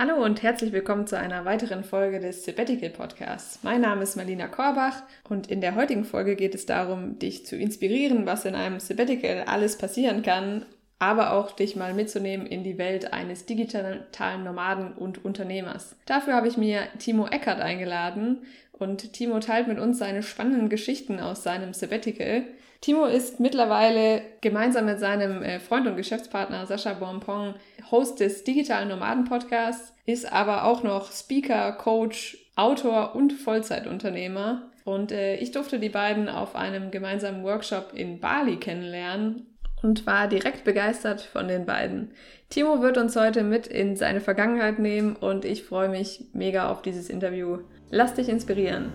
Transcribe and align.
Hallo 0.00 0.24
und 0.24 0.44
herzlich 0.44 0.70
willkommen 0.70 1.08
zu 1.08 1.18
einer 1.18 1.44
weiteren 1.44 1.82
Folge 1.82 2.20
des 2.20 2.44
Sabbatical 2.44 2.90
Podcasts. 2.90 3.58
Mein 3.64 3.80
Name 3.80 4.04
ist 4.04 4.14
Marlina 4.14 4.46
Korbach 4.46 5.02
und 5.28 5.50
in 5.50 5.60
der 5.60 5.74
heutigen 5.74 6.04
Folge 6.04 6.36
geht 6.36 6.54
es 6.54 6.66
darum, 6.66 7.18
dich 7.18 7.46
zu 7.46 7.56
inspirieren, 7.56 8.24
was 8.24 8.44
in 8.44 8.54
einem 8.54 8.78
Sabbatical 8.78 9.42
alles 9.48 9.76
passieren 9.76 10.22
kann, 10.22 10.64
aber 10.98 11.32
auch 11.32 11.52
dich 11.52 11.76
mal 11.76 11.94
mitzunehmen 11.94 12.46
in 12.46 12.64
die 12.64 12.78
Welt 12.78 13.12
eines 13.12 13.46
digitalen 13.46 14.44
Nomaden 14.44 14.92
und 14.92 15.24
Unternehmers. 15.24 15.96
Dafür 16.06 16.34
habe 16.34 16.48
ich 16.48 16.56
mir 16.56 16.82
Timo 16.98 17.26
Eckert 17.26 17.60
eingeladen 17.60 18.38
und 18.72 19.12
Timo 19.12 19.38
teilt 19.38 19.68
mit 19.68 19.78
uns 19.78 19.98
seine 19.98 20.22
spannenden 20.22 20.68
Geschichten 20.68 21.20
aus 21.20 21.42
seinem 21.42 21.72
Sabbatical. 21.72 22.42
Timo 22.80 23.06
ist 23.06 23.40
mittlerweile 23.40 24.22
gemeinsam 24.40 24.86
mit 24.86 25.00
seinem 25.00 25.42
äh, 25.42 25.58
Freund 25.58 25.86
und 25.86 25.96
Geschäftspartner 25.96 26.66
Sascha 26.66 26.94
Bonpong 26.94 27.54
Host 27.90 28.20
des 28.20 28.44
Digitalen 28.44 28.88
Nomaden 28.88 29.24
Podcasts, 29.24 29.92
ist 30.06 30.32
aber 30.32 30.64
auch 30.64 30.84
noch 30.84 31.10
Speaker, 31.10 31.72
Coach, 31.72 32.38
Autor 32.54 33.16
und 33.16 33.32
Vollzeitunternehmer. 33.32 34.70
Und 34.84 35.10
äh, 35.10 35.36
ich 35.36 35.50
durfte 35.50 35.80
die 35.80 35.88
beiden 35.88 36.28
auf 36.28 36.54
einem 36.54 36.90
gemeinsamen 36.90 37.42
Workshop 37.42 37.92
in 37.94 38.20
Bali 38.20 38.56
kennenlernen 38.56 39.47
und 39.82 40.06
war 40.06 40.28
direkt 40.28 40.64
begeistert 40.64 41.20
von 41.20 41.48
den 41.48 41.66
beiden. 41.66 42.10
Timo 42.50 42.82
wird 42.82 42.98
uns 42.98 43.14
heute 43.16 43.42
mit 43.42 43.66
in 43.66 43.96
seine 43.96 44.20
Vergangenheit 44.20 44.78
nehmen 44.78 45.16
und 45.16 45.44
ich 45.44 45.64
freue 45.64 45.88
mich 45.88 46.24
mega 46.32 46.70
auf 46.70 46.82
dieses 46.82 47.10
Interview. 47.10 47.58
Lass 47.90 48.14
dich 48.14 48.28
inspirieren. 48.28 48.92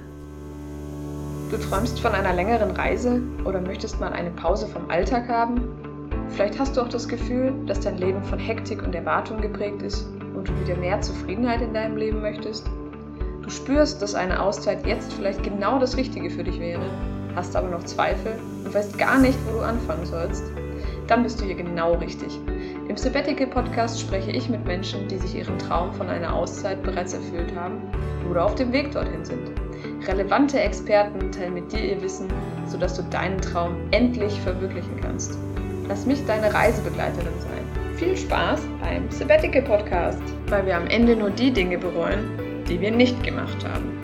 Du 1.51 1.57
träumst 1.57 1.99
von 1.99 2.13
einer 2.13 2.33
längeren 2.33 2.71
Reise 2.71 3.21
oder 3.45 3.61
möchtest 3.61 3.99
mal 3.99 4.11
eine 4.11 4.31
Pause 4.31 4.67
vom 4.67 4.89
Alltag 4.89 5.27
haben? 5.27 5.69
Vielleicht 6.29 6.57
hast 6.57 6.75
du 6.75 6.81
auch 6.81 6.89
das 6.89 7.07
Gefühl, 7.07 7.53
dass 7.67 7.79
dein 7.79 7.99
Leben 7.99 8.23
von 8.23 8.39
Hektik 8.39 8.81
und 8.81 8.95
Erwartung 8.95 9.39
geprägt 9.39 9.83
ist 9.83 10.07
und 10.35 10.47
du 10.47 10.59
wieder 10.61 10.75
mehr 10.75 10.99
Zufriedenheit 11.01 11.61
in 11.61 11.73
deinem 11.73 11.95
Leben 11.95 12.21
möchtest? 12.21 12.65
Du 13.43 13.49
spürst, 13.49 14.01
dass 14.01 14.15
eine 14.15 14.41
Auszeit 14.41 14.87
jetzt 14.87 15.13
vielleicht 15.13 15.43
genau 15.43 15.77
das 15.77 15.95
Richtige 15.95 16.31
für 16.31 16.43
dich 16.43 16.59
wäre, 16.59 16.89
hast 17.35 17.55
aber 17.55 17.67
noch 17.67 17.83
Zweifel 17.83 18.33
und 18.65 18.73
weißt 18.73 18.97
gar 18.97 19.19
nicht, 19.19 19.37
wo 19.45 19.59
du 19.59 19.59
anfangen 19.59 20.05
sollst? 20.05 20.43
Dann 21.07 21.23
bist 21.23 21.41
du 21.41 21.45
hier 21.45 21.55
genau 21.55 21.93
richtig. 21.95 22.39
Im 22.87 22.95
Sabbatical 22.97 23.47
Podcast 23.47 23.99
spreche 23.99 24.31
ich 24.31 24.49
mit 24.49 24.65
Menschen, 24.65 25.07
die 25.07 25.17
sich 25.17 25.35
ihren 25.35 25.57
Traum 25.59 25.93
von 25.93 26.09
einer 26.09 26.33
Auszeit 26.33 26.81
bereits 26.83 27.13
erfüllt 27.13 27.53
haben 27.55 27.81
oder 28.29 28.45
auf 28.45 28.55
dem 28.55 28.71
Weg 28.71 28.91
dorthin 28.91 29.25
sind. 29.25 29.51
Relevante 30.07 30.59
Experten 30.59 31.31
teilen 31.31 31.53
mit 31.53 31.71
dir 31.71 31.79
ihr 31.79 32.01
Wissen, 32.01 32.27
sodass 32.65 32.95
du 32.95 33.03
deinen 33.03 33.39
Traum 33.39 33.75
endlich 33.91 34.39
verwirklichen 34.41 34.99
kannst. 35.01 35.37
Lass 35.87 36.05
mich 36.05 36.25
deine 36.25 36.53
Reisebegleiterin 36.53 37.39
sein. 37.39 37.95
Viel 37.95 38.17
Spaß 38.17 38.61
beim 38.81 39.09
Sabbatical 39.11 39.61
Podcast, 39.61 40.21
weil 40.47 40.65
wir 40.65 40.77
am 40.77 40.87
Ende 40.87 41.15
nur 41.15 41.29
die 41.29 41.51
Dinge 41.51 41.77
bereuen, 41.77 42.63
die 42.67 42.79
wir 42.79 42.91
nicht 42.91 43.21
gemacht 43.23 43.65
haben. 43.65 44.02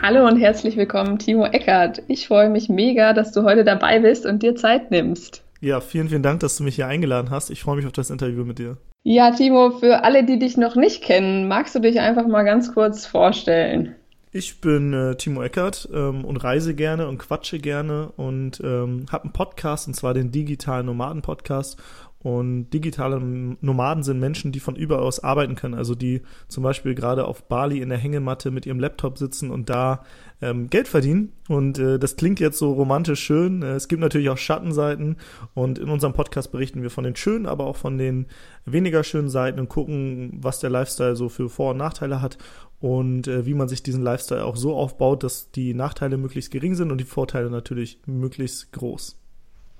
Hallo 0.00 0.28
und 0.28 0.36
herzlich 0.36 0.76
willkommen, 0.76 1.18
Timo 1.18 1.44
Eckert. 1.46 2.02
Ich 2.06 2.28
freue 2.28 2.48
mich 2.48 2.68
mega, 2.68 3.12
dass 3.12 3.32
du 3.32 3.42
heute 3.42 3.64
dabei 3.64 3.98
bist 3.98 4.26
und 4.26 4.44
dir 4.44 4.54
Zeit 4.54 4.92
nimmst. 4.92 5.42
Ja, 5.60 5.80
vielen, 5.80 6.08
vielen 6.08 6.22
Dank, 6.22 6.38
dass 6.38 6.56
du 6.56 6.62
mich 6.62 6.76
hier 6.76 6.86
eingeladen 6.86 7.30
hast. 7.30 7.50
Ich 7.50 7.62
freue 7.62 7.74
mich 7.74 7.84
auf 7.84 7.92
das 7.92 8.10
Interview 8.10 8.44
mit 8.44 8.60
dir. 8.60 8.76
Ja, 9.02 9.32
Timo, 9.32 9.70
für 9.72 10.04
alle, 10.04 10.24
die 10.24 10.38
dich 10.38 10.56
noch 10.56 10.76
nicht 10.76 11.02
kennen, 11.02 11.48
magst 11.48 11.74
du 11.74 11.80
dich 11.80 11.98
einfach 11.98 12.28
mal 12.28 12.44
ganz 12.44 12.72
kurz 12.74 13.06
vorstellen? 13.06 13.96
Ich 14.30 14.60
bin 14.60 14.92
äh, 14.92 15.16
Timo 15.16 15.42
Eckert 15.42 15.88
ähm, 15.92 16.24
und 16.24 16.36
reise 16.36 16.76
gerne 16.76 17.08
und 17.08 17.18
quatsche 17.18 17.58
gerne 17.58 18.12
und 18.16 18.60
ähm, 18.60 19.06
habe 19.10 19.24
einen 19.24 19.32
Podcast, 19.32 19.88
und 19.88 19.94
zwar 19.94 20.14
den 20.14 20.30
Digitalen 20.30 20.86
Nomaden 20.86 21.22
Podcast. 21.22 21.76
Und 22.20 22.70
digitale 22.70 23.20
Nomaden 23.20 24.02
sind 24.02 24.18
Menschen, 24.18 24.50
die 24.50 24.58
von 24.58 24.74
überall 24.74 25.04
aus 25.04 25.22
arbeiten 25.22 25.54
können. 25.54 25.74
Also 25.74 25.94
die 25.94 26.22
zum 26.48 26.64
Beispiel 26.64 26.96
gerade 26.96 27.26
auf 27.26 27.44
Bali 27.44 27.80
in 27.80 27.90
der 27.90 27.98
Hängematte 27.98 28.50
mit 28.50 28.66
ihrem 28.66 28.80
Laptop 28.80 29.18
sitzen 29.18 29.50
und 29.52 29.70
da 29.70 30.02
ähm, 30.42 30.68
Geld 30.68 30.88
verdienen. 30.88 31.32
Und 31.48 31.78
äh, 31.78 31.98
das 31.98 32.16
klingt 32.16 32.40
jetzt 32.40 32.58
so 32.58 32.72
romantisch 32.72 33.20
schön. 33.20 33.62
Äh, 33.62 33.74
es 33.74 33.86
gibt 33.86 34.00
natürlich 34.00 34.30
auch 34.30 34.36
Schattenseiten. 34.36 35.16
Und 35.54 35.78
in 35.78 35.88
unserem 35.88 36.12
Podcast 36.12 36.50
berichten 36.50 36.82
wir 36.82 36.90
von 36.90 37.04
den 37.04 37.14
schönen, 37.14 37.46
aber 37.46 37.66
auch 37.66 37.76
von 37.76 37.98
den 37.98 38.26
weniger 38.64 39.04
schönen 39.04 39.28
Seiten 39.28 39.60
und 39.60 39.68
gucken, 39.68 40.38
was 40.40 40.58
der 40.58 40.70
Lifestyle 40.70 41.14
so 41.14 41.28
für 41.28 41.48
Vor- 41.48 41.70
und 41.70 41.76
Nachteile 41.76 42.20
hat 42.20 42.36
und 42.80 43.28
äh, 43.28 43.46
wie 43.46 43.54
man 43.54 43.68
sich 43.68 43.82
diesen 43.82 44.02
Lifestyle 44.02 44.44
auch 44.44 44.56
so 44.56 44.76
aufbaut, 44.76 45.22
dass 45.22 45.50
die 45.50 45.72
Nachteile 45.74 46.16
möglichst 46.16 46.50
gering 46.50 46.74
sind 46.74 46.90
und 46.90 46.98
die 46.98 47.04
Vorteile 47.04 47.50
natürlich 47.50 48.00
möglichst 48.06 48.72
groß. 48.72 49.16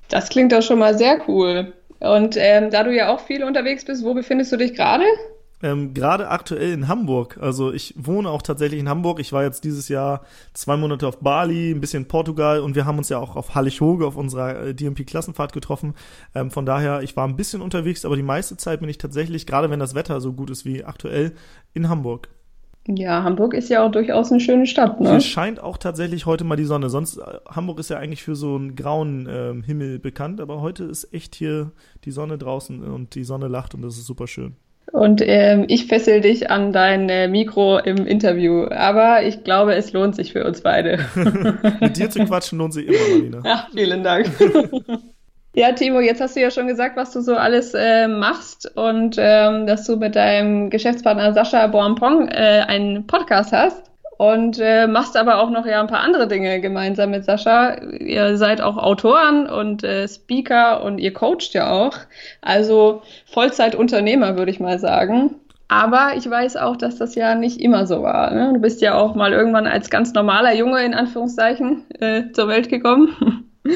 Das 0.09 0.29
klingt 0.29 0.53
doch 0.53 0.63
schon 0.63 0.79
mal 0.79 0.97
sehr 0.97 1.21
cool. 1.29 1.73
Und 2.01 2.37
ähm, 2.39 2.71
da 2.71 2.85
du 2.85 2.95
ja 2.95 3.13
auch 3.13 3.21
viel 3.21 3.45
unterwegs 3.45 3.85
bist, 3.85 4.05
wo 4.05 4.15
befindest 4.15 4.53
du 4.53 4.57
dich 4.57 4.75
gerade? 4.75 5.05
Ähm, 5.61 5.93
gerade 5.93 6.29
aktuell 6.29 6.73
in 6.73 6.87
Hamburg. 6.87 7.39
Also 7.41 7.73
ich 7.73 7.93
wohne 7.97 8.31
auch 8.31 8.43
tatsächlich 8.43 8.79
in 8.79 8.89
Hamburg. 8.89 9.19
Ich 9.19 9.33
war 9.33 9.43
jetzt 9.43 9.65
dieses 9.65 9.89
Jahr 9.89 10.23
zwei 10.55 10.77
Monate 10.77 11.07
auf 11.07 11.19
Bali, 11.19 11.73
ein 11.73 11.81
bisschen 11.81 12.05
in 12.05 12.09
Portugal 12.09 12.61
und 12.61 12.77
wir 12.77 12.85
haben 12.85 12.99
uns 12.99 13.09
ja 13.09 13.19
auch 13.19 13.35
auf 13.35 13.57
Hallig-Hoge 13.57 14.07
auf 14.07 14.17
unserer 14.17 14.67
äh, 14.67 14.75
DMP-Klassenfahrt 14.75 15.53
getroffen. 15.53 15.95
Ähm, 16.35 16.53
von 16.53 16.65
daher, 16.65 17.03
ich 17.03 17.17
war 17.17 17.27
ein 17.27 17.37
bisschen 17.37 17.61
unterwegs, 17.61 18.05
aber 18.05 18.15
die 18.15 18.23
meiste 18.23 18.57
Zeit 18.57 18.79
bin 18.81 18.89
ich 18.89 18.99
tatsächlich, 18.99 19.47
gerade 19.47 19.69
wenn 19.69 19.81
das 19.81 19.97
Wetter 19.97 20.21
so 20.21 20.33
gut 20.33 20.51
ist 20.51 20.65
wie 20.65 20.85
aktuell, 20.85 21.33
in 21.75 21.89
Hamburg. 21.89 22.29
Ja, 22.87 23.23
Hamburg 23.23 23.53
ist 23.53 23.69
ja 23.69 23.85
auch 23.85 23.91
durchaus 23.91 24.31
eine 24.31 24.41
schöne 24.41 24.67
Stadt, 24.67 25.01
ne? 25.01 25.11
Hier 25.11 25.21
scheint 25.21 25.61
auch 25.61 25.77
tatsächlich 25.77 26.25
heute 26.25 26.45
mal 26.45 26.57
die 26.57 26.65
Sonne. 26.65 26.89
Sonst, 26.89 27.19
äh, 27.19 27.23
Hamburg 27.51 27.79
ist 27.81 27.91
ja 27.91 27.99
eigentlich 27.99 28.23
für 28.23 28.35
so 28.35 28.57
einen 28.57 28.77
grauen 28.77 29.27
äh, 29.27 29.55
Himmel 29.67 29.99
bekannt, 29.99 30.41
aber 30.41 30.63
heute 30.63 30.85
ist 30.85 31.13
echt 31.13 31.35
hier 31.35 31.73
die 32.05 32.11
Sonne 32.11 32.39
draußen 32.39 32.83
und 32.83 33.15
die 33.15 33.25
Sonne 33.25 33.49
lacht 33.49 33.75
und 33.75 33.83
das 33.83 33.99
ist 33.99 34.07
super 34.07 34.27
schön. 34.27 34.57
Und 34.93 35.21
ähm, 35.23 35.67
ich 35.69 35.87
fessel 35.87 36.23
dich 36.23 36.51
an 36.51 36.73
dein 36.73 37.09
äh, 37.11 37.29
Mikro 37.29 37.79
im 37.79 38.07
Interview. 38.07 38.65
Aber 38.71 39.23
ich 39.23 39.45
glaube, 39.45 39.75
es 39.75 39.93
lohnt 39.93 40.17
sich 40.17 40.33
für 40.33 40.45
uns 40.47 40.63
beide. 40.63 40.99
Mit 41.81 41.99
dir 41.99 42.09
zu 42.09 42.25
quatschen 42.25 42.59
lohnt 42.59 42.73
sich 42.73 42.87
immer, 42.87 43.19
Marina. 43.19 43.43
Ach, 43.45 43.69
vielen 43.75 44.03
Dank. 44.03 44.31
Ja, 45.59 45.73
Timo, 45.73 45.99
jetzt 45.99 46.21
hast 46.21 46.37
du 46.37 46.41
ja 46.41 46.53
schon 46.53 46.69
gesagt, 46.69 46.97
was 46.97 47.11
du 47.11 47.21
so 47.21 47.35
alles 47.35 47.75
äh, 47.75 48.07
machst 48.07 48.71
und 48.77 49.17
ähm, 49.19 49.67
dass 49.67 49.87
du 49.87 49.97
mit 49.97 50.15
deinem 50.15 50.71
Geschäftspartner 50.71 51.33
Sascha 51.33 51.67
Boampong 51.67 52.29
äh, 52.29 52.65
einen 52.69 53.09
Podcast 53.09 53.51
hast 53.51 53.91
und 54.19 54.61
äh, 54.61 54.87
machst 54.87 55.17
aber 55.17 55.43
auch 55.43 55.51
noch 55.51 55.67
ja 55.67 55.81
ein 55.81 55.89
paar 55.89 55.99
andere 55.99 56.29
Dinge 56.29 56.61
gemeinsam 56.61 57.11
mit 57.11 57.25
Sascha. 57.25 57.75
Ihr 57.99 58.37
seid 58.37 58.61
auch 58.61 58.77
Autoren 58.77 59.49
und 59.49 59.83
äh, 59.83 60.07
Speaker 60.07 60.85
und 60.85 60.99
ihr 60.99 61.13
coacht 61.13 61.53
ja 61.55 61.73
auch. 61.73 61.97
Also 62.41 63.03
Vollzeitunternehmer, 63.27 64.37
würde 64.37 64.53
ich 64.53 64.61
mal 64.61 64.79
sagen. 64.79 65.35
Aber 65.67 66.13
ich 66.17 66.31
weiß 66.31 66.57
auch, 66.57 66.77
dass 66.77 66.99
das 66.99 67.17
ja 67.17 67.35
nicht 67.35 67.61
immer 67.61 67.85
so 67.89 68.05
war. 68.05 68.33
Ne? 68.33 68.53
Du 68.55 68.61
bist 68.61 68.81
ja 68.81 68.95
auch 68.95 69.17
mal 69.17 69.33
irgendwann 69.33 69.67
als 69.67 69.91
ganz 69.91 70.13
normaler 70.13 70.55
Junge 70.55 70.85
in 70.85 70.95
Anführungszeichen 70.95 71.85
äh, 71.99 72.31
zur 72.31 72.47
Welt 72.47 72.69
gekommen. 72.69 73.45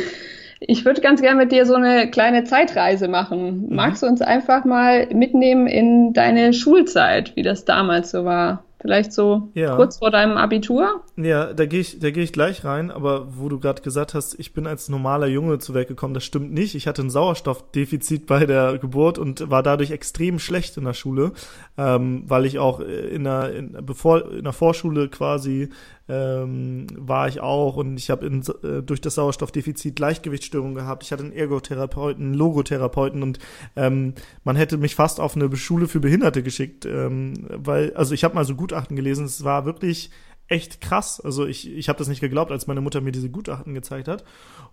Ich 0.66 0.84
würde 0.84 1.00
ganz 1.00 1.20
gerne 1.20 1.38
mit 1.38 1.52
dir 1.52 1.66
so 1.66 1.74
eine 1.74 2.10
kleine 2.10 2.44
Zeitreise 2.44 3.08
machen. 3.08 3.68
Mhm. 3.68 3.74
Magst 3.74 4.02
du 4.02 4.06
uns 4.06 4.22
einfach 4.22 4.64
mal 4.64 5.06
mitnehmen 5.12 5.66
in 5.66 6.12
deine 6.12 6.52
Schulzeit, 6.52 7.34
wie 7.36 7.42
das 7.42 7.64
damals 7.64 8.10
so 8.10 8.24
war? 8.24 8.64
Vielleicht 8.82 9.12
so 9.12 9.48
ja. 9.54 9.76
kurz 9.76 9.98
vor 9.98 10.10
deinem 10.10 10.36
Abitur? 10.36 11.04
Ja, 11.16 11.52
da 11.54 11.66
gehe 11.66 11.78
ich, 11.78 12.00
da 12.00 12.10
gehe 12.10 12.24
ich 12.24 12.32
gleich 12.32 12.64
rein, 12.64 12.90
aber 12.90 13.28
wo 13.38 13.48
du 13.48 13.60
gerade 13.60 13.80
gesagt 13.80 14.12
hast, 14.12 14.38
ich 14.40 14.54
bin 14.54 14.66
als 14.66 14.88
normaler 14.88 15.28
Junge 15.28 15.60
zu 15.60 15.72
Welt 15.72 15.86
gekommen, 15.86 16.14
das 16.14 16.24
stimmt 16.24 16.52
nicht. 16.52 16.74
Ich 16.74 16.88
hatte 16.88 17.00
ein 17.02 17.10
Sauerstoffdefizit 17.10 18.26
bei 18.26 18.44
der 18.44 18.78
Geburt 18.78 19.18
und 19.18 19.48
war 19.48 19.62
dadurch 19.62 19.92
extrem 19.92 20.40
schlecht 20.40 20.76
in 20.78 20.84
der 20.84 20.94
Schule, 20.94 21.30
ähm, 21.78 22.24
weil 22.26 22.44
ich 22.44 22.58
auch 22.58 22.80
in 22.80 23.22
der, 23.22 23.54
in, 23.54 23.78
bevor 23.82 24.32
in 24.32 24.42
der 24.42 24.52
Vorschule 24.52 25.08
quasi 25.08 25.68
ähm, 26.08 26.86
war 26.96 27.28
ich 27.28 27.40
auch 27.40 27.76
und 27.76 27.96
ich 27.96 28.10
habe 28.10 28.26
äh, 28.26 28.82
durch 28.82 29.00
das 29.00 29.14
Sauerstoffdefizit 29.14 29.96
Gleichgewichtsstörungen 29.96 30.74
gehabt. 30.74 31.02
Ich 31.04 31.12
hatte 31.12 31.24
einen 31.24 31.32
Ergotherapeuten, 31.32 32.24
einen 32.24 32.34
Logotherapeuten 32.34 33.22
und 33.22 33.38
ähm, 33.76 34.14
man 34.44 34.56
hätte 34.56 34.78
mich 34.78 34.94
fast 34.94 35.20
auf 35.20 35.36
eine 35.36 35.54
Schule 35.56 35.88
für 35.88 36.00
Behinderte 36.00 36.42
geschickt, 36.42 36.84
ähm, 36.86 37.34
weil 37.48 37.94
also 37.94 38.14
ich 38.14 38.24
habe 38.24 38.34
mal 38.34 38.44
so 38.44 38.54
Gutachten 38.54 38.96
gelesen, 38.96 39.24
es 39.24 39.44
war 39.44 39.64
wirklich 39.64 40.10
echt 40.52 40.80
krass. 40.80 41.20
Also 41.20 41.46
ich, 41.46 41.70
ich 41.70 41.88
habe 41.88 41.98
das 41.98 42.08
nicht 42.08 42.20
geglaubt, 42.20 42.50
als 42.50 42.66
meine 42.66 42.80
Mutter 42.80 43.00
mir 43.00 43.12
diese 43.12 43.30
Gutachten 43.30 43.74
gezeigt 43.74 44.06
hat. 44.06 44.24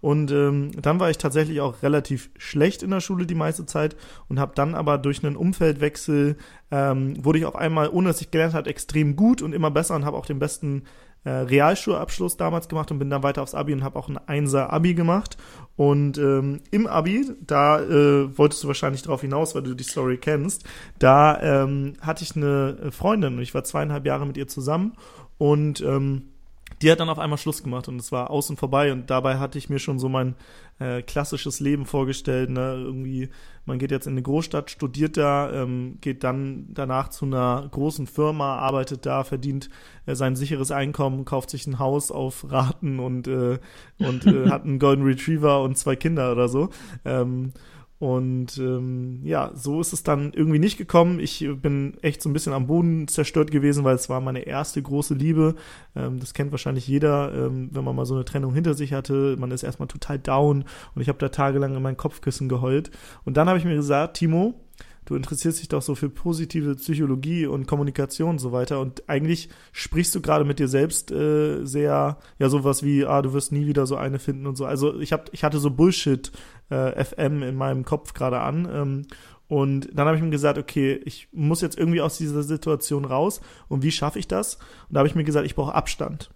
Und 0.02 0.32
ähm, 0.32 0.72
dann 0.82 1.00
war 1.00 1.10
ich 1.10 1.18
tatsächlich 1.18 1.62
auch 1.62 1.82
relativ 1.84 2.30
schlecht 2.38 2.84
in 2.84 2.92
der 2.92 3.00
Schule 3.00 3.26
die 3.26 3.36
meiste 3.36 3.66
Zeit 3.66 3.96
und 4.28 4.40
habe 4.40 4.54
dann 4.56 4.76
aber 4.76 4.98
durch 4.98 5.24
einen 5.24 5.36
Umfeldwechsel 5.36 6.38
ähm, 6.72 7.24
wurde 7.24 7.40
ich 7.40 7.46
auf 7.46 7.56
einmal, 7.56 7.90
ohne 7.90 8.10
dass 8.10 8.22
ich 8.22 8.32
gelernt 8.32 8.54
habe, 8.54 8.70
extrem 8.70 9.16
gut 9.16 9.42
und 9.42 9.54
immer 9.54 9.72
besser 9.72 9.96
und 9.96 10.06
habe 10.06 10.18
auch 10.18 10.26
den 10.26 10.40
besten 10.40 10.84
äh, 11.24 11.30
Realschulabschluss 11.30 12.38
damals 12.38 12.70
gemacht 12.70 12.92
und 12.92 13.00
bin 13.00 13.10
dann 13.10 13.24
weiter 13.24 13.42
aufs 13.42 13.56
Abi 13.56 13.74
und 13.74 13.84
habe 13.84 13.98
auch 14.00 14.10
ein 14.10 14.18
Einser 14.18 14.72
Abi 14.72 14.94
gemacht. 14.94 15.38
Und 15.76 16.18
ähm, 16.18 16.62
im 16.72 16.88
Abi, 16.88 17.26
da 17.42 17.82
äh, 17.82 18.38
wolltest 18.38 18.64
du 18.64 18.68
wahrscheinlich 18.68 19.02
drauf 19.02 19.22
hinaus, 19.22 19.56
weil 19.56 19.64
du 19.64 19.74
die 19.74 19.84
Story 19.84 20.18
kennst, 20.18 20.66
da 20.98 21.40
ähm, 21.42 21.94
hatte 22.02 22.24
ich 22.24 22.36
eine 22.36 22.92
Freundin 22.92 23.36
und 23.36 23.42
ich 23.42 23.54
war 23.54 23.64
zweieinhalb 23.64 24.06
Jahre 24.06 24.26
mit 24.26 24.38
ihr 24.38 24.48
zusammen 24.48 24.94
und 25.38 25.82
ähm, 25.82 26.30
die 26.82 26.92
hat 26.92 27.00
dann 27.00 27.10
auf 27.10 27.20
einmal 27.20 27.38
Schluss 27.38 27.64
gemacht 27.64 27.88
und 27.88 28.00
es 28.00 28.12
war 28.12 28.30
außen 28.30 28.58
vorbei 28.58 28.92
und 28.92 29.10
dabei 29.10 29.38
hatte 29.38 29.58
ich 29.58 29.70
mir 29.70 29.80
schon 29.80 30.00
so 30.00 30.10
mein 30.10 30.36
äh, 30.80 31.02
klassisches 31.02 31.60
Leben 31.60 31.86
vorgestellt, 31.86 32.50
ne? 32.50 32.74
irgendwie 32.76 33.30
man 33.66 33.80
geht 33.80 33.92
jetzt 33.92 34.08
in 34.08 34.14
eine 34.14 34.22
Großstadt, 34.22 34.72
studiert 34.72 35.18
da, 35.18 35.52
ähm, 35.52 35.98
geht 36.02 36.24
dann 36.24 36.68
danach 36.70 37.10
zu 37.10 37.26
einer 37.26 37.68
großen 37.70 38.08
Firma, 38.08 38.58
arbeitet 38.58 39.06
da, 39.06 39.24
verdient 39.24 39.70
äh, 40.06 40.16
sein 40.16 40.36
sicheres 40.36 40.72
Einkommen, 40.72 41.26
kauft 41.26 41.50
sich 41.50 41.68
ein 41.68 41.80
Haus 41.80 42.12
auf 42.12 42.50
Raten 42.50 43.00
und 43.00 43.28
äh, 43.28 43.60
und 44.00 44.26
äh, 44.26 44.50
hat 44.50 44.64
einen 44.64 44.80
Golden 44.80 45.04
Retriever 45.04 45.62
und 45.62 45.78
zwei 45.78 45.96
Kinder 45.96 46.32
oder 46.32 46.48
so 46.48 46.70
ähm, 47.06 47.54
und 48.00 48.58
ähm, 48.58 49.20
ja, 49.26 49.52
so 49.56 49.82
ist 49.82 49.92
es 49.92 50.04
dann 50.04 50.32
irgendwie 50.34 50.58
nicht 50.58 50.78
gekommen. 50.78 51.20
Ich 51.20 51.46
bin 51.62 51.98
echt 52.02 52.22
so 52.22 52.30
ein 52.30 52.34
bisschen 52.34 52.54
am 52.54 52.66
Boden 52.66 53.10
zerstört 53.10 53.52
gewesen, 53.52 53.84
weil 53.84 53.96
es 53.96 54.08
war 54.08 54.22
meine 54.22 54.40
erste 54.40 54.82
große 54.82 55.16
Liebe. 55.16 55.56
Ähm, 55.98 56.18
das 56.18 56.34
kennt 56.34 56.52
wahrscheinlich 56.52 56.88
jeder, 56.88 57.34
ähm, 57.34 57.70
wenn 57.74 57.84
man 57.84 57.98
mal 57.98 58.06
so 58.06 58.16
eine 58.16 58.24
Trennung 58.24 58.54
hinter 58.54 58.74
sich 58.74 58.94
hatte. 58.94 59.36
Man 59.38 59.52
ist 59.52 59.64
erstmal 59.64 59.90
total 59.90 60.18
down 60.18 60.64
und 60.96 61.02
ich 61.02 61.10
habe 61.10 61.20
da 61.20 61.28
tagelang 61.28 61.76
in 61.76 61.82
mein 61.84 61.98
Kopfkissen 61.98 62.48
geheult. 62.48 62.90
Und 63.26 63.36
dann 63.36 63.50
habe 63.50 63.60
ich 63.60 63.66
mir 63.66 63.76
gesagt, 63.76 64.16
Timo, 64.16 64.54
du 65.10 65.16
interessierst 65.16 65.60
dich 65.60 65.70
doch 65.70 65.82
so 65.82 65.96
für 65.96 66.08
positive 66.08 66.76
Psychologie 66.76 67.48
und 67.48 67.66
Kommunikation 67.66 68.30
und 68.30 68.40
so 68.40 68.52
weiter 68.52 68.80
und 68.80 69.10
eigentlich 69.10 69.50
sprichst 69.72 70.14
du 70.14 70.22
gerade 70.22 70.46
mit 70.46 70.60
dir 70.60 70.68
selbst 70.68 71.12
äh, 71.12 71.66
sehr, 71.66 72.20
ja 72.38 72.50
sowas 72.50 72.84
wie, 72.84 73.06
ah, 73.06 73.24
du 73.24 73.34
wirst 73.34 73.52
nie 73.52 73.66
wieder 73.66 73.88
so 73.88 73.96
eine 73.96 74.20
finden 74.20 74.46
und 74.46 74.56
so. 74.56 74.66
Also 74.66 75.00
ich 75.00 75.12
hab, 75.12 75.34
ich 75.34 75.44
hatte 75.44 75.58
so 75.58 75.72
Bullshit 75.72 76.32
äh, 76.70 77.04
FM 77.04 77.42
in 77.42 77.56
meinem 77.56 77.86
Kopf 77.86 78.14
gerade 78.14 78.40
an 78.40 78.70
ähm, 78.72 79.08
und 79.48 79.90
dann 79.92 80.06
habe 80.06 80.16
ich 80.16 80.22
mir 80.22 80.30
gesagt, 80.30 80.60
okay, 80.60 81.02
ich 81.06 81.28
muss 81.32 81.62
jetzt 81.62 81.78
irgendwie 81.78 82.02
aus 82.02 82.20
dieser 82.20 82.44
Situation 82.44 83.04
raus 83.04 83.42
und 83.68 83.82
wie 83.82 83.92
schaffe 83.92 84.20
ich 84.20 84.28
das? 84.28 84.56
Und 84.56 84.94
da 84.94 85.00
habe 85.00 85.08
ich 85.08 85.16
mir 85.16 85.24
gesagt, 85.24 85.48
ich 85.48 85.56
brauche 85.56 85.74
Abstand. 85.74 86.30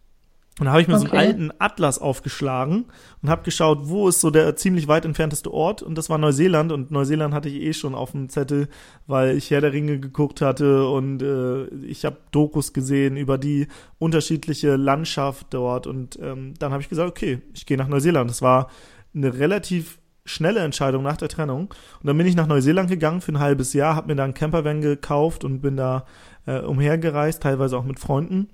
Und 0.59 0.65
da 0.65 0.71
habe 0.71 0.81
ich 0.83 0.87
mir 0.87 0.95
okay. 0.95 1.07
so 1.07 1.11
einen 1.11 1.27
alten 1.27 1.51
Atlas 1.57 1.97
aufgeschlagen 1.97 2.85
und 3.23 3.29
habe 3.29 3.41
geschaut, 3.41 3.79
wo 3.83 4.07
ist 4.07 4.21
so 4.21 4.29
der 4.29 4.55
ziemlich 4.55 4.87
weit 4.87 5.03
entfernteste 5.03 5.51
Ort. 5.51 5.81
Und 5.81 5.97
das 5.97 6.11
war 6.11 6.19
Neuseeland. 6.19 6.71
Und 6.71 6.91
Neuseeland 6.91 7.33
hatte 7.33 7.49
ich 7.49 7.55
eh 7.55 7.73
schon 7.73 7.95
auf 7.95 8.11
dem 8.11 8.29
Zettel, 8.29 8.67
weil 9.07 9.35
ich 9.35 9.49
Herr 9.49 9.61
der 9.61 9.73
Ringe 9.73 9.99
geguckt 9.99 10.41
hatte 10.41 10.87
und 10.87 11.23
äh, 11.23 11.65
ich 11.85 12.05
habe 12.05 12.17
Dokus 12.31 12.71
gesehen 12.71 13.17
über 13.17 13.39
die 13.39 13.67
unterschiedliche 13.97 14.75
Landschaft 14.75 15.47
dort. 15.49 15.87
Und 15.87 16.19
ähm, 16.21 16.53
dann 16.59 16.71
habe 16.71 16.83
ich 16.83 16.89
gesagt, 16.89 17.09
okay, 17.09 17.41
ich 17.55 17.65
gehe 17.65 17.77
nach 17.77 17.87
Neuseeland. 17.87 18.29
Das 18.29 18.43
war 18.43 18.69
eine 19.15 19.35
relativ 19.39 19.97
schnelle 20.23 20.59
Entscheidung 20.59 21.01
nach 21.01 21.17
der 21.17 21.29
Trennung. 21.29 21.73
Und 21.99 22.07
dann 22.07 22.17
bin 22.17 22.27
ich 22.27 22.35
nach 22.35 22.47
Neuseeland 22.47 22.91
gegangen 22.91 23.21
für 23.21 23.31
ein 23.31 23.39
halbes 23.39 23.73
Jahr, 23.73 23.95
habe 23.95 24.07
mir 24.07 24.15
da 24.15 24.23
einen 24.23 24.35
Campervan 24.35 24.81
gekauft 24.81 25.43
und 25.43 25.61
bin 25.61 25.77
da 25.77 26.05
äh, 26.45 26.59
umhergereist, 26.59 27.41
teilweise 27.41 27.75
auch 27.75 27.85
mit 27.85 27.99
Freunden. 27.99 28.49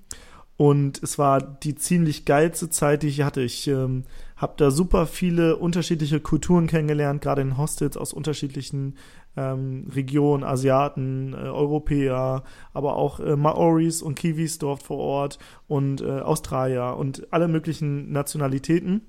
Und 0.60 1.02
es 1.02 1.18
war 1.18 1.40
die 1.40 1.74
ziemlich 1.74 2.26
geilste 2.26 2.68
Zeit, 2.68 3.02
die 3.02 3.06
ich 3.06 3.22
hatte. 3.22 3.40
Ich 3.40 3.66
ähm, 3.66 4.04
habe 4.36 4.52
da 4.58 4.70
super 4.70 5.06
viele 5.06 5.56
unterschiedliche 5.56 6.20
Kulturen 6.20 6.66
kennengelernt, 6.66 7.22
gerade 7.22 7.40
in 7.40 7.56
Hostels 7.56 7.96
aus 7.96 8.12
unterschiedlichen 8.12 8.98
ähm, 9.38 9.86
Regionen, 9.90 10.44
Asiaten, 10.44 11.32
äh, 11.32 11.36
Europäer, 11.36 12.42
aber 12.74 12.96
auch 12.96 13.20
äh, 13.20 13.36
Maoris 13.36 14.02
und 14.02 14.16
Kiwis 14.16 14.58
dort 14.58 14.82
vor 14.82 14.98
Ort 14.98 15.38
und 15.66 16.02
äh, 16.02 16.20
Australier 16.20 16.94
und 16.98 17.26
alle 17.32 17.48
möglichen 17.48 18.12
Nationalitäten. 18.12 19.00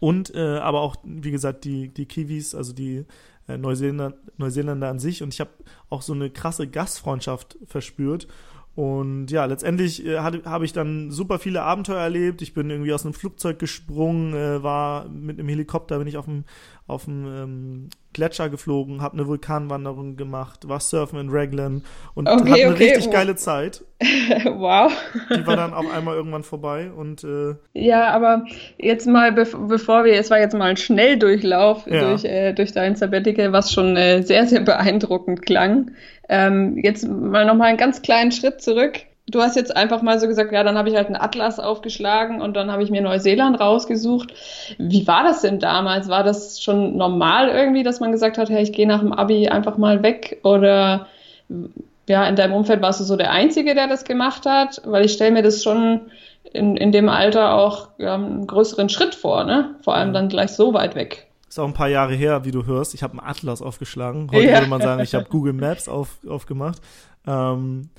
Und 0.00 0.34
äh, 0.34 0.56
aber 0.56 0.80
auch, 0.80 0.96
wie 1.04 1.30
gesagt, 1.30 1.62
die, 1.62 1.90
die 1.90 2.06
Kiwis, 2.06 2.56
also 2.56 2.72
die 2.72 3.04
äh, 3.46 3.56
Neuseeländer, 3.56 4.14
Neuseeländer 4.36 4.88
an 4.88 4.98
sich. 4.98 5.22
Und 5.22 5.32
ich 5.32 5.38
habe 5.38 5.50
auch 5.90 6.02
so 6.02 6.12
eine 6.12 6.28
krasse 6.28 6.66
Gastfreundschaft 6.66 7.56
verspürt. 7.66 8.26
Und 8.74 9.30
ja, 9.30 9.44
letztendlich 9.44 10.06
äh, 10.06 10.18
habe 10.18 10.64
ich 10.64 10.72
dann 10.72 11.10
super 11.10 11.38
viele 11.38 11.62
Abenteuer 11.62 12.00
erlebt. 12.00 12.40
Ich 12.40 12.54
bin 12.54 12.70
irgendwie 12.70 12.94
aus 12.94 13.04
einem 13.04 13.12
Flugzeug 13.12 13.58
gesprungen, 13.58 14.34
äh, 14.34 14.62
war 14.62 15.08
mit 15.08 15.38
einem 15.38 15.48
Helikopter, 15.48 15.98
bin 15.98 16.08
ich 16.08 16.16
auf 16.16 16.24
dem, 16.24 16.44
auf 16.86 17.04
dem 17.04 17.26
ähm, 17.26 17.88
Gletscher 18.12 18.50
geflogen, 18.50 19.00
habe 19.00 19.14
eine 19.14 19.26
Vulkanwanderung 19.26 20.16
gemacht, 20.16 20.68
war 20.68 20.80
surfen 20.80 21.18
in 21.18 21.28
Raglan 21.30 21.82
und 22.14 22.28
okay, 22.28 22.50
hatte 22.50 22.64
eine 22.64 22.74
okay. 22.74 22.84
richtig 22.84 23.10
geile 23.10 23.36
Zeit. 23.36 23.84
wow. 24.44 24.92
Die 25.30 25.46
war 25.46 25.56
dann 25.56 25.72
auch 25.72 25.90
einmal 25.92 26.16
irgendwann 26.16 26.42
vorbei 26.42 26.90
und 26.90 27.24
äh, 27.24 27.54
Ja, 27.72 28.10
aber 28.10 28.44
jetzt 28.78 29.06
mal 29.06 29.32
bev 29.32 29.56
bevor 29.68 30.04
wir, 30.04 30.14
es 30.14 30.30
war 30.30 30.40
jetzt 30.40 30.54
mal 30.54 30.70
ein 30.70 30.76
Schnelldurchlauf 30.76 31.86
ja. 31.86 32.10
durch, 32.10 32.24
äh, 32.24 32.52
durch 32.52 32.72
dein 32.72 32.96
Sabbatical, 32.96 33.52
was 33.52 33.72
schon 33.72 33.96
äh, 33.96 34.22
sehr, 34.22 34.46
sehr 34.46 34.60
beeindruckend 34.60 35.42
klang. 35.42 35.92
Ähm, 36.28 36.78
jetzt 36.78 37.08
mal 37.08 37.46
nochmal 37.46 37.68
einen 37.68 37.78
ganz 37.78 38.02
kleinen 38.02 38.32
Schritt 38.32 38.60
zurück 38.60 39.00
du 39.32 39.40
hast 39.40 39.56
jetzt 39.56 39.74
einfach 39.74 40.02
mal 40.02 40.20
so 40.20 40.28
gesagt, 40.28 40.52
ja, 40.52 40.62
dann 40.62 40.78
habe 40.78 40.88
ich 40.88 40.94
halt 40.94 41.08
einen 41.08 41.16
Atlas 41.16 41.58
aufgeschlagen 41.58 42.40
und 42.40 42.54
dann 42.54 42.70
habe 42.70 42.82
ich 42.82 42.90
mir 42.90 43.02
Neuseeland 43.02 43.58
rausgesucht. 43.58 44.32
Wie 44.78 45.06
war 45.06 45.24
das 45.24 45.40
denn 45.40 45.58
damals? 45.58 46.08
War 46.08 46.22
das 46.22 46.62
schon 46.62 46.96
normal 46.96 47.48
irgendwie, 47.48 47.82
dass 47.82 48.00
man 48.00 48.12
gesagt 48.12 48.38
hat, 48.38 48.50
hey, 48.50 48.62
ich 48.62 48.72
gehe 48.72 48.86
nach 48.86 49.00
dem 49.00 49.12
Abi 49.12 49.48
einfach 49.48 49.78
mal 49.78 50.02
weg? 50.02 50.38
Oder 50.44 51.06
ja, 52.08 52.26
in 52.26 52.36
deinem 52.36 52.52
Umfeld 52.52 52.82
warst 52.82 53.00
du 53.00 53.04
so 53.04 53.16
der 53.16 53.32
Einzige, 53.32 53.74
der 53.74 53.88
das 53.88 54.04
gemacht 54.04 54.46
hat? 54.46 54.80
Weil 54.84 55.04
ich 55.04 55.12
stelle 55.12 55.32
mir 55.32 55.42
das 55.42 55.62
schon 55.62 56.02
in, 56.52 56.76
in 56.76 56.92
dem 56.92 57.08
Alter 57.08 57.54
auch 57.54 57.88
ja, 57.98 58.14
einen 58.14 58.46
größeren 58.46 58.88
Schritt 58.88 59.14
vor, 59.14 59.44
ne? 59.44 59.74
Vor 59.82 59.94
allem 59.94 60.12
dann 60.12 60.28
gleich 60.28 60.50
so 60.50 60.74
weit 60.74 60.94
weg. 60.94 61.26
Ist 61.48 61.58
auch 61.58 61.66
ein 61.66 61.74
paar 61.74 61.88
Jahre 61.88 62.14
her, 62.14 62.44
wie 62.44 62.50
du 62.50 62.64
hörst. 62.64 62.94
Ich 62.94 63.02
habe 63.02 63.12
einen 63.18 63.28
Atlas 63.28 63.62
aufgeschlagen. 63.62 64.30
Heute 64.32 64.48
ja. 64.48 64.54
würde 64.54 64.68
man 64.68 64.80
sagen, 64.80 65.02
ich 65.02 65.14
habe 65.14 65.24
Google 65.30 65.52
Maps 65.52 65.88
auf, 65.88 66.18
aufgemacht. 66.26 66.80
Ähm, 67.26 67.90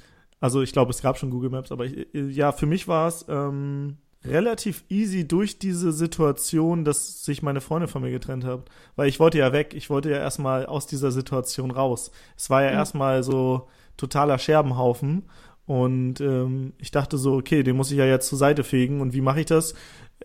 also 0.43 0.61
ich 0.61 0.73
glaube, 0.73 0.91
es 0.91 1.01
gab 1.01 1.17
schon 1.17 1.29
Google 1.29 1.51
Maps, 1.51 1.71
aber 1.71 1.85
ich, 1.85 2.05
ja, 2.11 2.51
für 2.51 2.65
mich 2.65 2.89
war 2.89 3.07
es 3.07 3.25
ähm, 3.29 3.95
relativ 4.25 4.83
easy 4.89 5.25
durch 5.25 5.57
diese 5.57 5.93
Situation, 5.93 6.83
dass 6.83 7.23
sich 7.23 7.41
meine 7.41 7.61
Freunde 7.61 7.87
von 7.87 8.01
mir 8.01 8.11
getrennt 8.11 8.43
haben. 8.43 8.63
Weil 8.97 9.07
ich 9.07 9.21
wollte 9.21 9.37
ja 9.37 9.53
weg, 9.53 9.73
ich 9.73 9.89
wollte 9.89 10.09
ja 10.09 10.17
erstmal 10.17 10.65
aus 10.65 10.85
dieser 10.85 11.13
Situation 11.13 11.71
raus. 11.71 12.11
Es 12.35 12.49
war 12.49 12.61
ja 12.61 12.71
mhm. 12.71 12.75
erstmal 12.75 13.23
so 13.23 13.69
totaler 13.95 14.37
Scherbenhaufen. 14.37 15.29
Und 15.65 16.19
ähm, 16.19 16.73
ich 16.77 16.91
dachte 16.91 17.17
so, 17.17 17.35
okay, 17.35 17.63
den 17.63 17.77
muss 17.77 17.91
ich 17.91 17.97
ja 17.97 18.05
jetzt 18.05 18.27
zur 18.27 18.37
Seite 18.37 18.65
fegen. 18.65 18.99
Und 18.99 19.13
wie 19.13 19.21
mache 19.21 19.39
ich 19.39 19.45
das? 19.45 19.75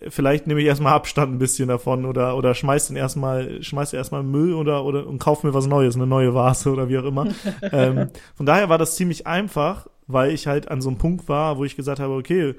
Vielleicht 0.09 0.49
nehme 0.49 0.61
ich 0.61 0.67
erstmal 0.67 0.95
Abstand 0.95 1.33
ein 1.33 1.39
bisschen 1.39 1.69
davon 1.69 2.05
oder 2.05 2.37
oder 2.37 2.57
schmeiß 2.57 2.89
den 2.89 2.97
erstmal, 2.97 3.63
schmeiß 3.63 3.93
erstmal 3.93 4.25
Müll 4.25 4.53
oder 4.53 4.85
oder 4.85 5.07
und 5.07 5.21
kauf 5.21 5.45
mir 5.45 5.55
was 5.55 5.69
Neues, 5.69 5.95
eine 5.95 6.09
neue 6.09 6.35
Vase 6.35 6.73
oder 6.73 6.89
wie 6.89 6.99
auch 6.99 7.05
immer. 7.05 7.29
ähm, 7.73 8.09
von 8.35 8.47
daher 8.47 8.69
war 8.69 8.79
das 8.79 8.97
ziemlich 8.97 9.29
einfach 9.29 9.87
weil 10.09 10.33
ich 10.33 10.49
halt 10.49 10.69
an 10.69 10.81
so 10.81 10.89
einem 10.89 10.99
Punkt 10.99 11.29
war, 11.29 11.59
wo 11.59 11.65
ich 11.65 11.77
gesagt 11.77 12.01
habe, 12.01 12.15
okay, 12.15 12.55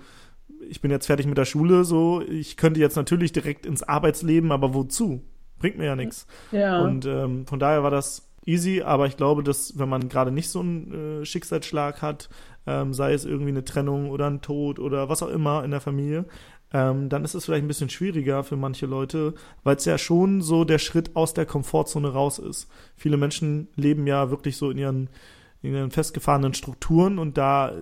ich 0.70 0.82
bin 0.82 0.92
jetzt 0.92 1.08
fertig 1.08 1.26
mit 1.26 1.38
der 1.38 1.46
Schule, 1.46 1.84
so, 1.84 2.22
ich 2.22 2.56
könnte 2.56 2.80
jetzt 2.80 2.96
natürlich 2.96 3.32
direkt 3.32 3.66
ins 3.66 3.84
Arbeitsleben, 3.84 4.52
aber 4.52 4.74
wozu? 4.74 5.22
Bringt 5.58 5.78
mir 5.78 5.86
ja 5.86 5.96
nichts. 5.96 6.26
Ja. 6.52 6.82
Und 6.82 7.06
ähm, 7.06 7.46
von 7.46 7.60
daher 7.60 7.84
war 7.84 7.92
das 7.92 8.30
easy, 8.46 8.82
aber 8.82 9.08
ich 9.08 9.18
glaube, 9.18 9.44
dass 9.44 9.78
wenn 9.78 9.90
man 9.90 10.10
gerade 10.10 10.32
nicht 10.32 10.50
so 10.50 10.62
einen 10.62 11.22
äh, 11.22 11.26
Schicksalsschlag 11.26 12.02
hat, 12.02 12.30
ähm, 12.66 12.94
sei 12.94 13.14
es 13.14 13.26
irgendwie 13.26 13.50
eine 13.50 13.66
Trennung 13.66 14.10
oder 14.10 14.28
ein 14.28 14.42
Tod 14.42 14.80
oder 14.80 15.10
was 15.10 15.22
auch 15.22 15.30
immer 15.30 15.64
in 15.64 15.72
der 15.72 15.82
Familie, 15.82 16.26
ähm, 16.72 17.10
dann 17.10 17.24
ist 17.24 17.34
es 17.34 17.46
vielleicht 17.46 17.64
ein 17.64 17.68
bisschen 17.68 17.90
schwieriger 17.90 18.44
für 18.44 18.56
manche 18.56 18.86
Leute, 18.86 19.34
weil 19.64 19.76
es 19.76 19.86
ja 19.86 19.98
schon 19.98 20.42
so 20.42 20.64
der 20.64 20.78
Schritt 20.78 21.16
aus 21.16 21.34
der 21.34 21.46
Komfortzone 21.46 22.10
raus 22.10 22.38
ist. 22.40 22.70
Viele 22.96 23.18
Menschen 23.18 23.70
leben 23.76 24.06
ja 24.08 24.30
wirklich 24.30 24.56
so 24.58 24.70
in 24.70 24.78
ihren 24.78 25.10
in 25.62 25.74
ihren 25.74 25.92
festgefahrenen 25.92 26.54
Strukturen 26.54 27.20
und 27.20 27.38
da 27.38 27.74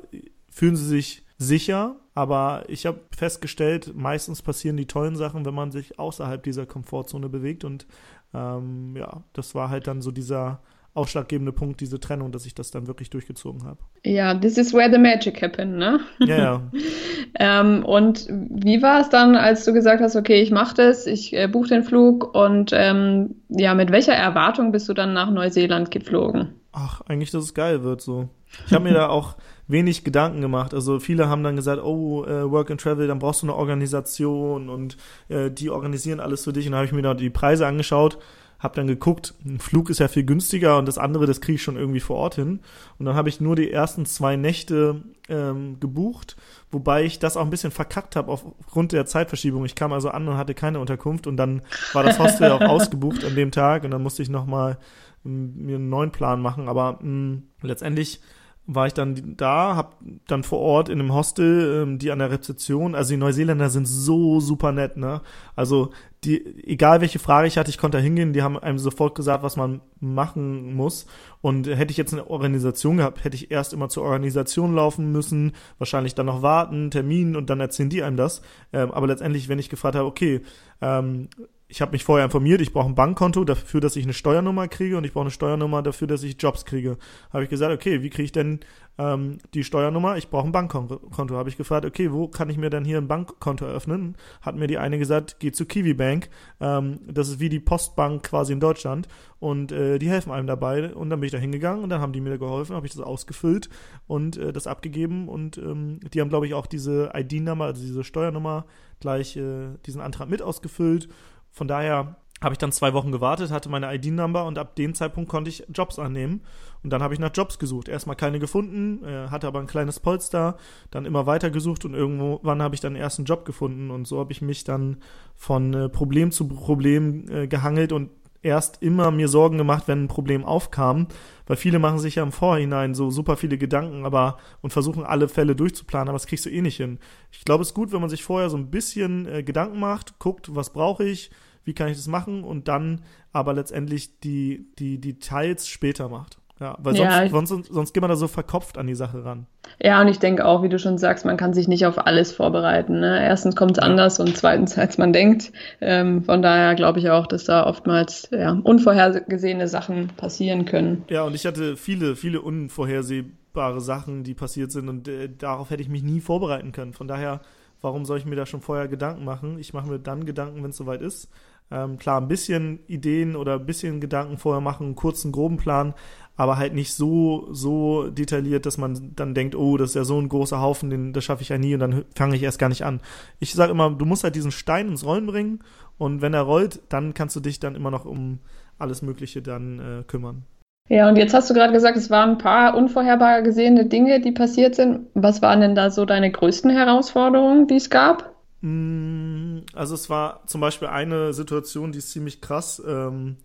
fühlen 0.50 0.75
sie 0.75 0.86
sich 0.88 1.24
sicher, 1.38 1.98
aber 2.15 2.63
ich 2.67 2.86
habe 2.88 3.00
festgestellt, 3.15 3.93
meistens 3.96 4.41
passieren 4.41 4.77
die 4.77 4.88
tollen 4.88 5.15
Sachen, 5.15 5.46
wenn 5.46 5.53
man 5.53 5.72
sich 5.72 6.00
außerhalb 6.00 6.41
dieser 6.41 6.65
Komfortzone 6.65 7.29
bewegt. 7.29 7.63
Und 7.63 7.86
ähm, 8.34 8.96
ja, 8.96 9.24
das 9.34 9.53
war 9.53 9.69
halt 9.69 9.86
dann 9.86 10.01
so 10.01 10.10
dieser 10.10 10.62
ausschlaggebende 10.98 11.51
Punkt, 11.51 11.80
diese 11.80 12.00
Trennung, 12.00 12.32
dass 12.32 12.46
ich 12.46 12.56
das 12.56 12.72
dann 12.72 12.88
wirklich 12.88 13.10
durchgezogen 13.10 13.63
habe. 13.63 13.80
Ja, 14.04 14.34
this 14.34 14.58
is 14.58 14.74
where 14.74 14.92
the 14.92 14.98
magic 14.98 15.42
happened, 15.42 15.77
ne? 15.77 16.00
Ja, 16.20 16.38
ja. 16.38 16.62
ähm, 17.39 17.86
und 17.86 18.27
wie 18.30 18.82
war 18.82 19.01
es 19.01 19.10
dann, 19.10 19.36
als 19.36 19.63
du 19.63 19.74
gesagt 19.74 20.01
hast, 20.01 20.16
okay, 20.16 20.42
ich 20.42 20.51
mache 20.51 20.75
das, 20.75 21.08
ich 21.08 21.34
äh, 21.34 21.48
buche 21.48 21.70
den 21.70 21.84
Flug 21.84 22.34
und 22.34 22.72
ähm, 22.74 23.36
ja, 23.50 23.74
mit 23.74 23.92
welcher 23.92 24.13
Erwartung 24.13 24.72
bist 24.72 24.89
du 24.89 24.94
dann 24.94 25.13
nach 25.13 25.30
Neuseeland 25.30 25.92
geflogen? 25.92 26.58
ach, 26.77 27.01
eigentlich, 27.08 27.32
dass 27.32 27.44
es 27.44 27.54
geil 27.54 27.84
wird 27.84 28.01
so. 28.01 28.30
Ich 28.66 28.74
habe 28.74 28.84
mir 28.84 28.94
da 28.94 29.10
auch 29.10 29.36
wenig 29.68 30.04
Gedanken 30.04 30.42
gemacht. 30.42 30.74
Also 30.74 31.00
viele 31.00 31.27
haben 31.27 31.44
dann 31.44 31.56
gesagt, 31.56 31.82
oh, 31.84 32.24
äh, 32.24 32.50
Work 32.50 32.72
and 32.72 32.80
Travel, 32.80 33.08
dann 33.08 33.20
brauchst 33.20 33.42
du 33.42 33.48
eine 33.48 33.56
Organisation 33.56 34.70
und 34.70 34.96
äh, 35.27 35.50
die 35.50 35.70
organisieren 35.70 36.20
alles 36.20 36.44
für 36.44 36.54
dich. 36.54 36.66
Und 36.66 36.72
dann 36.72 36.80
habe 36.80 36.86
ich 36.86 36.94
mir 36.94 37.01
da 37.01 37.13
die 37.13 37.30
Preise 37.30 37.68
angeschaut, 37.68 38.20
habe 38.59 38.75
dann 38.75 38.87
geguckt, 38.87 39.35
ein 39.45 39.59
Flug 39.59 39.89
ist 39.89 39.99
ja 39.99 40.07
viel 40.07 40.23
günstiger 40.23 40.77
und 40.77 40.87
das 40.87 40.97
andere, 40.97 41.25
das 41.25 41.41
kriege 41.41 41.55
ich 41.55 41.63
schon 41.63 41.77
irgendwie 41.77 41.99
vor 41.99 42.17
Ort 42.17 42.35
hin. 42.35 42.59
Und 42.97 43.05
dann 43.05 43.15
habe 43.15 43.29
ich 43.29 43.39
nur 43.39 43.55
die 43.55 43.71
ersten 43.71 44.05
zwei 44.05 44.35
Nächte 44.35 45.03
ähm, 45.29 45.79
gebucht, 45.79 46.37
wobei 46.71 47.03
ich 47.03 47.19
das 47.19 47.37
auch 47.37 47.43
ein 47.43 47.49
bisschen 47.49 47.71
verkackt 47.71 48.15
habe 48.15 48.31
aufgrund 48.31 48.93
der 48.93 49.05
Zeitverschiebung. 49.05 49.65
Ich 49.65 49.75
kam 49.75 49.93
also 49.93 50.09
an 50.09 50.27
und 50.27 50.37
hatte 50.37 50.55
keine 50.55 50.79
Unterkunft 50.79 51.27
und 51.27 51.37
dann 51.37 51.61
war 51.93 52.03
das 52.03 52.19
Hostel 52.19 52.51
auch 52.51 52.61
ausgebucht 52.67 53.23
an 53.23 53.35
dem 53.35 53.51
Tag 53.51 53.83
und 53.83 53.91
dann 53.91 54.03
musste 54.03 54.23
ich 54.23 54.29
nochmal 54.29 54.77
mir 55.23 55.75
einen 55.75 55.89
neuen 55.89 56.11
Plan 56.11 56.41
machen. 56.41 56.67
Aber 56.67 56.99
mh, 57.01 57.41
letztendlich 57.61 58.21
war 58.67 58.86
ich 58.86 58.93
dann 58.93 59.36
da, 59.38 59.77
hab 59.77 59.97
dann 60.27 60.43
vor 60.43 60.59
Ort 60.59 60.89
in 60.89 61.00
einem 61.00 61.13
Hostel, 61.13 61.83
ähm, 61.83 62.00
die 62.00 62.12
an 62.12 62.19
der 62.19 62.29
Rezeption, 62.31 62.95
also 62.95 63.12
die 63.12 63.17
Neuseeländer 63.17 63.69
sind 63.69 63.88
so 63.88 64.41
super 64.41 64.74
nett, 64.74 64.97
ne? 64.97 65.21
Also 65.55 65.91
die, 66.25 66.45
egal 66.67 67.00
welche 67.00 67.19
Frage 67.19 67.47
ich 67.47 67.57
hatte, 67.57 67.69
ich 67.69 67.77
konnte 67.77 67.97
da 67.97 68.03
hingehen, 68.03 68.33
die 68.33 68.43
haben 68.43 68.59
einem 68.59 68.77
sofort 68.77 69.15
gesagt, 69.15 69.41
was 69.41 69.55
man 69.55 69.81
machen 70.01 70.74
muss. 70.74 71.07
Und 71.41 71.67
hätte 71.67 71.91
ich 71.91 71.97
jetzt 71.97 72.12
eine 72.12 72.29
Organisation 72.29 72.97
gehabt, 72.97 73.24
hätte 73.24 73.36
ich 73.36 73.51
erst 73.51 73.71
immer 73.71 73.88
zur 73.88 74.03
Organisation 74.03 74.75
laufen 74.75 75.12
müssen, 75.13 75.53
wahrscheinlich 75.77 76.15
dann 76.15 76.25
noch 76.25 76.41
warten, 76.41 76.91
Termin 76.91 77.36
und 77.38 77.50
dann 77.50 77.62
erzählen 77.62 77.89
die 77.89 78.03
einem 78.03 78.17
das. 78.17 78.41
Ähm, 78.74 78.91
aber 78.91 79.07
letztendlich, 79.07 79.47
wenn 79.47 79.59
ich 79.59 79.69
gefragt 79.69 79.95
habe, 79.95 80.07
okay, 80.07 80.41
ähm, 80.81 81.29
ich 81.69 81.81
habe 81.81 81.91
mich 81.91 82.05
vorher 82.05 82.24
informiert, 82.24 82.62
ich 82.62 82.71
brauche 82.71 82.88
ein 82.88 82.95
Bankkonto 82.95 83.43
dafür, 83.43 83.81
dass 83.81 83.97
ich 83.97 84.05
eine 84.05 84.13
Steuernummer 84.13 84.69
kriege 84.69 84.97
und 84.97 85.03
ich 85.03 85.12
brauche 85.12 85.24
eine 85.24 85.31
Steuernummer 85.31 85.81
dafür, 85.81 86.07
dass 86.07 86.24
ich 86.24 86.41
Jobs 86.41 86.63
kriege. 86.63 86.97
Habe 87.33 87.43
ich 87.43 87.50
gesagt, 87.50 87.74
okay, 87.74 88.01
wie 88.01 88.09
kriege 88.09 88.24
ich 88.24 88.31
denn 88.31 88.62
ähm, 88.97 89.39
die 89.53 89.65
Steuernummer? 89.65 90.15
Ich 90.15 90.29
brauche 90.29 90.47
ein 90.47 90.53
Bankkonto. 90.53 91.36
Habe 91.36 91.50
ich 91.50 91.57
gefragt, 91.57 91.86
okay, 91.86 92.13
wo 92.13 92.29
kann 92.29 92.50
ich 92.50 92.57
mir 92.57 92.69
denn 92.69 92.86
hier 92.86 92.97
ein 92.97 93.09
Bankkonto 93.09 93.65
eröffnen? 93.65 94.15
Hat 94.41 94.55
mir 94.55 94.67
die 94.67 94.77
eine 94.77 94.97
gesagt, 94.97 95.38
geh 95.39 95.51
zu 95.51 95.65
Kiwi 95.65 95.93
Bank. 95.93 96.29
Ähm, 96.62 97.01
das 97.05 97.27
ist 97.27 97.41
wie 97.41 97.50
die 97.50 97.59
Postbank 97.59 98.24
quasi 98.24 98.53
in 98.53 98.62
Deutschland 98.62 99.09
und 99.39 99.74
äh, 99.74 100.00
die 100.00 100.09
helfen 100.09 100.31
einem 100.31 100.47
dabei. 100.47 100.93
Und 100.95 101.09
dann 101.09 101.19
bin 101.19 101.27
ich 101.27 101.33
da 101.33 101.38
hingegangen 101.38 101.83
und 101.83 101.89
dann 101.89 102.00
haben 102.00 102.13
die 102.13 102.21
mir 102.21 102.38
geholfen, 102.38 102.77
habe 102.77 102.88
ich 102.88 102.93
das 102.93 103.01
ausgefüllt 103.01 103.67
und 104.07 104.38
äh, 104.38 104.53
das 104.53 104.67
abgegeben 104.67 105.27
und 105.27 105.57
ähm, 105.57 106.00
die 106.13 106.21
haben, 106.21 106.29
glaube 106.29 106.47
ich, 106.47 106.53
auch 106.53 106.65
diese 106.65 107.12
ID-Nummer, 107.13 107.65
also 107.65 107.81
diese 107.81 108.05
Steuernummer 108.05 108.65
gleich 109.01 109.36
äh, 109.36 109.67
diesen 109.86 110.00
Antrag 110.00 110.29
mit 110.29 110.41
ausgefüllt 110.41 111.09
von 111.57 111.67
daher 111.67 112.15
habe 112.41 112.53
ich 112.53 112.59
dann 112.59 112.71
zwei 112.71 112.93
Wochen 112.93 113.11
gewartet, 113.11 113.51
hatte 113.51 113.69
meine 113.69 113.93
ID-Number 113.95 114.45
und 114.45 114.59
ab 114.59 114.75
dem 114.75 114.93
Zeitpunkt 114.93 115.29
konnte 115.29 115.49
ich 115.49 115.65
Jobs 115.73 115.97
annehmen. 115.97 116.41
Und 116.83 116.91
dann 116.91 117.01
habe 117.01 117.13
ich 117.13 117.19
nach 117.19 117.31
Jobs 117.33 117.57
gesucht. 117.57 117.89
Erstmal 117.89 118.15
keine 118.15 118.39
gefunden, 118.39 119.03
äh, 119.03 119.29
hatte 119.29 119.47
aber 119.47 119.59
ein 119.59 119.67
kleines 119.67 119.99
Polster, 119.99 120.57
dann 120.91 121.05
immer 121.05 121.25
weiter 121.25 121.49
gesucht 121.49 121.83
und 121.85 121.95
irgendwann 121.95 122.61
habe 122.61 122.75
ich 122.75 122.81
dann 122.81 122.93
den 122.93 123.01
ersten 123.01 123.25
Job 123.25 123.45
gefunden. 123.45 123.89
Und 123.89 124.07
so 124.07 124.19
habe 124.19 124.31
ich 124.31 124.41
mich 124.41 124.63
dann 124.63 124.97
von 125.35 125.73
äh, 125.73 125.89
Problem 125.89 126.31
zu 126.31 126.47
Problem 126.47 127.25
äh, 127.29 127.47
gehangelt 127.47 127.91
und 127.91 128.11
erst 128.43 128.83
immer 128.83 129.09
mir 129.09 129.27
Sorgen 129.27 129.57
gemacht, 129.57 129.85
wenn 129.87 130.03
ein 130.03 130.07
Problem 130.07 130.45
aufkam, 130.45 131.07
weil 131.47 131.57
viele 131.57 131.79
machen 131.79 131.97
sich 131.97 132.15
ja 132.15 132.23
im 132.23 132.31
Vorhinein 132.31 132.93
so 132.93 133.09
super 133.09 133.35
viele 133.35 133.57
Gedanken, 133.57 134.05
aber 134.05 134.37
und 134.61 134.71
versuchen 134.71 135.03
alle 135.03 135.27
Fälle 135.27 135.55
durchzuplanen, 135.55 136.09
aber 136.09 136.17
das 136.17 136.27
kriegst 136.27 136.45
du 136.45 136.51
eh 136.51 136.61
nicht 136.61 136.77
hin. 136.77 136.99
Ich 137.31 137.43
glaube, 137.45 137.63
es 137.63 137.69
ist 137.69 137.73
gut, 137.73 137.91
wenn 137.91 137.99
man 137.99 138.11
sich 138.11 138.23
vorher 138.23 138.51
so 138.51 138.55
ein 138.55 138.69
bisschen 138.69 139.43
Gedanken 139.43 139.79
macht, 139.79 140.19
guckt, 140.19 140.55
was 140.55 140.71
brauche 140.71 141.03
ich, 141.03 141.31
wie 141.67 141.74
kann 141.74 141.89
ich 141.89 141.97
das 141.97 142.07
machen 142.07 142.43
und 142.43 142.67
dann 142.67 143.01
aber 143.33 143.53
letztendlich 143.53 144.19
die, 144.21 144.67
die 144.79 145.00
Details 145.00 145.67
später 145.67 146.09
macht. 146.09 146.39
Ja, 146.59 146.75
weil 146.79 146.95
sonst, 146.95 147.13
ja, 147.13 147.29
sonst, 147.29 147.71
sonst 147.71 147.93
geht 147.93 148.01
man 148.01 148.09
da 148.09 148.15
so 148.15 148.27
verkopft 148.27 148.79
an 148.79 148.88
die 148.88 148.95
Sache 148.95 149.24
ran. 149.24 149.45
Ja, 149.79 150.01
und 150.01 150.07
ich 150.07 150.17
denke 150.17 150.43
auch, 150.45 150.63
wie 150.63 150.69
du 150.69 150.79
schon 150.79 150.97
sagst, 150.97 151.24
man 151.24 151.38
kann 151.38 151.53
sich 151.53 151.67
nicht 151.67 151.86
auf 151.86 152.07
alles 152.07 152.31
vorbereiten. 152.31 153.00
Ne? 153.00 153.24
Erstens 153.24 153.55
kommt 153.55 153.74
es 153.74 153.79
anders 153.79 154.19
und 154.19 154.36
zweitens, 154.36 154.75
als 154.77 154.97
man 154.97 155.13
denkt. 155.13 155.51
Ähm, 155.81 156.24
von 156.24 156.41
daher 156.41 156.74
glaube 156.74 156.97
ich 156.97 157.12
auch, 157.12 157.27
dass 157.27 157.43
da 157.43 157.67
oftmals 157.67 158.29
ja, 158.31 158.53
unvorhergesehene 158.63 159.67
Sachen 159.67 160.07
passieren 160.17 160.65
können. 160.65 161.03
Ja, 161.09 161.24
und 161.24 161.36
ich 161.36 161.45
hatte 161.45 161.77
viele, 161.77 162.15
viele 162.15 162.41
unvorhersehbare 162.41 163.79
Sachen, 163.79 164.24
die 164.24 164.33
passiert 164.33 164.71
sind 164.71 164.89
und 164.89 165.07
äh, 165.07 165.29
darauf 165.29 165.69
hätte 165.69 165.83
ich 165.83 165.89
mich 165.89 166.01
nie 166.01 166.21
vorbereiten 166.21 166.71
können. 166.71 166.93
Von 166.93 167.07
daher, 167.07 167.41
warum 167.81 168.03
soll 168.03 168.17
ich 168.17 168.25
mir 168.25 168.36
da 168.36 168.47
schon 168.47 168.62
vorher 168.62 168.88
Gedanken 168.88 169.25
machen? 169.25 169.59
Ich 169.59 169.74
mache 169.74 169.89
mir 169.89 170.00
dann 170.00 170.25
Gedanken, 170.25 170.63
wenn 170.63 170.71
es 170.71 170.77
soweit 170.77 171.01
ist. 171.01 171.29
Ähm, 171.69 171.97
klar, 171.97 172.21
ein 172.21 172.27
bisschen 172.27 172.79
Ideen 172.88 173.36
oder 173.36 173.55
ein 173.55 173.65
bisschen 173.65 174.00
Gedanken 174.00 174.38
vorher 174.38 174.62
machen, 174.62 174.86
einen 174.86 174.95
kurzen, 174.95 175.31
groben 175.31 175.57
Plan, 175.57 175.93
aber 176.38 176.57
halt 176.57 176.74
nicht 176.74 176.93
so, 176.93 177.47
so 177.51 178.09
detailliert, 178.09 178.65
dass 178.65 178.77
man 178.77 179.12
dann 179.15 179.33
denkt, 179.33 179.55
oh, 179.55 179.75
das 179.75 179.89
ist 179.89 179.95
ja 179.95 180.03
so 180.03 180.19
ein 180.19 180.29
großer 180.29 180.62
Haufen, 180.62 180.89
den, 180.89 181.13
das 181.13 181.24
schaffe 181.24 181.41
ich 181.41 181.50
ja 181.50 181.57
nie 181.57 181.74
und 181.74 181.79
dann 181.79 182.05
fange 182.15 182.36
ich 182.36 182.43
erst 182.43 182.59
gar 182.59 182.69
nicht 182.69 182.86
an. 182.86 183.01
Ich 183.39 183.53
sage 183.53 183.71
immer, 183.71 183.89
du 183.89 184.05
musst 184.05 184.24
halt 184.24 184.36
diesen 184.36 184.51
Stein 184.51 184.88
ins 184.88 185.05
Rollen 185.05 185.25
bringen 185.25 185.59
und 185.97 186.21
wenn 186.21 186.33
er 186.33 186.41
rollt, 186.41 186.79
dann 186.89 187.13
kannst 187.13 187.36
du 187.36 187.39
dich 187.39 187.59
dann 187.59 187.75
immer 187.75 187.91
noch 187.91 188.05
um 188.05 188.39
alles 188.77 189.01
Mögliche 189.01 189.41
dann 189.41 189.79
äh, 189.79 190.03
kümmern. 190.03 190.43
Ja, 190.89 191.09
und 191.09 191.17
jetzt 191.17 191.33
hast 191.33 191.50
du 191.50 191.53
gerade 191.53 191.74
gesagt, 191.74 191.97
es 191.97 192.09
waren 192.09 192.31
ein 192.31 192.38
paar 192.38 192.77
unvorherbar 192.77 193.41
gesehene 193.41 193.88
Dinge, 193.88 194.21
die 194.21 194.31
passiert 194.31 194.75
sind. 194.75 195.07
Was 195.15 195.41
waren 195.41 195.59
denn 195.59 195.75
da 195.75 195.89
so 195.89 196.05
deine 196.05 196.31
größten 196.31 196.71
Herausforderungen, 196.71 197.67
die 197.67 197.75
es 197.75 197.89
gab? 197.89 198.37
Mm, 198.67 199.59
also 199.74 199.95
es 199.95 200.09
war 200.09 200.41
zum 200.45 200.62
Beispiel 200.62 200.89
eine 200.89 201.33
Situation, 201.33 201.91
die 201.91 202.00
ist 202.00 202.12
ziemlich 202.12 202.41
krass. 202.41 202.81
Ähm, 202.86 203.38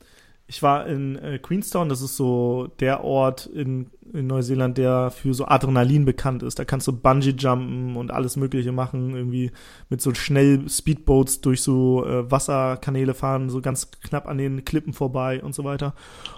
ich 0.49 0.63
war 0.63 0.87
in 0.87 1.17
äh, 1.17 1.39
Queenstown, 1.39 1.89
das 1.89 2.03
ist 2.03 2.17
so 2.17 2.69
der 2.81 3.05
Ort 3.05 3.47
in, 3.47 3.91
in 4.13 4.27
Neuseeland, 4.27 4.77
der 4.77 5.11
für 5.11 5.33
so 5.33 5.47
Adrenalin 5.47 6.05
bekannt 6.05 6.43
ist. 6.43 6.59
Da 6.59 6.65
kannst 6.65 6.89
du 6.89 6.93
Bungee-Jumpen 6.93 7.97
und 7.97 8.11
alles 8.11 8.37
Mögliche 8.37 8.73
machen, 8.73 9.15
irgendwie 9.15 9.53
mit 9.89 10.03
so 10.03 10.13
schnell 10.13 10.69
Speedboats 10.69 11.41
durch 11.41 11.63
so 11.63 12.05
äh, 12.05 12.31
Wasserkanäle 12.31 13.15
fahren, 13.15 13.49
so 13.49 13.61
ganz 13.63 13.93
knapp 13.93 14.27
an 14.27 14.39
den 14.39 14.65
Klippen 14.65 14.93
vorbei 14.93 15.43
und 15.43 15.55
so 15.55 15.65
weiter. 15.65 15.95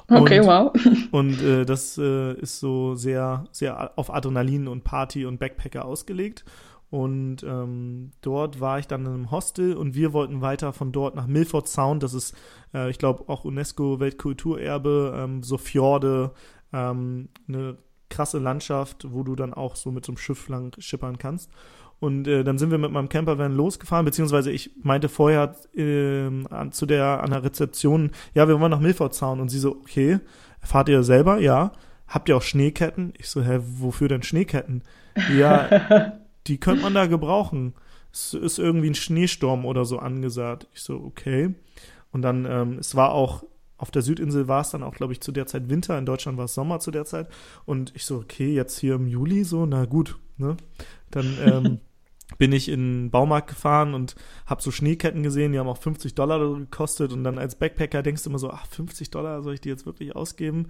Okay, 0.09 0.41
und, 0.41 0.47
wow. 0.47 0.73
Und 1.11 1.43
äh, 1.43 1.65
das 1.65 1.97
äh, 1.97 2.35
ist 2.35 2.61
so 2.61 2.95
sehr, 2.95 3.47
sehr 3.51 3.99
auf 3.99 4.15
Adrenalin 4.15 4.69
und 4.69 4.85
Party 4.85 5.25
und 5.25 5.41
Backpacker 5.41 5.87
ausgelegt. 5.87 6.45
Und 6.91 7.43
ähm, 7.43 8.13
dort 8.21 8.61
war 8.61 8.79
ich 8.79 8.87
dann 8.87 9.05
in 9.05 9.13
einem 9.13 9.31
Hostel 9.31 9.75
und 9.75 9.95
wir 9.95 10.13
wollten 10.13 10.41
weiter 10.43 10.73
von 10.73 10.93
dort 10.93 11.17
nach 11.17 11.27
Milford 11.27 11.67
Sound. 11.67 12.03
Das 12.03 12.15
ist, 12.15 12.37
äh, 12.73 12.89
ich 12.89 12.99
glaube, 12.99 13.29
auch 13.29 13.45
UNESCO-Weltkulturerbe, 13.45 15.15
ähm, 15.17 15.43
so 15.43 15.59
Fjorde, 15.59 16.33
ähm, 16.73 17.31
eine 17.49 17.79
krasse 18.11 18.39
Landschaft, 18.39 19.07
wo 19.11 19.25
du 19.25 19.35
dann 19.35 19.53
auch 19.53 19.75
so 19.75 19.91
mit 19.91 20.05
so 20.05 20.13
einem 20.13 20.19
Schiff 20.19 20.49
lang 20.49 20.75
schippern 20.79 21.19
kannst. 21.19 21.51
Und 21.99 22.29
äh, 22.29 22.45
dann 22.45 22.59
sind 22.59 22.71
wir 22.71 22.79
mit 22.79 22.93
meinem 22.93 23.09
Campervan 23.09 23.55
losgefahren, 23.55 24.05
beziehungsweise 24.05 24.53
ich 24.53 24.71
meinte 24.83 25.09
vorher 25.09 25.57
äh, 25.75 26.27
an, 26.51 26.71
zu 26.71 26.87
der, 26.87 27.23
an 27.23 27.31
der 27.31 27.43
Rezeption, 27.43 28.11
ja, 28.35 28.47
wir 28.47 28.61
wollen 28.61 28.71
nach 28.71 28.81
Milford 28.81 29.15
Sound. 29.15 29.41
Und 29.41 29.49
sie 29.49 29.59
so, 29.59 29.73
okay, 29.73 30.21
fahrt 30.61 30.89
ihr 30.89 31.03
selber? 31.03 31.39
Ja. 31.39 31.73
Habt 32.07 32.29
ihr 32.29 32.37
auch 32.37 32.43
Schneeketten? 32.43 33.15
Ich 33.19 33.31
so, 33.31 33.43
hä, 33.43 33.59
wofür 33.63 34.09
denn 34.09 34.23
Schneeketten? 34.23 34.83
Ja, 35.37 36.13
die 36.47 36.59
könnte 36.59 36.83
man 36.83 36.95
da 36.95 37.07
gebrauchen. 37.07 37.75
Es 38.13 38.35
ist 38.35 38.59
irgendwie 38.59 38.91
ein 38.91 38.95
Schneesturm 38.95 39.65
oder 39.65 39.85
so 39.85 39.99
angesagt. 39.99 40.69
Ich 40.73 40.83
so, 40.83 40.97
okay. 40.97 41.55
Und 42.13 42.23
dann, 42.23 42.47
ähm, 42.49 42.79
es 42.79 42.95
war 42.95 43.13
auch, 43.13 43.45
auf 43.77 43.91
der 43.91 44.03
Südinsel 44.03 44.47
war 44.47 44.61
es 44.61 44.71
dann 44.71 44.83
auch, 44.83 44.95
glaube 44.95 45.13
ich, 45.13 45.21
zu 45.21 45.33
der 45.33 45.47
Zeit 45.47 45.69
Winter, 45.69 45.99
in 45.99 46.07
Deutschland 46.07 46.39
war 46.39 46.45
es 46.45 46.55
Sommer 46.55 46.79
zu 46.79 46.91
der 46.91 47.05
Zeit. 47.05 47.29
Und 47.65 47.93
ich 47.97 48.05
so, 48.05 48.17
okay, 48.17 48.55
jetzt 48.55 48.79
hier 48.79 48.95
im 48.95 49.07
Juli 49.07 49.45
so, 49.45 49.67
na 49.67 49.85
gut, 49.85 50.17
ne? 50.37 50.57
Dann 51.11 51.37
ähm, 51.45 51.81
bin 52.39 52.53
ich 52.53 52.69
in 52.69 53.05
den 53.05 53.11
Baumarkt 53.11 53.49
gefahren 53.49 53.95
und 53.95 54.15
habe 54.47 54.63
so 54.63 54.71
Schneeketten 54.71 55.23
gesehen, 55.23 55.53
die 55.53 55.59
haben 55.59 55.69
auch 55.69 55.79
50 55.79 56.15
Dollar 56.15 56.39
gekostet. 56.39 57.13
Und 57.13 57.25
dann 57.25 57.39
als 57.39 57.57
Backpacker 57.57 58.03
denkst 58.03 58.23
du 58.23 58.31
immer 58.31 58.39
so, 58.39 58.51
ach, 58.51 58.67
50 58.67 59.11
Dollar 59.11 59.43
soll 59.43 59.55
ich 59.55 59.61
die 59.61 59.69
jetzt 59.69 59.87
wirklich 59.87 60.15
ausgeben? 60.15 60.69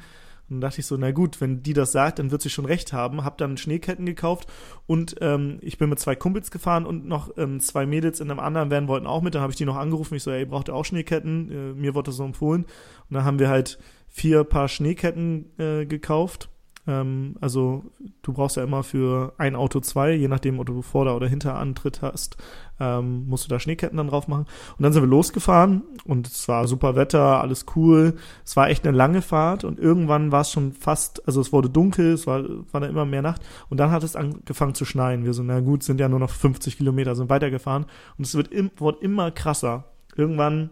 Und 0.48 0.56
dann 0.56 0.60
dachte 0.60 0.80
ich 0.80 0.86
so, 0.86 0.96
na 0.96 1.10
gut, 1.10 1.40
wenn 1.40 1.62
die 1.62 1.72
das 1.72 1.92
sagt, 1.92 2.18
dann 2.18 2.30
wird 2.30 2.42
sie 2.42 2.50
schon 2.50 2.66
recht 2.66 2.92
haben. 2.92 3.24
Hab 3.24 3.38
dann 3.38 3.56
Schneeketten 3.56 4.06
gekauft 4.06 4.48
und 4.86 5.16
ähm, 5.20 5.58
ich 5.62 5.78
bin 5.78 5.88
mit 5.88 5.98
zwei 5.98 6.14
Kumpels 6.14 6.50
gefahren 6.50 6.86
und 6.86 7.06
noch 7.06 7.36
ähm, 7.36 7.60
zwei 7.60 7.86
Mädels 7.86 8.20
in 8.20 8.30
einem 8.30 8.40
anderen 8.40 8.70
Van 8.70 8.88
wollten 8.88 9.06
auch 9.06 9.22
mit. 9.22 9.34
Dann 9.34 9.42
habe 9.42 9.52
ich 9.52 9.56
die 9.56 9.64
noch 9.64 9.76
angerufen. 9.76 10.14
Ich 10.14 10.22
so, 10.22 10.30
ey, 10.30 10.44
braucht 10.44 10.68
ihr 10.68 10.74
auch 10.74 10.84
Schneeketten? 10.84 11.50
Äh, 11.50 11.74
mir 11.74 11.94
wurde 11.94 12.10
das 12.10 12.16
so 12.16 12.24
empfohlen. 12.24 12.64
Und 12.64 13.14
dann 13.14 13.24
haben 13.24 13.38
wir 13.38 13.48
halt 13.48 13.78
vier 14.08 14.44
Paar 14.44 14.68
Schneeketten 14.68 15.58
äh, 15.58 15.86
gekauft 15.86 16.50
ähm, 16.86 17.36
also 17.40 17.84
du 18.22 18.32
brauchst 18.32 18.56
ja 18.56 18.62
immer 18.62 18.82
für 18.82 19.32
ein 19.38 19.56
Auto 19.56 19.80
zwei, 19.80 20.12
je 20.12 20.28
nachdem, 20.28 20.58
ob 20.58 20.66
du 20.66 20.82
Vorder- 20.82 21.16
oder 21.16 21.28
Hinterantritt 21.28 22.02
hast, 22.02 22.36
ähm, 22.80 23.26
musst 23.26 23.44
du 23.44 23.48
da 23.48 23.58
Schneeketten 23.58 23.96
dann 23.96 24.08
drauf 24.08 24.28
machen. 24.28 24.46
Und 24.76 24.82
dann 24.82 24.92
sind 24.92 25.02
wir 25.02 25.08
losgefahren 25.08 25.82
und 26.04 26.26
es 26.26 26.48
war 26.48 26.66
super 26.66 26.96
Wetter, 26.96 27.40
alles 27.40 27.66
cool. 27.76 28.16
Es 28.44 28.56
war 28.56 28.68
echt 28.68 28.86
eine 28.86 28.96
lange 28.96 29.22
Fahrt 29.22 29.64
und 29.64 29.78
irgendwann 29.78 30.32
war 30.32 30.42
es 30.42 30.50
schon 30.50 30.72
fast, 30.72 31.26
also 31.26 31.40
es 31.40 31.52
wurde 31.52 31.70
dunkel, 31.70 32.12
es 32.12 32.26
war, 32.26 32.42
war 32.72 32.80
dann 32.80 32.90
immer 32.90 33.04
mehr 33.04 33.22
Nacht 33.22 33.42
und 33.70 33.78
dann 33.78 33.90
hat 33.90 34.02
es 34.02 34.16
angefangen 34.16 34.74
zu 34.74 34.84
schneien. 34.84 35.24
Wir 35.24 35.32
so, 35.32 35.42
na 35.42 35.60
gut, 35.60 35.82
sind 35.82 36.00
ja 36.00 36.08
nur 36.08 36.18
noch 36.18 36.30
50 36.30 36.76
Kilometer, 36.76 37.14
sind 37.14 37.30
weitergefahren 37.30 37.86
und 38.18 38.26
es 38.26 38.34
wird, 38.34 38.48
im, 38.48 38.70
wird 38.78 39.02
immer 39.02 39.30
krasser. 39.30 39.84
Irgendwann 40.16 40.70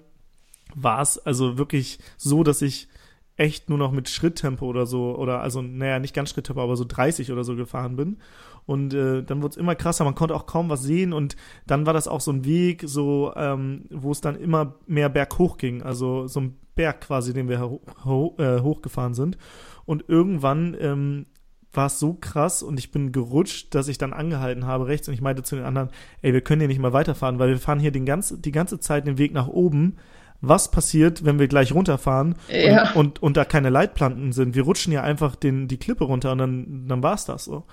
war 0.74 1.00
es 1.00 1.18
also 1.18 1.58
wirklich 1.58 1.98
so, 2.16 2.42
dass 2.42 2.62
ich 2.62 2.88
echt 3.36 3.68
nur 3.68 3.78
noch 3.78 3.92
mit 3.92 4.08
Schritttempo 4.08 4.66
oder 4.66 4.86
so, 4.86 5.16
oder 5.16 5.40
also, 5.40 5.62
naja, 5.62 5.98
nicht 5.98 6.14
ganz 6.14 6.30
Schritttempo, 6.30 6.62
aber 6.62 6.76
so 6.76 6.84
30 6.84 7.32
oder 7.32 7.44
so 7.44 7.56
gefahren 7.56 7.96
bin. 7.96 8.18
Und 8.64 8.94
äh, 8.94 9.22
dann 9.22 9.42
wurde 9.42 9.52
es 9.52 9.56
immer 9.56 9.74
krasser, 9.74 10.04
man 10.04 10.14
konnte 10.14 10.34
auch 10.34 10.46
kaum 10.46 10.68
was 10.68 10.82
sehen 10.82 11.12
und 11.12 11.36
dann 11.66 11.84
war 11.86 11.92
das 11.92 12.06
auch 12.06 12.20
so 12.20 12.30
ein 12.30 12.44
Weg, 12.44 12.84
so, 12.86 13.32
ähm, 13.34 13.86
wo 13.90 14.12
es 14.12 14.20
dann 14.20 14.36
immer 14.36 14.76
mehr 14.86 15.08
berghoch 15.08 15.56
ging, 15.56 15.82
also 15.82 16.28
so 16.28 16.40
ein 16.40 16.56
Berg 16.74 17.02
quasi, 17.02 17.34
den 17.34 17.48
wir 17.48 17.60
ho 17.60 17.80
ho 18.04 18.36
äh, 18.38 18.60
hochgefahren 18.60 19.14
sind. 19.14 19.36
Und 19.84 20.04
irgendwann 20.08 20.76
ähm, 20.80 21.26
war 21.72 21.86
es 21.86 21.98
so 21.98 22.14
krass 22.14 22.62
und 22.62 22.78
ich 22.78 22.90
bin 22.90 23.12
gerutscht, 23.12 23.74
dass 23.74 23.88
ich 23.88 23.98
dann 23.98 24.12
angehalten 24.12 24.66
habe 24.66 24.86
rechts 24.86 25.08
und 25.08 25.14
ich 25.14 25.22
meinte 25.22 25.42
zu 25.42 25.56
den 25.56 25.64
anderen, 25.64 25.88
ey, 26.20 26.32
wir 26.32 26.42
können 26.42 26.60
hier 26.60 26.68
nicht 26.68 26.78
mal 26.78 26.92
weiterfahren, 26.92 27.38
weil 27.38 27.48
wir 27.48 27.58
fahren 27.58 27.80
hier 27.80 27.92
den 27.92 28.06
ganz, 28.06 28.34
die 28.38 28.52
ganze 28.52 28.78
Zeit 28.78 29.06
den 29.06 29.18
Weg 29.18 29.32
nach 29.32 29.48
oben 29.48 29.96
was 30.42 30.70
passiert, 30.70 31.24
wenn 31.24 31.38
wir 31.38 31.48
gleich 31.48 31.72
runterfahren 31.72 32.34
Ja. 32.50 32.90
und, 32.92 32.96
und, 32.96 33.22
und 33.22 33.36
da 33.36 33.44
keine 33.44 33.70
Leitplanken 33.70 34.32
sind. 34.32 34.54
Wir 34.54 34.64
rutschen 34.64 34.92
ja 34.92 35.02
einfach 35.02 35.36
den, 35.36 35.68
die 35.68 35.78
Klippe 35.78 36.04
runter 36.04 36.32
und 36.32 36.38
dann, 36.38 36.84
dann 36.88 37.02
war's 37.02 37.24
das 37.24 37.44
so. 37.44 37.64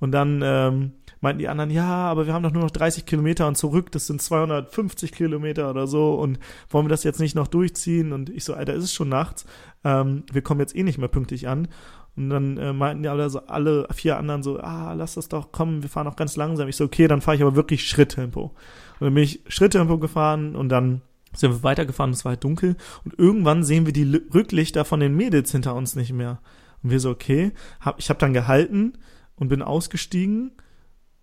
Und 0.00 0.10
dann 0.12 0.42
ähm, 0.44 0.92
meinten 1.20 1.38
die 1.38 1.48
anderen, 1.48 1.70
ja, 1.70 1.86
aber 1.86 2.26
wir 2.26 2.34
haben 2.34 2.42
doch 2.42 2.50
nur 2.52 2.62
noch 2.64 2.70
30 2.70 3.06
Kilometer 3.06 3.46
und 3.46 3.56
zurück, 3.56 3.92
das 3.92 4.06
sind 4.06 4.20
250 4.20 5.12
Kilometer 5.12 5.70
oder 5.70 5.86
so 5.86 6.14
und 6.14 6.38
wollen 6.68 6.86
wir 6.86 6.90
das 6.90 7.04
jetzt 7.04 7.20
nicht 7.20 7.34
noch 7.36 7.46
durchziehen? 7.46 8.12
Und 8.12 8.28
ich 8.30 8.44
so, 8.44 8.54
Alter, 8.54 8.74
ist 8.74 8.84
es 8.84 8.92
schon 8.92 9.08
nachts, 9.08 9.46
ähm, 9.84 10.24
wir 10.32 10.42
kommen 10.42 10.60
jetzt 10.60 10.74
eh 10.74 10.82
nicht 10.82 10.98
mehr 10.98 11.08
pünktlich 11.08 11.46
an. 11.46 11.68
Und 12.16 12.30
dann 12.30 12.56
äh, 12.58 12.72
meinten 12.72 13.02
die 13.02 13.08
alle, 13.08 13.28
so, 13.28 13.40
alle 13.46 13.86
vier 13.92 14.16
anderen 14.18 14.42
so, 14.42 14.58
ah, 14.60 14.92
lass 14.94 15.14
das 15.14 15.28
doch 15.28 15.52
kommen, 15.52 15.82
wir 15.82 15.88
fahren 15.90 16.06
auch 16.06 16.16
ganz 16.16 16.36
langsam. 16.36 16.68
Ich 16.68 16.76
so, 16.76 16.84
okay, 16.84 17.08
dann 17.08 17.20
fahre 17.20 17.36
ich 17.36 17.42
aber 17.42 17.56
wirklich 17.56 17.86
Schritttempo. 17.88 18.52
Und 19.00 19.06
dann 19.06 19.14
bin 19.14 19.24
ich 19.24 19.40
Schritttempo 19.48 19.98
gefahren 19.98 20.54
und 20.54 20.68
dann 20.68 21.02
sind 21.34 21.50
wir 21.50 21.62
weitergefahren, 21.62 22.12
es 22.12 22.24
war 22.24 22.30
halt 22.30 22.44
dunkel 22.44 22.76
und 23.04 23.18
irgendwann 23.18 23.64
sehen 23.64 23.86
wir 23.86 23.92
die 23.92 24.06
Lü- 24.06 24.34
Rücklichter 24.34 24.84
von 24.84 25.00
den 25.00 25.14
Mädels 25.14 25.52
hinter 25.52 25.74
uns 25.74 25.96
nicht 25.96 26.12
mehr. 26.12 26.40
Und 26.82 26.90
wir 26.90 27.00
so, 27.00 27.10
okay, 27.10 27.52
hab, 27.80 27.98
ich 27.98 28.10
habe 28.10 28.20
dann 28.20 28.32
gehalten 28.32 28.94
und 29.36 29.48
bin 29.48 29.62
ausgestiegen 29.62 30.52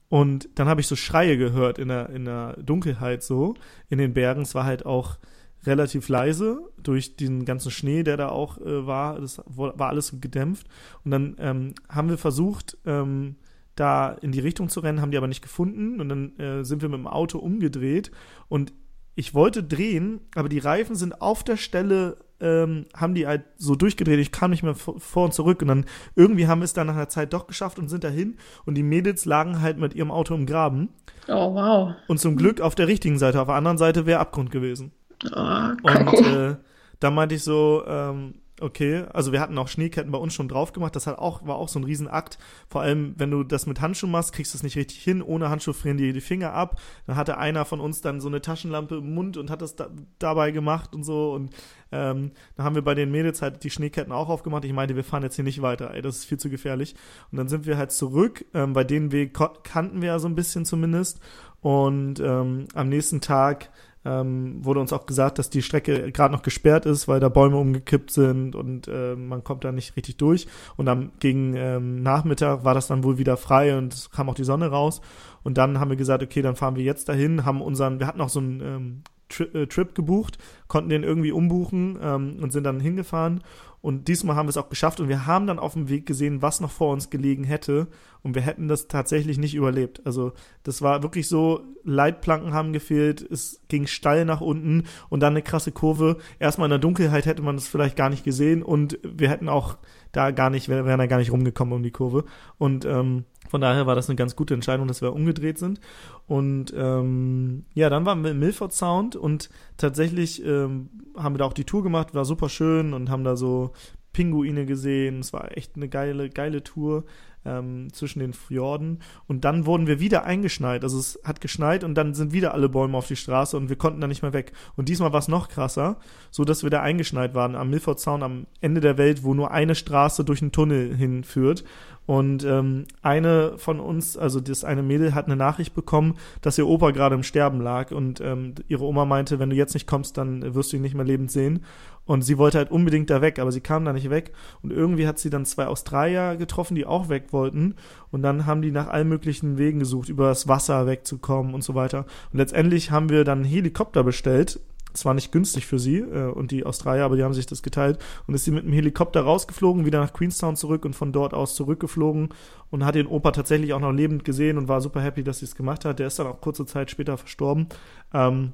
und 0.10 0.50
dann 0.56 0.68
habe 0.68 0.82
ich 0.82 0.88
so 0.88 0.96
Schreie 0.96 1.38
gehört 1.38 1.80
in 1.80 1.88
der, 1.88 2.10
in 2.10 2.26
der 2.26 2.58
Dunkelheit 2.62 3.24
so, 3.24 3.54
in 3.90 3.98
den 3.98 4.14
Bergen. 4.14 4.42
Es 4.42 4.56
war 4.56 4.66
halt 4.66 4.86
auch 4.86 5.18
relativ 5.64 6.10
leise 6.10 6.60
durch 6.82 7.16
den 7.16 7.46
ganzen 7.46 7.72
Schnee, 7.72 8.04
der 8.04 8.18
da 8.18 8.30
auch 8.30 8.58
äh, 8.58 8.88
war. 8.88 9.22
Das 9.22 9.42
war 9.46 9.80
alles 9.90 10.16
gedämpft. 10.20 10.68
Und 11.06 11.12
dann 11.12 11.36
ähm, 11.40 11.76
haben 11.88 12.10
wir 12.10 12.18
versucht, 12.18 12.78
ähm, 12.86 13.36
da 13.76 14.10
in 14.10 14.32
die 14.32 14.40
Richtung 14.40 14.70
zu 14.70 14.82
rennen, 14.82 15.00
haben 15.00 15.12
die 15.12 15.18
aber 15.18 15.28
nicht 15.28 15.44
gefunden. 15.44 16.02
Und 16.02 16.10
dann 16.10 16.38
äh, 16.40 16.66
sind 16.66 16.82
wir 16.82 16.90
mit 16.90 16.98
dem 16.98 17.08
Auto 17.08 17.38
umgedreht. 17.38 18.12
Und 18.50 18.74
ich 19.16 19.34
wollte 19.34 19.64
drehen, 19.64 20.22
aber 20.36 20.50
die 20.50 20.60
Reifen 20.60 20.96
sind 20.96 21.22
auf 21.22 21.44
der 21.44 21.58
Stelle, 21.58 22.18
ähm, 22.40 22.86
haben 22.96 23.14
die 23.14 23.28
halt 23.28 23.44
so 23.58 23.76
durchgedreht. 23.76 24.20
Ich 24.20 24.32
kam 24.32 24.52
nicht 24.52 24.64
mehr 24.64 24.74
vor 24.76 25.26
und 25.26 25.34
zurück. 25.34 25.62
Und 25.62 25.68
dann 25.68 25.86
irgendwie 26.16 26.48
haben 26.48 26.62
wir 26.62 26.66
es 26.66 26.74
dann 26.74 26.88
nach 26.88 26.96
einer 26.96 27.10
Zeit 27.10 27.34
doch 27.34 27.46
geschafft 27.46 27.78
und 27.78 27.90
sind 27.90 28.04
dahin. 28.04 28.38
Und 28.66 28.76
die 28.76 28.84
Mädels 28.84 29.26
lagen 29.26 29.62
halt 29.62 29.78
mit 29.78 29.94
ihrem 29.94 30.12
Auto 30.12 30.34
im 30.34 30.46
Graben. 30.46 30.90
Oh, 31.28 31.54
wow. 31.54 31.94
Und 32.08 32.20
zum 32.20 32.36
Glück 32.36 32.62
auf 32.62 32.74
der 32.74 32.88
richtigen 32.88 33.20
Seite. 33.20 33.42
Auf 33.42 33.48
der 33.48 33.56
anderen 33.56 33.78
Seite 33.78 34.06
wäre 34.06 34.20
Abgrund 34.20 34.50
gewesen. 34.50 34.92
Oh, 35.36 35.70
Und 35.84 36.14
äh, 36.26 36.56
da 37.00 37.12
meinte 37.12 37.36
ich 37.36 37.44
so, 37.44 37.84
ähm, 37.86 38.36
okay, 38.62 39.06
also 39.14 39.32
wir 39.32 39.40
hatten 39.40 39.58
auch 39.58 39.68
Schneeketten 39.68 40.12
bei 40.12 40.18
uns 40.18 40.34
schon 40.34 40.48
drauf 40.48 40.74
gemacht. 40.74 40.96
Das 40.96 41.08
hat 41.08 41.18
auch, 41.18 41.46
war 41.46 41.56
auch 41.56 41.68
so 41.68 41.80
ein 41.80 41.84
Riesenakt. 41.84 42.38
Vor 42.70 42.82
allem, 42.82 43.14
wenn 43.18 43.32
du 43.32 43.44
das 43.44 43.66
mit 43.66 43.82
Handschuhen 43.82 44.12
machst, 44.12 44.34
kriegst 44.34 44.54
du 44.54 44.58
es 44.58 44.64
nicht 44.64 44.78
richtig 44.78 45.00
hin. 45.00 45.22
Ohne 45.22 45.50
Handschuh 45.50 45.74
frieren 45.74 45.98
dir 45.98 46.14
die 46.14 46.22
Finger 46.22 46.54
ab. 46.54 46.80
Dann 47.08 47.16
hatte 47.16 47.38
einer 47.38 47.66
von 47.66 47.80
uns 47.80 48.02
dann 48.02 48.22
so 48.22 48.28
eine 48.28 48.42
Taschenlampe 48.42 48.96
im 48.98 49.14
Mund 49.14 49.38
und 49.38 49.50
hat 49.50 49.62
das 49.62 49.76
da, 49.76 49.90
dabei 50.20 50.52
gemacht 50.52 50.94
und 50.94 51.04
so. 51.04 51.34
Und 51.34 51.52
ähm, 51.92 52.32
dann 52.56 52.66
haben 52.66 52.76
wir 52.76 52.84
bei 52.84 52.96
den 52.96 53.12
Mädels 53.12 53.42
halt 53.42 53.64
die 53.64 53.70
Schneeketten 53.70 54.14
auch 54.14 54.30
aufgemacht. 54.30 54.66
Ich 54.66 54.74
meinte, 54.74 54.96
wir 54.96 55.04
fahren 55.04 55.24
jetzt 55.24 55.36
hier 55.36 55.44
nicht 55.44 55.62
weiter, 55.62 55.94
ey, 55.94 56.02
das 56.02 56.18
ist 56.18 56.26
viel 56.26 56.40
zu 56.40 56.50
gefährlich. 56.50 56.96
Und 57.32 57.38
dann 57.38 57.48
sind 57.48 57.66
wir 57.66 57.78
halt 57.78 57.92
zurück. 57.92 58.46
Ähm, 58.54 58.74
bei 58.74 58.84
den 58.84 59.12
Weg 59.12 59.38
kannten 59.64 60.02
wir 60.02 60.08
ja 60.10 60.20
so 60.20 60.28
ein 60.28 60.36
bisschen 60.36 60.66
zumindest. 60.66 61.20
Und 61.62 62.20
ähm, 62.20 62.66
am 62.74 62.90
nächsten 62.90 63.22
Tag 63.22 63.70
ähm, 64.04 64.64
wurde 64.66 64.80
uns 64.80 64.94
auch 64.94 65.06
gesagt, 65.06 65.38
dass 65.38 65.50
die 65.50 65.62
Strecke 65.62 66.12
gerade 66.12 66.34
noch 66.34 66.42
gesperrt 66.42 66.86
ist, 66.86 67.08
weil 67.08 67.20
da 67.20 67.30
Bäume 67.30 67.58
umgekippt 67.58 68.12
sind 68.12 68.56
und 68.56 68.88
äh, 68.88 69.16
man 69.16 69.44
kommt 69.44 69.64
da 69.64 69.72
nicht 69.72 69.96
richtig 69.96 70.18
durch. 70.18 70.48
Und 70.76 70.88
am 70.88 71.12
gegen 71.20 71.56
ähm, 71.56 72.02
Nachmittag 72.02 72.64
war 72.64 72.74
das 72.74 72.88
dann 72.88 73.04
wohl 73.04 73.18
wieder 73.18 73.38
frei 73.38 73.78
und 73.78 73.94
es 73.94 74.10
kam 74.10 74.30
auch 74.30 74.36
die 74.36 74.44
Sonne 74.44 74.68
raus. 74.68 75.02
Und 75.44 75.58
dann 75.58 75.80
haben 75.80 75.90
wir 75.90 75.98
gesagt, 75.98 76.24
okay, 76.24 76.42
dann 76.42 76.56
fahren 76.56 76.76
wir 76.76 76.84
jetzt 76.84 77.10
dahin, 77.10 77.46
haben 77.46 77.62
unseren, 77.62 78.00
wir 78.00 78.08
hatten 78.08 78.22
auch 78.22 78.30
so 78.30 78.40
einen 78.40 78.62
ähm, 78.62 79.04
Tri 79.32 79.44
äh, 79.46 79.68
Trip 79.68 79.96
gebucht, 79.96 80.38
konnten 80.68 80.90
den 80.90 81.04
irgendwie 81.04 81.32
umbuchen 81.32 81.98
ähm, 82.02 82.38
und 82.42 82.52
sind 82.52 82.64
dann 82.64 82.80
hingefahren. 82.80 83.42
Und 83.82 84.08
diesmal 84.08 84.36
haben 84.36 84.46
wir 84.46 84.52
es 84.52 84.58
auch 84.58 84.70
geschafft 84.70 85.00
und 85.00 85.10
wir 85.10 85.26
haben 85.26 85.48
dann 85.48 85.58
auf 85.58 85.74
dem 85.74 85.90
Weg 85.90 86.06
gesehen, 86.06 86.44
was 86.44 86.62
noch 86.62 86.70
vor 86.70 86.94
uns 86.94 87.10
gelegen 87.10 87.44
hätte. 87.44 87.88
Und 88.22 88.36
wir 88.36 88.44
hätten 88.44 88.68
das 88.68 88.88
tatsächlich 88.88 89.40
nicht 89.40 89.56
überlebt. 89.56 90.06
Also 90.06 90.34
das 90.62 90.84
war 90.84 91.02
wirklich 91.02 91.28
so, 91.28 91.62
Leitplanken 91.84 92.54
haben 92.54 92.74
gefehlt, 92.74 93.24
es 93.24 93.60
ging 93.70 93.88
steil 93.88 94.26
nach 94.26 94.40
unten 94.40 94.84
und 95.10 95.22
dann 95.22 95.34
eine 95.34 95.42
krasse 95.42 95.72
Kurve. 95.72 96.18
Erstmal 96.38 96.68
in 96.68 96.72
der 96.72 96.80
Dunkelheit 96.80 97.26
hätte 97.26 97.42
man 97.42 97.56
das 97.56 97.68
vielleicht 97.68 97.96
gar 97.96 98.12
nicht 98.12 98.24
gesehen 98.24 98.62
und 98.62 99.00
wir 99.04 99.30
hätten 99.30 99.50
auch 99.50 99.78
da 100.12 100.30
gar 100.30 100.52
nicht, 100.52 100.70
wären 100.70 101.00
da 101.00 101.08
gar 101.08 101.18
nicht 101.18 101.32
rumgekommen 101.32 101.74
um 101.74 101.82
die 101.82 101.92
Kurve. 101.92 102.26
Und 102.60 102.86
ähm, 102.86 103.26
von 103.52 103.60
daher 103.60 103.86
war 103.86 103.96
das 103.96 104.08
eine 104.08 104.16
ganz 104.16 104.38
gute 104.38 104.54
Entscheidung, 104.54 104.88
dass 104.88 105.02
wir 105.02 105.12
umgedreht 105.12 105.60
sind. 105.60 105.82
Und 106.26 106.74
ähm, 106.74 107.66
ja, 107.74 107.90
dann 107.90 108.06
waren 108.06 108.24
wir 108.24 108.32
im 108.32 108.40
Milford 108.40 108.72
Sound 108.72 109.18
und 109.18 109.50
tatsächlich 109.76 110.42
ähm, 110.46 110.90
haben 111.18 111.36
wir 111.36 111.40
da 111.40 111.46
auch 111.46 111.54
die 111.54 111.66
Tour 111.66 111.84
gemacht, 111.84 112.16
war 112.16 112.24
super 112.24 112.48
schön 112.48 112.94
und 112.94 113.10
haben 113.10 113.26
da 113.26 113.36
so 113.36 113.74
Pinguine 114.14 114.66
gesehen. 114.66 115.20
Es 115.20 115.34
war 115.34 115.58
echt 115.58 115.76
eine 115.76 115.90
geile, 115.90 116.30
geile 116.30 116.64
Tour 116.64 117.04
ähm, 117.46 117.92
zwischen 117.94 118.20
den 118.20 118.34
Fjorden. 118.34 119.00
Und 119.28 119.46
dann 119.46 119.66
wurden 119.66 119.88
wir 119.88 120.00
wieder 120.00 120.24
eingeschneit. 120.26 120.84
Also 120.84 121.00
es 121.00 121.20
hat 121.24 121.42
geschneit 121.42 121.84
und 121.84 121.96
dann 121.96 122.14
sind 122.14 122.34
wieder 122.34 122.54
alle 122.54 122.70
Bäume 122.70 122.98
auf 122.98 123.08
die 123.08 123.16
Straße 123.16 123.58
und 123.58 123.70
wir 123.70 123.76
konnten 123.76 124.02
da 124.02 124.08
nicht 124.08 124.22
mehr 124.22 124.34
weg. 124.34 124.54
Und 124.76 124.90
diesmal 124.90 125.12
war 125.12 125.20
es 125.20 125.28
noch 125.28 125.50
krasser, 125.50 125.98
so 126.30 126.46
dass 126.46 126.64
wir 126.64 126.70
da 126.70 126.82
eingeschneit 126.82 127.34
waren 127.34 127.56
am 127.56 127.70
Milford 127.70 128.00
Sound 128.00 128.24
am 128.24 128.46
Ende 128.60 128.82
der 128.82 128.98
Welt, 128.98 129.24
wo 129.24 129.34
nur 129.34 129.52
eine 129.52 129.76
Straße 129.76 130.24
durch 130.24 130.42
einen 130.42 130.52
Tunnel 130.52 130.96
hinführt. 130.96 131.64
Und 132.08 132.44
ähm, 132.44 132.86
eine 133.02 133.58
von 133.58 133.80
uns, 133.80 134.18
also 134.18 134.40
das 134.40 134.64
eine 134.64 134.84
Mädel, 134.84 135.14
hat 135.14 135.28
eine 135.28 135.36
Nachricht 135.36 135.74
bekommen, 135.74 136.18
dass 136.42 136.58
ihr 136.58 136.68
Opa 136.68 136.92
gerade 136.92 137.16
im 137.16 137.24
Sterben 137.24 137.62
lag 137.62 137.92
und 137.92 138.20
ähm, 138.22 138.56
ihre 138.68 138.84
Oma 138.84 139.06
meinte, 139.06 139.40
wenn 139.40 139.50
du 139.50 139.56
jetzt 139.56 139.74
nicht 139.74 139.88
kommst, 139.88 140.18
dann 140.18 140.56
wirst 140.56 140.74
du 140.74 140.78
ihn 140.78 140.82
nicht 140.82 140.96
mehr 140.96 141.06
lebend 141.06 141.32
sehen. 141.32 141.64
Und 142.06 142.24
sie 142.24 142.38
wollte 142.38 142.58
halt 142.58 142.72
unbedingt 142.72 143.10
da 143.10 143.22
weg, 143.22 143.38
aber 143.40 143.52
sie 143.52 143.62
kam 143.62 143.86
da 143.86 143.94
nicht 143.94 144.10
weg. 144.10 144.34
Und 144.64 144.74
irgendwie 144.74 145.08
hat 145.08 145.20
sie 145.20 145.30
dann 145.30 145.46
zwei 145.46 145.68
Australier 145.68 146.36
getroffen, 146.36 146.76
die 146.76 146.86
auch 146.86 147.10
weg 147.10 147.28
wollten. 147.32 147.76
Und 148.10 148.24
dann 148.24 148.46
haben 148.46 148.62
die 148.62 148.72
nach 148.72 148.88
allen 148.88 149.08
möglichen 149.08 149.58
Wegen 149.58 149.80
gesucht, 149.80 150.10
über 150.10 150.28
das 150.28 150.48
Wasser 150.48 150.88
wegzukommen 150.88 151.54
und 151.54 151.64
so 151.64 151.76
weiter. 151.76 152.06
Und 152.34 152.40
letztendlich 152.40 152.92
haben 152.92 153.10
wir 153.10 153.24
dann 153.24 153.40
einen 153.40 153.48
Helikopter 153.48 154.04
bestellt. 154.04 154.60
Zwar 154.94 155.14
nicht 155.14 155.32
günstig 155.32 155.66
für 155.66 155.80
sie 155.80 156.00
äh, 156.00 156.32
und 156.32 156.52
die 156.52 156.66
Australier, 156.66 157.06
aber 157.06 157.16
die 157.16 157.24
haben 157.24 157.34
sich 157.34 157.46
das 157.46 157.64
geteilt. 157.64 158.00
Und 158.28 158.34
ist 158.34 158.46
sie 158.46 158.52
mit 158.52 158.66
dem 158.66 158.74
Helikopter 158.74 159.22
rausgeflogen, 159.22 159.86
wieder 159.86 160.00
nach 160.00 160.14
Queenstown 160.14 160.56
zurück 160.56 160.86
und 160.86 160.96
von 160.96 161.12
dort 161.12 161.34
aus 161.34 161.56
zurückgeflogen 161.56 162.30
und 162.70 162.86
hat 162.86 162.96
den 162.96 163.08
Opa 163.08 163.32
tatsächlich 163.32 163.74
auch 163.74 163.80
noch 163.80 163.92
lebend 163.92 164.26
gesehen 164.26 164.58
und 164.58 164.68
war 164.68 164.82
super 164.82 165.02
happy, 165.02 165.24
dass 165.24 165.40
sie 165.40 165.46
es 165.46 165.56
gemacht 165.56 165.86
hat. 165.86 166.00
Der 166.00 166.08
ist 166.08 166.20
dann 166.20 166.28
auch 166.28 166.42
kurze 166.42 166.66
Zeit 166.66 166.92
später 166.92 167.18
verstorben. 167.18 167.68
Ähm, 168.14 168.54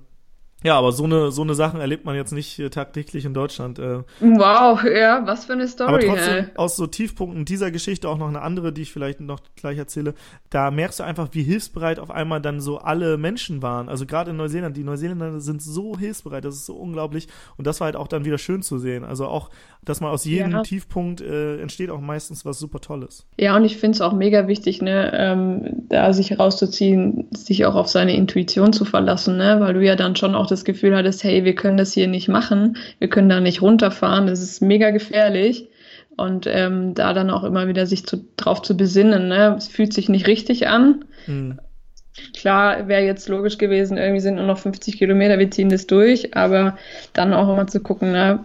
ja, 0.64 0.78
aber 0.78 0.92
so 0.92 1.04
eine, 1.04 1.32
so 1.32 1.44
eine 1.44 1.54
Sachen 1.54 1.80
erlebt 1.80 2.04
man 2.06 2.16
jetzt 2.16 2.32
nicht 2.32 2.58
äh, 2.60 2.70
tagtäglich 2.70 3.26
in 3.26 3.34
Deutschland. 3.34 3.80
Äh, 3.80 4.00
Wow, 4.20 4.84
ja, 4.84 5.22
was 5.26 5.46
für 5.46 5.54
eine 5.54 5.68
Story, 5.68 5.90
aber 5.90 6.00
trotzdem 6.00 6.34
ey. 6.34 6.46
aus 6.56 6.76
so 6.76 6.88
Tiefpunkten 6.88 7.46
dieser 7.46 7.72
Geschichte 7.72 8.10
auch 8.10 8.18
noch 8.18 8.28
eine 8.28 8.42
andere, 8.42 8.74
die 8.74 8.82
ich 8.82 8.92
vielleicht 8.92 9.20
noch 9.20 9.40
gleich 9.56 9.78
erzähle. 9.78 10.14
Da 10.50 10.72
merkst 10.72 11.00
du 11.00 11.04
einfach, 11.04 11.30
wie 11.34 11.44
hilfsbereit 11.44 12.00
auf 12.00 12.10
einmal 12.10 12.42
dann 12.42 12.60
so 12.60 12.80
alle 12.80 13.18
Menschen 13.18 13.62
waren. 13.62 13.88
Also 13.88 14.06
gerade 14.06 14.32
in 14.32 14.38
Neuseeland, 14.38 14.76
die 14.76 14.84
Neuseeländer 14.84 15.40
sind 15.40 15.62
so 15.62 15.98
hilfsbereit, 15.98 16.44
das 16.44 16.56
ist 16.56 16.66
so 16.66 16.76
unglaublich. 16.76 17.28
Und 17.58 17.68
das 17.68 17.80
war 17.80 17.86
halt 17.86 17.96
auch 17.96 18.08
dann 18.08 18.26
wieder 18.26 18.38
schön 18.38 18.62
zu 18.64 18.80
sehen. 18.80 19.04
Also 19.04 19.28
auch, 19.28 19.50
dass 19.86 20.02
man 20.02 20.12
aus 20.12 20.26
jedem 20.26 20.52
Ja. 20.52 20.62
Tiefpunkt 20.64 21.22
äh, 21.22 21.62
entsteht 21.62 21.90
auch 21.92 22.02
meistens 22.02 22.46
was 22.46 22.58
super 22.60 22.80
Tolles. 22.80 23.26
Ja, 23.38 23.56
und 23.56 23.64
ich 23.66 23.78
finde 23.78 23.96
es 23.96 24.02
auch 24.02 24.14
mega 24.14 24.48
wichtig, 24.48 24.82
ne, 24.82 25.12
ähm, 25.14 25.84
da 25.90 26.12
sich 26.14 26.32
herauszuziehen, 26.32 27.28
sich 27.36 27.66
auch 27.66 27.76
auf 27.76 27.88
seine 27.88 28.16
Intuition 28.16 28.74
zu 28.74 28.86
verlassen, 28.86 29.38
ne, 29.38 29.58
weil 29.60 29.74
du 29.76 29.84
ja 29.86 29.96
dann 29.96 30.16
schon 30.16 30.34
auch 30.36 30.47
das 30.48 30.66
Gefühl 30.66 30.96
hattest, 30.96 31.24
hey, 31.24 31.44
wir 31.44 31.56
können 31.56 31.78
das 31.78 31.94
hier 31.94 32.08
nicht 32.08 32.28
machen, 32.28 32.78
wir 33.00 33.10
können 33.10 33.30
da 33.30 33.40
nicht 33.40 33.62
runterfahren, 33.62 34.28
das 34.28 34.42
ist 34.42 34.62
mega 34.62 34.90
gefährlich. 34.92 35.70
Und 36.16 36.48
ähm, 36.48 36.96
da 36.96 37.14
dann 37.14 37.30
auch 37.30 37.44
immer 37.44 37.68
wieder 37.68 37.86
sich 37.86 38.08
zu, 38.08 38.26
drauf 38.38 38.64
zu 38.64 38.76
besinnen, 38.76 39.28
ne, 39.28 39.54
es 39.56 39.68
fühlt 39.68 39.94
sich 39.94 40.10
nicht 40.10 40.26
richtig 40.26 40.68
an. 40.68 41.06
Hm. 41.26 41.60
Klar, 42.36 42.88
wäre 42.88 43.04
jetzt 43.04 43.30
logisch 43.30 43.60
gewesen, 43.60 43.98
irgendwie 43.98 44.22
sind 44.22 44.36
nur 44.36 44.46
noch 44.46 44.58
50 44.58 44.98
Kilometer, 44.98 45.38
wir 45.38 45.52
ziehen 45.52 45.70
das 45.70 45.86
durch, 45.86 46.36
aber 46.36 46.76
dann 47.14 47.34
auch 47.34 47.54
immer 47.54 47.68
zu 47.68 47.80
gucken, 47.82 48.12
ne, 48.12 48.40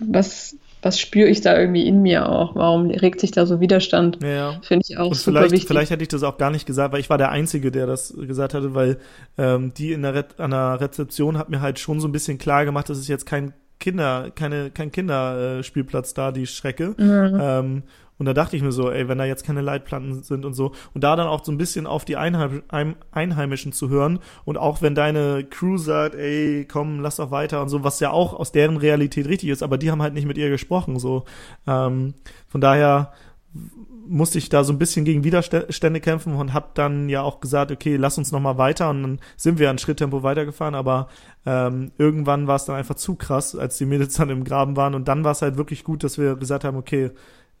was, 0.00 0.56
was 0.82 0.98
spüre 0.98 1.28
ich 1.28 1.40
da 1.40 1.58
irgendwie 1.58 1.86
in 1.86 2.02
mir 2.02 2.28
auch? 2.28 2.56
Warum 2.56 2.90
regt 2.90 3.20
sich 3.20 3.30
da 3.30 3.46
so 3.46 3.60
Widerstand? 3.60 4.18
Ja. 4.22 4.60
Finde 4.62 4.84
ich 4.88 4.98
auch 4.98 5.08
Und 5.10 5.14
super 5.14 5.38
vielleicht, 5.38 5.52
wichtig. 5.52 5.68
vielleicht 5.68 5.90
hätte 5.92 6.02
ich 6.02 6.08
das 6.08 6.24
auch 6.24 6.38
gar 6.38 6.50
nicht 6.50 6.66
gesagt, 6.66 6.92
weil 6.92 7.00
ich 7.00 7.08
war 7.08 7.18
der 7.18 7.30
Einzige, 7.30 7.70
der 7.70 7.86
das 7.86 8.12
gesagt 8.14 8.52
hatte, 8.52 8.74
weil 8.74 8.98
ähm, 9.38 9.72
die 9.74 9.92
in 9.92 10.02
der 10.02 10.14
Re 10.14 10.24
an 10.38 10.50
der 10.50 10.80
Rezeption 10.80 11.38
hat 11.38 11.48
mir 11.50 11.60
halt 11.60 11.78
schon 11.78 12.00
so 12.00 12.08
ein 12.08 12.12
bisschen 12.12 12.38
klar 12.38 12.64
gemacht, 12.64 12.88
das 12.88 12.98
ist 12.98 13.08
jetzt 13.08 13.26
kein 13.26 13.52
Kinder, 13.78 14.30
keine, 14.34 14.70
kein 14.70 14.92
Kinderspielplatz 14.92 15.66
Spielplatz 15.66 16.14
da, 16.14 16.32
die 16.32 16.46
Strecke. 16.46 16.94
Mhm. 16.98 17.38
Ähm, 17.40 17.82
und 18.22 18.26
da 18.26 18.34
dachte 18.34 18.56
ich 18.56 18.62
mir 18.62 18.70
so, 18.70 18.88
ey, 18.88 19.08
wenn 19.08 19.18
da 19.18 19.24
jetzt 19.24 19.44
keine 19.44 19.62
Leitplanken 19.62 20.22
sind 20.22 20.44
und 20.44 20.54
so. 20.54 20.70
Und 20.94 21.02
da 21.02 21.16
dann 21.16 21.26
auch 21.26 21.42
so 21.44 21.50
ein 21.50 21.58
bisschen 21.58 21.88
auf 21.88 22.04
die 22.04 22.16
Einheim 22.16 22.62
Ein- 22.68 22.94
Einheimischen 23.10 23.72
zu 23.72 23.88
hören. 23.88 24.20
Und 24.44 24.58
auch 24.58 24.80
wenn 24.80 24.94
deine 24.94 25.42
Crew 25.42 25.76
sagt, 25.76 26.14
ey, 26.14 26.64
komm, 26.70 27.00
lass 27.00 27.16
doch 27.16 27.32
weiter 27.32 27.60
und 27.60 27.68
so, 27.68 27.82
was 27.82 27.98
ja 27.98 28.12
auch 28.12 28.32
aus 28.32 28.52
deren 28.52 28.76
Realität 28.76 29.26
richtig 29.26 29.48
ist, 29.48 29.64
aber 29.64 29.76
die 29.76 29.90
haben 29.90 30.02
halt 30.02 30.14
nicht 30.14 30.26
mit 30.26 30.38
ihr 30.38 30.50
gesprochen, 30.50 31.00
so. 31.00 31.24
Ähm, 31.66 32.14
von 32.46 32.60
daher 32.60 33.12
musste 34.06 34.38
ich 34.38 34.48
da 34.48 34.62
so 34.62 34.72
ein 34.72 34.78
bisschen 34.78 35.04
gegen 35.04 35.24
Widerstände 35.24 36.00
kämpfen 36.00 36.34
und 36.34 36.52
habe 36.52 36.68
dann 36.74 37.08
ja 37.08 37.22
auch 37.22 37.40
gesagt, 37.40 37.72
okay, 37.72 37.96
lass 37.96 38.18
uns 38.18 38.30
noch 38.30 38.40
mal 38.40 38.56
weiter 38.58 38.90
und 38.90 39.02
dann 39.02 39.20
sind 39.36 39.58
wir 39.58 39.68
an 39.68 39.78
Schritttempo 39.78 40.22
weitergefahren, 40.22 40.74
aber 40.74 41.08
ähm, 41.44 41.90
irgendwann 41.98 42.46
war 42.46 42.56
es 42.56 42.64
dann 42.66 42.76
einfach 42.76 42.94
zu 42.94 43.14
krass, 43.16 43.56
als 43.56 43.78
die 43.78 43.86
Mädels 43.86 44.14
dann 44.14 44.30
im 44.30 44.44
Graben 44.44 44.76
waren 44.76 44.94
und 44.94 45.08
dann 45.08 45.24
war 45.24 45.32
es 45.32 45.42
halt 45.42 45.56
wirklich 45.56 45.82
gut, 45.84 46.04
dass 46.04 46.18
wir 46.18 46.36
gesagt 46.36 46.64
haben, 46.64 46.76
okay, 46.76 47.10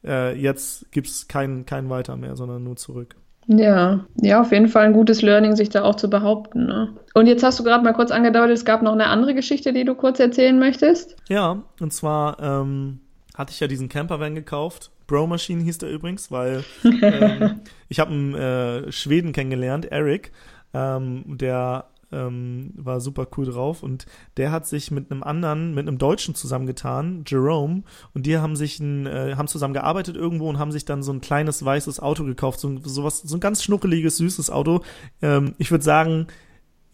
äh, 0.04 0.36
jetzt 0.38 0.90
gibt's 0.92 1.28
kein 1.28 1.66
kein 1.66 1.90
weiter 1.90 2.16
mehr, 2.16 2.36
sondern 2.36 2.64
nur 2.64 2.76
zurück. 2.76 3.16
Ja, 3.48 4.06
ja, 4.16 4.40
auf 4.40 4.52
jeden 4.52 4.68
Fall 4.68 4.86
ein 4.86 4.92
gutes 4.92 5.20
Learning, 5.20 5.56
sich 5.56 5.68
da 5.68 5.82
auch 5.82 5.96
zu 5.96 6.08
behaupten. 6.08 6.66
Ne? 6.66 6.94
Und 7.14 7.26
jetzt 7.26 7.42
hast 7.42 7.58
du 7.58 7.64
gerade 7.64 7.82
mal 7.82 7.92
kurz 7.92 8.10
angedeutet, 8.12 8.56
es 8.56 8.64
gab 8.64 8.82
noch 8.82 8.92
eine 8.92 9.06
andere 9.06 9.34
Geschichte, 9.34 9.72
die 9.72 9.84
du 9.84 9.94
kurz 9.94 10.20
erzählen 10.20 10.58
möchtest. 10.58 11.16
Ja, 11.28 11.62
und 11.80 11.92
zwar 11.92 12.40
ähm, 12.40 13.00
hatte 13.34 13.52
ich 13.52 13.60
ja 13.60 13.66
diesen 13.66 13.88
Campervan 13.88 14.34
gekauft. 14.34 14.90
Bro 15.08 15.26
Machine 15.26 15.62
hieß 15.62 15.78
der 15.78 15.90
übrigens, 15.90 16.30
weil 16.30 16.64
ähm, 17.02 17.60
ich 17.88 17.98
habe 17.98 18.12
einen 18.12 18.34
äh, 18.34 18.92
Schweden 18.92 19.32
kennengelernt, 19.32 19.86
Eric, 19.86 20.30
ähm, 20.72 21.24
der 21.26 21.86
ähm, 22.12 22.72
war 22.76 23.00
super 23.00 23.26
cool 23.36 23.46
drauf 23.46 23.82
und 23.82 24.06
der 24.36 24.52
hat 24.52 24.66
sich 24.66 24.90
mit 24.90 25.10
einem 25.10 25.22
anderen, 25.22 25.74
mit 25.74 25.88
einem 25.88 25.98
Deutschen 25.98 26.34
zusammengetan, 26.34 27.24
Jerome, 27.26 27.82
und 28.14 28.26
die 28.26 28.38
haben 28.38 28.56
sich 28.56 28.80
ein, 28.80 29.06
äh, 29.06 29.34
haben 29.36 29.48
zusammen 29.48 29.74
gearbeitet 29.74 30.16
irgendwo 30.16 30.48
und 30.48 30.58
haben 30.58 30.72
sich 30.72 30.84
dann 30.84 31.02
so 31.02 31.12
ein 31.12 31.20
kleines 31.20 31.64
weißes 31.64 32.00
Auto 32.00 32.24
gekauft, 32.24 32.60
so, 32.60 32.78
so 32.82 33.04
was, 33.04 33.20
so 33.20 33.36
ein 33.36 33.40
ganz 33.40 33.62
schnuckeliges, 33.62 34.16
süßes 34.16 34.50
Auto. 34.50 34.82
Ähm, 35.20 35.54
ich 35.58 35.70
würde 35.70 35.84
sagen, 35.84 36.26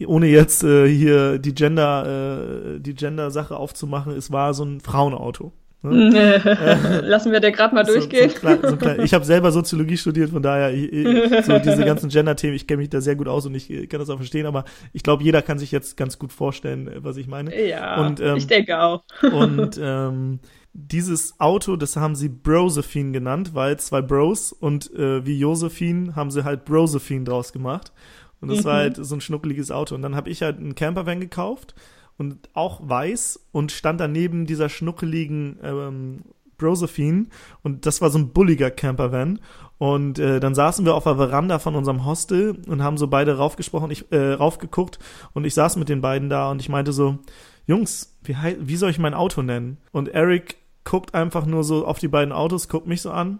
ohne 0.05 0.27
jetzt 0.27 0.63
äh, 0.63 0.87
hier 0.87 1.39
die 1.39 1.53
Gender, 1.53 2.75
äh, 2.75 2.79
die 2.79 2.95
Gender-Sache 2.95 3.57
aufzumachen, 3.57 4.13
es 4.13 4.31
war 4.31 4.53
so 4.53 4.63
ein 4.63 4.79
Frauenauto. 4.79 5.51
Ne? 5.81 7.01
Lassen 7.03 7.31
wir 7.31 7.39
dir 7.39 7.51
gerade 7.51 7.73
mal 7.73 7.83
durchgehen. 7.83 8.29
So, 8.29 8.35
so 8.35 8.75
klein, 8.75 8.97
so 8.97 9.03
ich 9.03 9.13
habe 9.13 9.23
selber 9.23 9.51
Soziologie 9.51 9.95
studiert, 9.95 10.31
von 10.31 10.43
daher 10.43 10.73
ich, 10.73 10.91
ich, 10.91 11.45
so 11.45 11.57
diese 11.57 11.85
ganzen 11.85 12.09
Gender-Themen, 12.09 12.53
ich 12.53 12.67
kenne 12.67 12.79
mich 12.79 12.89
da 12.89 12.99
sehr 12.99 13.15
gut 13.15 13.29
aus 13.29 13.45
und 13.45 13.55
ich 13.55 13.69
kann 13.87 13.99
das 13.99 14.09
auch 14.09 14.17
verstehen, 14.17 14.45
aber 14.45 14.65
ich 14.91 15.03
glaube, 15.03 15.23
jeder 15.23 15.41
kann 15.41 15.57
sich 15.57 15.71
jetzt 15.71 15.95
ganz 15.95 16.19
gut 16.19 16.33
vorstellen, 16.33 16.89
was 16.97 17.15
ich 17.15 17.27
meine. 17.27 17.67
Ja, 17.67 18.05
und, 18.05 18.19
ähm, 18.19 18.35
ich 18.35 18.47
denke 18.47 18.81
auch. 18.81 19.03
und 19.21 19.79
ähm, 19.81 20.39
dieses 20.73 21.39
Auto, 21.39 21.77
das 21.77 21.95
haben 21.95 22.15
sie 22.15 22.27
Brosephine 22.27 23.11
genannt, 23.13 23.51
weil 23.53 23.79
zwei 23.79 24.01
Bros 24.01 24.51
und 24.51 24.93
äh, 24.93 25.25
wie 25.25 25.39
Josephine 25.39 26.15
haben 26.15 26.29
sie 26.29 26.43
halt 26.43 26.65
Brosephine 26.65 27.23
draus 27.23 27.53
gemacht. 27.53 27.93
Und 28.41 28.49
das 28.49 28.59
mhm. 28.59 28.65
war 28.65 28.75
halt 28.75 28.97
so 28.97 29.15
ein 29.15 29.21
schnuckeliges 29.21 29.71
Auto. 29.71 29.95
Und 29.95 30.01
dann 30.01 30.15
habe 30.15 30.29
ich 30.29 30.41
halt 30.41 30.57
einen 30.57 30.75
Campervan 30.75 31.19
gekauft 31.19 31.73
und 32.19 32.49
auch 32.53 32.81
weiß 32.83 33.47
und 33.53 33.71
stand 33.71 33.99
daneben 33.99 34.45
dieser 34.45 34.67
schnuckeligen 34.69 35.57
ähm, 35.63 36.21
Brosephine. 36.57 37.27
Und 37.63 37.85
das 37.85 38.01
war 38.01 38.09
so 38.11 38.19
ein 38.19 38.33
bulliger 38.33 38.69
Campervan. 38.69 39.39
Und 39.77 40.19
äh, 40.19 40.41
dann 40.41 40.53
saßen 40.53 40.85
wir 40.85 40.95
auf 40.95 41.05
der 41.05 41.15
Veranda 41.15 41.57
von 41.59 41.75
unserem 41.75 42.05
Hostel 42.05 42.61
und 42.67 42.83
haben 42.83 42.97
so 42.97 43.07
beide 43.07 43.37
raufgesprochen, 43.37 43.89
ich 43.89 44.11
äh, 44.11 44.33
raufgeguckt. 44.33 44.99
Und 45.33 45.45
ich 45.45 45.53
saß 45.53 45.77
mit 45.77 45.87
den 45.87 46.01
beiden 46.01 46.29
da 46.29 46.51
und 46.51 46.61
ich 46.61 46.67
meinte 46.67 46.91
so, 46.91 47.19
Jungs, 47.65 48.17
wie, 48.23 48.35
wie 48.59 48.75
soll 48.75 48.89
ich 48.89 48.99
mein 48.99 49.13
Auto 49.13 49.41
nennen? 49.41 49.77
Und 49.93 50.09
Eric 50.09 50.57
guckt 50.83 51.15
einfach 51.15 51.45
nur 51.45 51.63
so 51.63 51.87
auf 51.87 51.99
die 51.99 52.09
beiden 52.09 52.33
Autos, 52.33 52.67
guckt 52.67 52.87
mich 52.87 53.01
so 53.01 53.11
an 53.11 53.39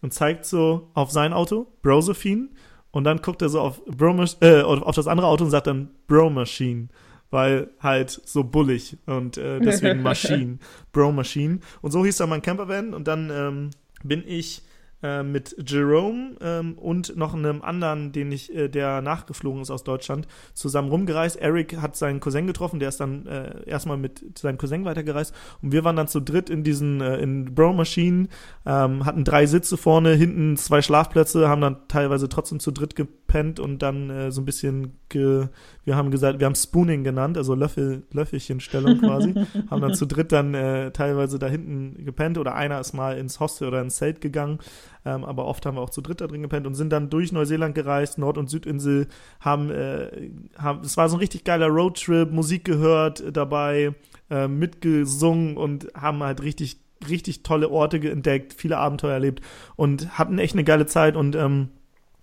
und 0.00 0.14
zeigt 0.14 0.46
so 0.46 0.88
auf 0.94 1.10
sein 1.10 1.34
Auto, 1.34 1.66
Brosephine. 1.82 2.48
Und 2.90 3.04
dann 3.04 3.20
guckt 3.20 3.42
er 3.42 3.50
so 3.50 3.60
auf, 3.60 3.84
Bro 3.84 4.24
äh, 4.40 4.62
auf 4.62 4.94
das 4.94 5.08
andere 5.08 5.26
Auto 5.26 5.44
und 5.44 5.50
sagt 5.50 5.66
dann 5.66 5.90
Bro 6.06 6.30
Machine 6.30 6.88
weil 7.30 7.70
halt 7.80 8.10
so 8.10 8.44
bullig 8.44 8.96
und 9.06 9.36
äh, 9.36 9.60
deswegen 9.60 10.02
Machine, 10.02 10.58
Bro 10.92 11.12
Machine. 11.12 11.60
Und 11.82 11.90
so 11.90 12.04
hieß 12.04 12.16
dann 12.18 12.28
mein 12.28 12.42
Campervan 12.42 12.94
und 12.94 13.08
dann 13.08 13.30
ähm, 13.30 13.70
bin 14.02 14.22
ich 14.26 14.62
äh, 15.04 15.22
mit 15.22 15.54
Jerome 15.68 16.36
ähm, 16.40 16.78
und 16.78 17.14
noch 17.14 17.34
einem 17.34 17.60
anderen, 17.60 18.10
den 18.12 18.32
ich, 18.32 18.54
äh, 18.54 18.68
der 18.68 19.02
nachgeflogen 19.02 19.60
ist 19.60 19.70
aus 19.70 19.84
Deutschland, 19.84 20.26
zusammen 20.54 20.88
rumgereist. 20.88 21.36
Eric 21.36 21.76
hat 21.82 21.94
seinen 21.94 22.20
Cousin 22.20 22.46
getroffen, 22.46 22.80
der 22.80 22.88
ist 22.88 23.00
dann 23.00 23.26
äh, 23.26 23.68
erstmal 23.68 23.98
mit 23.98 24.38
seinem 24.38 24.56
Cousin 24.56 24.86
weitergereist. 24.86 25.34
Und 25.60 25.72
wir 25.72 25.84
waren 25.84 25.96
dann 25.96 26.08
zu 26.08 26.20
dritt 26.20 26.48
in 26.48 26.64
diesen 26.64 27.02
äh, 27.02 27.18
in 27.18 27.54
Bro 27.54 27.74
Machine, 27.74 28.28
ähm, 28.64 29.04
hatten 29.04 29.24
drei 29.24 29.44
Sitze 29.44 29.76
vorne, 29.76 30.14
hinten 30.14 30.56
zwei 30.56 30.80
Schlafplätze, 30.80 31.48
haben 31.50 31.60
dann 31.60 31.76
teilweise 31.88 32.30
trotzdem 32.30 32.58
zu 32.58 32.70
dritt 32.70 32.96
gepennt 32.96 33.60
und 33.60 33.82
dann 33.82 34.08
äh, 34.08 34.32
so 34.32 34.40
ein 34.40 34.46
bisschen 34.46 34.98
ge, 35.10 35.48
wir 35.84 35.96
haben 35.96 36.10
gesagt, 36.10 36.40
wir 36.40 36.46
haben 36.46 36.54
Spooning 36.54 37.04
genannt, 37.04 37.36
also 37.36 37.54
Löffel, 37.54 38.04
Löffelchenstellung 38.10 39.00
quasi, 39.00 39.34
haben 39.70 39.82
dann 39.82 39.94
zu 39.94 40.06
dritt 40.06 40.32
dann 40.32 40.54
äh, 40.54 40.92
teilweise 40.92 41.38
da 41.38 41.46
hinten 41.46 42.04
gepennt 42.04 42.38
oder 42.38 42.54
einer 42.54 42.80
ist 42.80 42.94
mal 42.94 43.18
ins 43.18 43.38
Hostel 43.40 43.68
oder 43.68 43.82
ins 43.82 43.96
Zelt 43.96 44.20
gegangen, 44.20 44.58
ähm, 45.04 45.24
aber 45.24 45.46
oft 45.46 45.66
haben 45.66 45.76
wir 45.76 45.82
auch 45.82 45.90
zu 45.90 46.00
dritt 46.00 46.20
da 46.20 46.26
drin 46.26 46.42
gepennt 46.42 46.66
und 46.66 46.74
sind 46.74 46.90
dann 46.90 47.10
durch 47.10 47.32
Neuseeland 47.32 47.74
gereist, 47.74 48.18
Nord- 48.18 48.38
und 48.38 48.48
Südinsel, 48.48 49.08
haben, 49.40 49.70
äh, 49.70 50.30
haben, 50.56 50.80
es 50.80 50.96
war 50.96 51.08
so 51.08 51.16
ein 51.16 51.20
richtig 51.20 51.44
geiler 51.44 51.68
Roadtrip, 51.68 52.30
Musik 52.32 52.64
gehört 52.64 53.22
dabei, 53.36 53.94
äh, 54.30 54.48
mitgesungen 54.48 55.56
und 55.56 55.88
haben 55.94 56.22
halt 56.22 56.42
richtig, 56.42 56.78
richtig 57.08 57.42
tolle 57.42 57.70
Orte 57.70 57.98
entdeckt, 57.98 58.54
viele 58.54 58.78
Abenteuer 58.78 59.12
erlebt 59.12 59.42
und 59.76 60.18
hatten 60.18 60.38
echt 60.38 60.54
eine 60.54 60.64
geile 60.64 60.86
Zeit. 60.86 61.16
Und 61.16 61.36
ähm, 61.36 61.68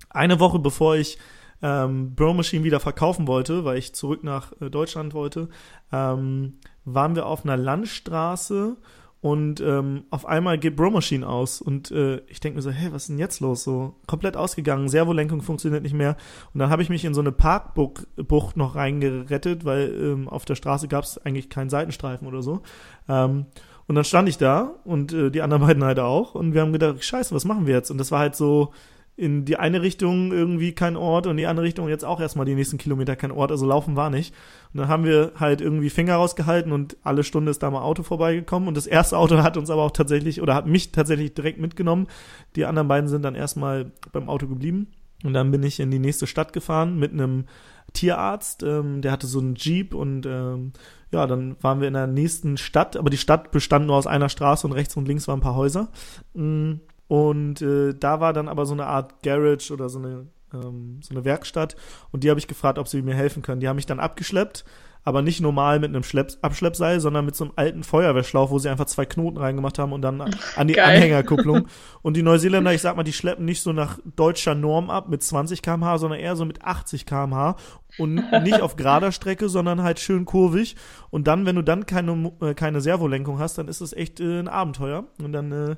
eine 0.09 0.39
Woche 0.39 0.59
bevor 0.59 0.95
ich 0.95 1.17
ähm, 1.61 2.15
Bro 2.15 2.33
Machine 2.33 2.63
wieder 2.63 2.79
verkaufen 2.79 3.27
wollte, 3.27 3.65
weil 3.65 3.77
ich 3.77 3.93
zurück 3.93 4.23
nach 4.23 4.51
äh, 4.59 4.69
Deutschland 4.69 5.13
wollte, 5.13 5.49
ähm, 5.91 6.53
waren 6.85 7.15
wir 7.15 7.27
auf 7.27 7.45
einer 7.45 7.57
Landstraße 7.57 8.77
und 9.21 9.61
ähm, 9.61 10.05
auf 10.09 10.25
einmal 10.25 10.57
geht 10.57 10.75
Bro 10.75 10.89
Machine 10.89 11.27
aus 11.27 11.61
und 11.61 11.91
äh, 11.91 12.21
ich 12.27 12.39
denke 12.39 12.55
mir 12.55 12.63
so, 12.63 12.71
hey, 12.71 12.91
was 12.91 13.03
ist 13.03 13.09
denn 13.09 13.19
jetzt 13.19 13.39
los? 13.39 13.63
So 13.63 13.93
komplett 14.07 14.35
ausgegangen, 14.35 14.89
Servolenkung 14.89 15.43
funktioniert 15.43 15.83
nicht 15.83 15.93
mehr. 15.93 16.17
Und 16.53 16.59
dann 16.59 16.71
habe 16.71 16.81
ich 16.81 16.89
mich 16.89 17.05
in 17.05 17.13
so 17.13 17.21
eine 17.21 17.31
Parkbucht 17.31 18.57
noch 18.57 18.75
reingerettet, 18.75 19.63
weil 19.63 19.93
ähm, 19.93 20.27
auf 20.27 20.45
der 20.45 20.55
Straße 20.55 20.87
gab 20.87 21.03
es 21.03 21.19
eigentlich 21.19 21.49
keinen 21.49 21.69
Seitenstreifen 21.69 22.27
oder 22.27 22.41
so. 22.41 22.61
Ähm, 23.07 23.45
und 23.87 23.95
dann 23.95 24.05
stand 24.05 24.27
ich 24.27 24.39
da 24.39 24.73
und 24.85 25.13
äh, 25.13 25.29
die 25.29 25.43
anderen 25.43 25.61
beiden 25.67 25.83
halt 25.83 25.99
auch 25.99 26.33
und 26.33 26.55
wir 26.55 26.61
haben 26.61 26.73
gedacht, 26.73 27.03
scheiße, 27.03 27.35
was 27.35 27.45
machen 27.45 27.67
wir 27.67 27.75
jetzt? 27.75 27.91
Und 27.91 27.99
das 27.99 28.11
war 28.11 28.19
halt 28.19 28.35
so, 28.35 28.71
in 29.15 29.45
die 29.45 29.57
eine 29.57 29.81
Richtung 29.81 30.31
irgendwie 30.31 30.71
kein 30.71 30.95
Ort 30.95 31.27
und 31.27 31.37
die 31.37 31.45
andere 31.45 31.65
Richtung 31.65 31.89
jetzt 31.89 32.05
auch 32.05 32.19
erstmal 32.19 32.45
die 32.45 32.55
nächsten 32.55 32.77
Kilometer 32.77 33.15
kein 33.15 33.31
Ort. 33.31 33.51
Also 33.51 33.65
laufen 33.65 33.95
war 33.95 34.09
nicht. 34.09 34.33
Und 34.73 34.79
dann 34.79 34.87
haben 34.87 35.03
wir 35.03 35.33
halt 35.35 35.61
irgendwie 35.61 35.89
Finger 35.89 36.15
rausgehalten 36.15 36.71
und 36.71 36.97
alle 37.03 37.23
Stunde 37.23 37.51
ist 37.51 37.61
da 37.61 37.69
mal 37.69 37.81
Auto 37.81 38.03
vorbeigekommen. 38.03 38.67
Und 38.67 38.77
das 38.77 38.87
erste 38.87 39.17
Auto 39.17 39.37
hat 39.37 39.57
uns 39.57 39.69
aber 39.69 39.83
auch 39.83 39.91
tatsächlich 39.91 40.41
oder 40.41 40.55
hat 40.55 40.65
mich 40.65 40.91
tatsächlich 40.91 41.33
direkt 41.33 41.59
mitgenommen. 41.59 42.07
Die 42.55 42.65
anderen 42.65 42.87
beiden 42.87 43.09
sind 43.09 43.23
dann 43.23 43.35
erstmal 43.35 43.91
beim 44.11 44.29
Auto 44.29 44.47
geblieben. 44.47 44.87
Und 45.23 45.33
dann 45.33 45.51
bin 45.51 45.61
ich 45.61 45.79
in 45.79 45.91
die 45.91 45.99
nächste 45.99 46.25
Stadt 46.25 46.51
gefahren 46.51 46.97
mit 46.97 47.11
einem 47.11 47.45
Tierarzt, 47.93 48.63
ähm, 48.63 49.01
der 49.01 49.11
hatte 49.11 49.27
so 49.27 49.39
einen 49.39 49.55
Jeep 49.55 49.93
und 49.93 50.25
ähm, 50.25 50.71
ja, 51.11 51.27
dann 51.27 51.57
waren 51.61 51.81
wir 51.81 51.89
in 51.89 51.93
der 51.93 52.07
nächsten 52.07 52.57
Stadt, 52.57 52.95
aber 52.95 53.09
die 53.09 53.17
Stadt 53.17 53.51
bestand 53.51 53.85
nur 53.85 53.97
aus 53.97 54.07
einer 54.07 54.29
Straße 54.29 54.65
und 54.65 54.73
rechts 54.73 54.95
und 54.95 55.07
links 55.07 55.27
waren 55.27 55.39
ein 55.39 55.43
paar 55.43 55.55
Häuser. 55.55 55.89
Mm, 56.33 56.75
und 57.11 57.61
äh, 57.61 57.93
da 57.93 58.21
war 58.21 58.31
dann 58.31 58.47
aber 58.47 58.65
so 58.65 58.73
eine 58.73 58.85
Art 58.85 59.21
Garage 59.21 59.73
oder 59.73 59.89
so 59.89 59.99
eine, 59.99 60.27
ähm, 60.53 61.01
so 61.01 61.13
eine 61.13 61.25
Werkstatt. 61.25 61.75
Und 62.13 62.23
die 62.23 62.29
habe 62.29 62.39
ich 62.39 62.47
gefragt, 62.47 62.79
ob 62.79 62.87
sie 62.87 63.01
mir 63.01 63.15
helfen 63.15 63.41
können. 63.41 63.59
Die 63.59 63.67
haben 63.67 63.75
mich 63.75 63.85
dann 63.85 63.99
abgeschleppt, 63.99 64.63
aber 65.03 65.21
nicht 65.21 65.41
normal 65.41 65.81
mit 65.81 65.89
einem 65.89 66.03
Schlepp 66.03 66.37
Abschleppseil, 66.41 67.01
sondern 67.01 67.25
mit 67.25 67.35
so 67.35 67.43
einem 67.43 67.53
alten 67.57 67.83
Feuerwehrschlauch, 67.83 68.49
wo 68.49 68.59
sie 68.59 68.69
einfach 68.69 68.85
zwei 68.85 69.05
Knoten 69.05 69.37
reingemacht 69.37 69.77
haben 69.77 69.91
und 69.91 70.01
dann 70.03 70.21
an 70.21 70.67
die 70.69 70.75
Geil. 70.75 70.95
Anhängerkupplung. 70.95 71.67
Und 72.01 72.15
die 72.15 72.23
Neuseeländer, 72.23 72.73
ich 72.73 72.81
sag 72.81 72.95
mal, 72.95 73.03
die 73.03 73.11
schleppen 73.11 73.43
nicht 73.43 73.61
so 73.61 73.73
nach 73.73 73.99
deutscher 74.15 74.55
Norm 74.55 74.89
ab 74.89 75.09
mit 75.09 75.21
20 75.21 75.61
km/h, 75.61 75.97
sondern 75.97 76.17
eher 76.17 76.37
so 76.37 76.45
mit 76.45 76.63
80 76.63 77.05
km/h 77.05 77.57
und 77.97 78.23
nicht 78.43 78.61
auf 78.61 78.77
gerader 78.77 79.11
Strecke, 79.11 79.49
sondern 79.49 79.83
halt 79.83 79.99
schön 79.99 80.23
kurvig. 80.23 80.77
Und 81.09 81.27
dann, 81.27 81.45
wenn 81.45 81.57
du 81.57 81.61
dann 81.61 81.85
keine, 81.85 82.31
äh, 82.39 82.53
keine 82.53 82.79
Servolenkung 82.79 83.37
hast, 83.37 83.57
dann 83.57 83.67
ist 83.67 83.81
das 83.81 83.91
echt 83.91 84.21
äh, 84.21 84.39
ein 84.39 84.47
Abenteuer. 84.47 85.03
Und 85.21 85.33
dann 85.33 85.51
äh, 85.51 85.75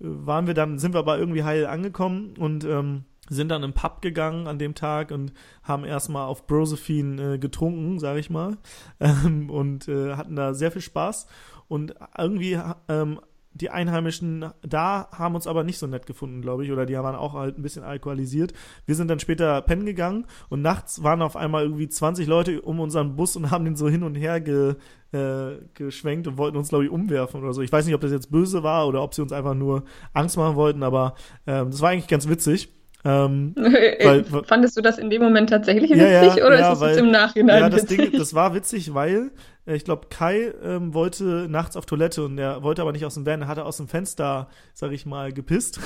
waren 0.00 0.46
wir 0.46 0.54
dann, 0.54 0.78
sind 0.78 0.94
wir 0.94 1.00
aber 1.00 1.18
irgendwie 1.18 1.44
heil 1.44 1.66
angekommen 1.66 2.34
und 2.38 2.64
ähm, 2.64 3.04
sind 3.28 3.50
dann 3.50 3.62
im 3.62 3.72
Pub 3.72 4.00
gegangen 4.00 4.46
an 4.46 4.58
dem 4.58 4.74
Tag 4.74 5.10
und 5.10 5.32
haben 5.62 5.84
erstmal 5.84 6.26
auf 6.26 6.46
Brosephine 6.46 7.34
äh, 7.34 7.38
getrunken, 7.38 7.98
sag 7.98 8.16
ich 8.16 8.30
mal, 8.30 8.56
ähm, 9.00 9.50
und 9.50 9.88
äh, 9.88 10.14
hatten 10.14 10.36
da 10.36 10.54
sehr 10.54 10.72
viel 10.72 10.82
Spaß. 10.82 11.26
Und 11.68 11.94
irgendwie 12.16 12.58
ähm, 12.88 13.20
die 13.60 13.70
Einheimischen 13.70 14.46
da 14.62 15.08
haben 15.12 15.34
uns 15.34 15.46
aber 15.46 15.64
nicht 15.64 15.78
so 15.78 15.86
nett 15.86 16.06
gefunden, 16.06 16.40
glaube 16.42 16.64
ich, 16.64 16.72
oder 16.72 16.86
die 16.86 16.94
waren 16.94 17.16
auch 17.16 17.34
halt 17.34 17.58
ein 17.58 17.62
bisschen 17.62 17.84
alkoholisiert. 17.84 18.52
Wir 18.86 18.94
sind 18.94 19.08
dann 19.08 19.20
später 19.20 19.60
pennen 19.62 19.86
gegangen 19.86 20.26
und 20.48 20.62
nachts 20.62 21.02
waren 21.02 21.22
auf 21.22 21.36
einmal 21.36 21.64
irgendwie 21.64 21.88
20 21.88 22.26
Leute 22.26 22.62
um 22.62 22.80
unseren 22.80 23.16
Bus 23.16 23.36
und 23.36 23.50
haben 23.50 23.64
den 23.64 23.76
so 23.76 23.88
hin 23.88 24.02
und 24.02 24.14
her 24.14 24.40
ge, 24.40 24.74
äh, 25.12 25.58
geschwenkt 25.74 26.26
und 26.26 26.38
wollten 26.38 26.56
uns, 26.56 26.68
glaube 26.68 26.84
ich, 26.84 26.90
umwerfen 26.90 27.42
oder 27.42 27.52
so. 27.52 27.62
Ich 27.62 27.72
weiß 27.72 27.86
nicht, 27.86 27.94
ob 27.94 28.00
das 28.00 28.12
jetzt 28.12 28.30
böse 28.30 28.62
war 28.62 28.86
oder 28.86 29.02
ob 29.02 29.14
sie 29.14 29.22
uns 29.22 29.32
einfach 29.32 29.54
nur 29.54 29.84
Angst 30.12 30.36
machen 30.36 30.56
wollten, 30.56 30.82
aber 30.82 31.14
äh, 31.46 31.64
das 31.64 31.80
war 31.80 31.90
eigentlich 31.90 32.08
ganz 32.08 32.28
witzig. 32.28 32.72
Ähm, 33.04 33.54
weil, 33.56 34.24
Fandest 34.44 34.76
du 34.76 34.80
das 34.80 34.98
in 34.98 35.08
dem 35.08 35.22
Moment 35.22 35.50
tatsächlich 35.50 35.90
witzig 35.90 36.02
ja, 36.02 36.22
ja, 36.24 36.46
oder 36.46 36.58
ja, 36.58 36.72
ist 36.72 36.78
es 36.78 36.80
weil, 36.80 36.98
im 36.98 37.10
Nachhinein 37.10 37.60
Ja, 37.60 37.68
das 37.68 37.82
witzig? 37.82 38.10
Ding, 38.10 38.18
das 38.18 38.34
war 38.34 38.54
witzig, 38.54 38.92
weil 38.92 39.30
äh, 39.57 39.57
ich 39.74 39.84
glaube, 39.84 40.06
Kai 40.10 40.52
ähm, 40.62 40.94
wollte 40.94 41.46
nachts 41.48 41.76
auf 41.76 41.86
Toilette 41.86 42.24
und 42.24 42.38
er 42.38 42.62
wollte 42.62 42.82
aber 42.82 42.92
nicht 42.92 43.04
aus 43.04 43.14
dem 43.14 43.26
Van, 43.26 43.42
er 43.42 43.48
hatte 43.48 43.64
aus 43.64 43.76
dem 43.76 43.88
Fenster, 43.88 44.48
sag 44.74 44.92
ich 44.92 45.06
mal, 45.06 45.32
gepisst. 45.32 45.80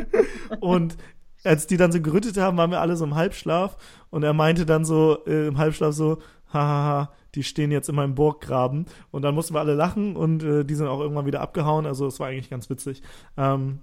und 0.60 0.96
als 1.42 1.66
die 1.66 1.76
dann 1.76 1.92
so 1.92 2.00
gerüttet 2.00 2.36
haben, 2.38 2.56
waren 2.56 2.70
wir 2.70 2.80
alle 2.80 2.96
so 2.96 3.04
im 3.04 3.14
Halbschlaf 3.14 3.76
und 4.10 4.22
er 4.22 4.32
meinte 4.32 4.66
dann 4.66 4.84
so 4.84 5.18
äh, 5.26 5.48
im 5.48 5.58
Halbschlaf 5.58 5.94
so, 5.94 6.18
hahaha, 6.52 7.12
die 7.34 7.42
stehen 7.42 7.70
jetzt 7.70 7.88
in 7.88 7.94
meinem 7.94 8.14
Burggraben. 8.14 8.86
Und 9.10 9.22
dann 9.22 9.34
mussten 9.34 9.54
wir 9.54 9.60
alle 9.60 9.74
lachen 9.74 10.16
und 10.16 10.42
äh, 10.42 10.64
die 10.64 10.74
sind 10.74 10.86
auch 10.86 11.00
irgendwann 11.00 11.26
wieder 11.26 11.40
abgehauen. 11.40 11.86
Also 11.86 12.06
es 12.06 12.20
war 12.20 12.28
eigentlich 12.28 12.50
ganz 12.50 12.70
witzig. 12.70 13.02
Ähm, 13.36 13.80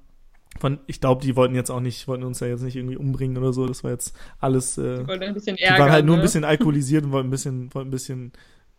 von, 0.60 0.80
ich 0.88 1.00
glaube, 1.00 1.22
die 1.22 1.36
wollten 1.36 1.56
jetzt 1.56 1.70
auch 1.70 1.80
nicht, 1.80 2.08
wollten 2.08 2.24
uns 2.24 2.40
ja 2.40 2.48
jetzt 2.48 2.64
nicht 2.64 2.76
irgendwie 2.76 2.98
umbringen 2.98 3.38
oder 3.38 3.54
so. 3.54 3.68
Das 3.68 3.84
war 3.84 3.92
jetzt 3.92 4.16
alles. 4.40 4.78
Äh, 4.78 5.04
die, 5.04 5.12
ein 5.12 5.34
bisschen 5.34 5.58
ärgern, 5.58 5.76
die 5.76 5.82
waren 5.82 5.92
halt 5.92 6.06
nur 6.06 6.16
ein 6.16 6.20
ne? 6.20 6.24
bisschen 6.24 6.44
alkoholisiert 6.44 7.06
und 7.06 7.12
wollten 7.12 7.28
ein 7.28 7.32
bisschen, 7.32 7.74
wollten 7.74 7.90
ein 7.90 7.92
bisschen 7.92 8.32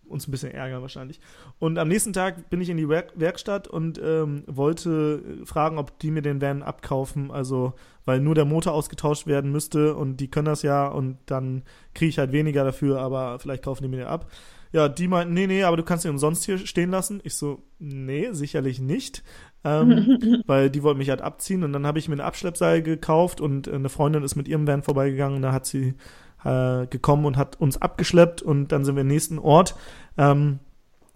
uns 0.09 0.29
ein 0.29 0.31
bisschen 0.31 0.53
ärgern 0.53 0.83
wahrscheinlich. 0.83 1.21
Und 1.59 1.79
am 1.79 1.89
nächsten 1.89 2.13
Tag 2.13 2.51
bin 2.51 2.61
ich 2.61 2.69
in 2.69 2.77
die 2.77 2.89
Werk 2.89 3.13
Werkstatt 3.15 3.69
und 3.69 4.01
ähm, 4.03 4.45
wollte 4.47 5.23
fragen, 5.45 5.79
ob 5.79 5.99
die 5.99 6.11
mir 6.11 6.23
den 6.23 6.41
Van 6.41 6.63
abkaufen. 6.63 7.31
Also, 7.31 7.75
weil 8.05 8.21
nur 8.21 8.35
der 8.35 8.45
Motor 8.45 8.75
ausgetauscht 8.75 9.27
werden 9.27 9.51
müsste 9.53 9.95
und 9.95 10.19
die 10.19 10.29
können 10.29 10.47
das 10.47 10.63
ja 10.63 10.87
und 10.89 11.19
dann 11.27 11.63
kriege 11.95 12.11
ich 12.11 12.19
halt 12.19 12.33
weniger 12.33 12.65
dafür, 12.65 13.01
aber 13.01 13.39
vielleicht 13.39 13.65
kaufen 13.65 13.83
die 13.83 13.89
mir 13.89 13.99
den 13.99 14.07
ab. 14.07 14.31
Ja, 14.73 14.89
die 14.89 15.07
meinten, 15.07 15.35
nee, 15.35 15.47
nee, 15.47 15.65
aber 15.65 15.77
du 15.77 15.83
kannst 15.83 16.05
ihn 16.07 16.11
umsonst 16.11 16.45
hier 16.45 16.59
stehen 16.59 16.91
lassen. 16.91 17.21
Ich 17.25 17.35
so, 17.35 17.63
nee, 17.79 18.33
sicherlich 18.33 18.81
nicht. 18.81 19.23
Ähm, 19.65 20.43
weil 20.47 20.71
die 20.71 20.83
wollten 20.83 20.99
mich 20.99 21.11
halt 21.11 21.21
abziehen 21.21 21.63
und 21.63 21.73
dann 21.73 21.87
habe 21.87 21.99
ich 21.99 22.09
mir 22.09 22.15
eine 22.15 22.25
Abschleppseil 22.25 22.83
gekauft 22.83 23.41
und 23.41 23.69
eine 23.69 23.91
Freundin 23.91 24.25
ist 24.25 24.35
mit 24.35 24.49
ihrem 24.49 24.67
Van 24.67 24.83
vorbeigegangen 24.83 25.37
und 25.37 25.43
da 25.43 25.53
hat 25.53 25.67
sie 25.67 25.95
äh, 26.45 26.87
gekommen 26.87 27.25
und 27.25 27.37
hat 27.37 27.61
uns 27.61 27.81
abgeschleppt 27.81 28.43
und 28.43 28.69
dann 28.69 28.85
sind 28.85 28.97
wir 28.97 29.03
im 29.03 29.09
nächsten 29.09 29.39
Ort. 29.39 29.75
Ähm, 30.19 30.59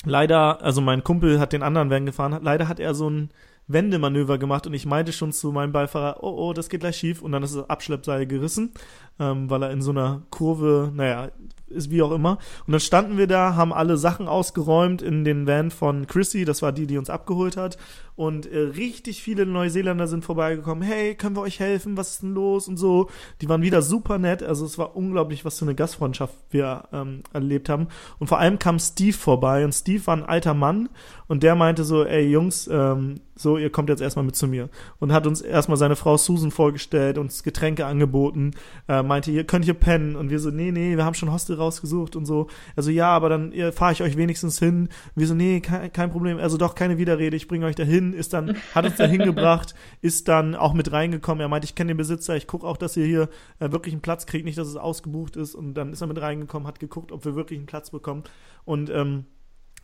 leider, 0.05 0.62
also 0.62 0.81
mein 0.81 1.05
Kumpel 1.05 1.41
hat 1.41 1.53
den 1.53 1.62
anderen 1.62 1.91
Van 1.91 2.07
gefahren, 2.07 2.39
leider 2.43 2.69
hat 2.69 2.81
er 2.81 2.95
so 2.95 3.09
ein 3.09 3.31
Wendemanöver 3.69 4.39
gemacht 4.39 4.67
und 4.67 4.75
ich 4.75 4.87
meinte 4.87 5.12
schon 5.12 5.33
zu 5.33 5.51
meinem 5.51 5.73
Beifahrer, 5.73 6.23
oh, 6.23 6.49
oh, 6.49 6.53
das 6.53 6.69
geht 6.69 6.81
gleich 6.81 6.97
schief 6.97 7.21
und 7.23 7.33
dann 7.33 7.43
ist 7.43 7.57
das 7.57 7.69
Abschleppseil 7.69 8.27
gerissen, 8.27 8.73
ähm, 9.19 9.51
weil 9.51 9.62
er 9.62 9.71
in 9.71 9.83
so 9.83 9.91
einer 9.91 10.23
Kurve, 10.31 10.93
naja, 10.95 11.31
ist 11.68 11.90
wie 11.90 12.02
auch 12.02 12.12
immer. 12.12 12.38
Und 12.66 12.72
dann 12.72 12.81
standen 12.81 13.18
wir 13.18 13.26
da, 13.26 13.55
haben 13.55 13.72
alle 13.72 13.96
Sachen 13.96 14.29
ausgeräumt 14.29 15.02
in 15.02 15.24
den 15.24 15.46
Van 15.46 15.70
von 15.70 16.07
Chrissy, 16.07 16.44
das 16.44 16.62
war 16.62 16.72
die, 16.72 16.87
die 16.87 16.98
uns 16.98 17.11
abgeholt 17.11 17.57
hat. 17.57 17.76
Und 18.16 18.46
äh, 18.46 18.59
richtig 18.59 19.22
viele 19.22 19.44
Neuseeländer 19.44 20.07
sind 20.07 20.24
vorbeigekommen. 20.24 20.83
Hey, 20.83 21.14
können 21.14 21.37
wir 21.37 21.42
euch 21.42 21.61
helfen? 21.61 21.98
Was 21.98 22.12
ist 22.12 22.22
denn 22.22 22.33
los? 22.33 22.66
Und 22.66 22.79
so. 22.79 23.11
Die 23.42 23.48
waren 23.48 23.61
wieder 23.61 23.83
super 23.83 24.16
nett. 24.16 24.42
Also 24.42 24.64
es 24.64 24.79
war 24.79 24.96
unglaublich, 24.96 25.44
was 25.44 25.59
für 25.59 25.66
eine 25.66 25.74
Gastfreundschaft 25.74 26.35
wir 26.48 26.85
ähm, 26.94 27.24
erlebt 27.35 27.68
haben. 27.68 27.88
Und 28.18 28.29
vor 28.29 28.38
allem 28.38 28.59
kam 28.59 28.79
Steve 28.79 29.16
vorbei. 29.16 29.66
Und 29.66 29.74
Steve 29.74 30.07
war 30.07 30.16
ein 30.16 30.24
alter 30.24 30.55
Mann. 30.55 30.88
Und 31.29 31.43
der 31.43 31.55
meinte 31.57 31.85
so, 31.85 32.05
ey 32.05 32.29
Jungs, 32.29 32.69
ähm, 32.69 33.17
so, 33.35 33.59
ihr 33.59 33.71
kommt 33.71 33.91
jetzt 33.91 34.01
erstmal 34.01 34.25
mit 34.25 34.37
zu 34.37 34.47
mir. 34.47 34.71
Und 34.99 35.12
hat 35.12 35.27
uns 35.27 35.41
erstmal 35.41 35.77
seine 35.77 35.97
Frau 35.97 36.17
Susan 36.17 36.51
vorgestellt, 36.51 37.19
uns 37.19 37.43
Getränke 37.43 37.85
angeboten, 37.85 38.53
äh, 38.89 39.03
meinte, 39.03 39.31
ihr 39.31 39.45
könnt 39.45 39.65
hier 39.65 39.75
pennen. 39.75 40.17
Und 40.17 40.31
wir 40.31 40.39
so, 40.39 40.51
nee, 40.51 40.71
nee, 40.71 40.97
wir 40.97 41.05
haben 41.05 41.15
schon 41.15 41.33
Hostel 41.33 41.57
rausgesucht 41.57 42.17
und 42.17 42.25
so. 42.25 42.47
Also 42.77 42.91
ja, 42.91 43.09
aber 43.09 43.29
dann 43.29 43.53
fahre 43.73 43.93
ich 43.93 44.03
euch 44.03 44.17
wenigstens 44.17 44.59
hin. 44.59 44.89
Und 45.15 45.17
wir 45.17 45.27
so, 45.27 45.35
nee, 45.35 45.61
kein, 45.61 45.93
kein 45.93 46.11
Problem. 46.11 46.39
Also 46.39 46.57
doch 46.57 46.75
keine 46.75 46.97
Widerrede, 46.99 47.37
ich 47.37 47.49
bringe 47.49 47.67
euch 47.67 47.75
dahin 47.75 47.97
hin, 47.97 48.12
ist 48.12 48.33
dann, 48.33 48.57
hat 48.75 48.85
uns 48.85 48.97
da 48.97 49.07
hingebracht, 49.07 49.75
ist 50.03 50.29
dann 50.29 50.55
auch 50.55 50.75
mit 50.75 50.93
reingekommen. 50.93 51.41
Er 51.41 51.49
meinte, 51.49 51.65
ich 51.65 51.75
kenne 51.75 51.89
den 51.89 51.97
Besitzer, 51.97 52.37
ich 52.37 52.47
gucke 52.47 52.67
auch, 52.67 52.77
dass 52.77 52.97
ihr 52.97 53.07
hier 53.07 53.29
äh, 53.59 53.73
wirklich 53.73 53.95
einen 53.95 54.03
Platz 54.03 54.27
kriegt, 54.27 54.45
nicht, 54.45 54.59
dass 54.59 54.69
es 54.69 54.77
ausgebucht 54.77 55.37
ist. 55.37 55.55
Und 55.55 55.75
dann 55.75 55.93
ist 55.93 56.01
er 56.01 56.07
mit 56.07 56.21
reingekommen, 56.21 56.69
hat 56.69 56.79
geguckt, 56.79 57.12
ob 57.12 57.25
wir 57.25 57.35
wirklich 57.35 57.59
einen 57.59 57.67
Platz 57.67 57.91
bekommen. 57.91 58.25
Und 58.65 58.91
ähm, 58.91 59.25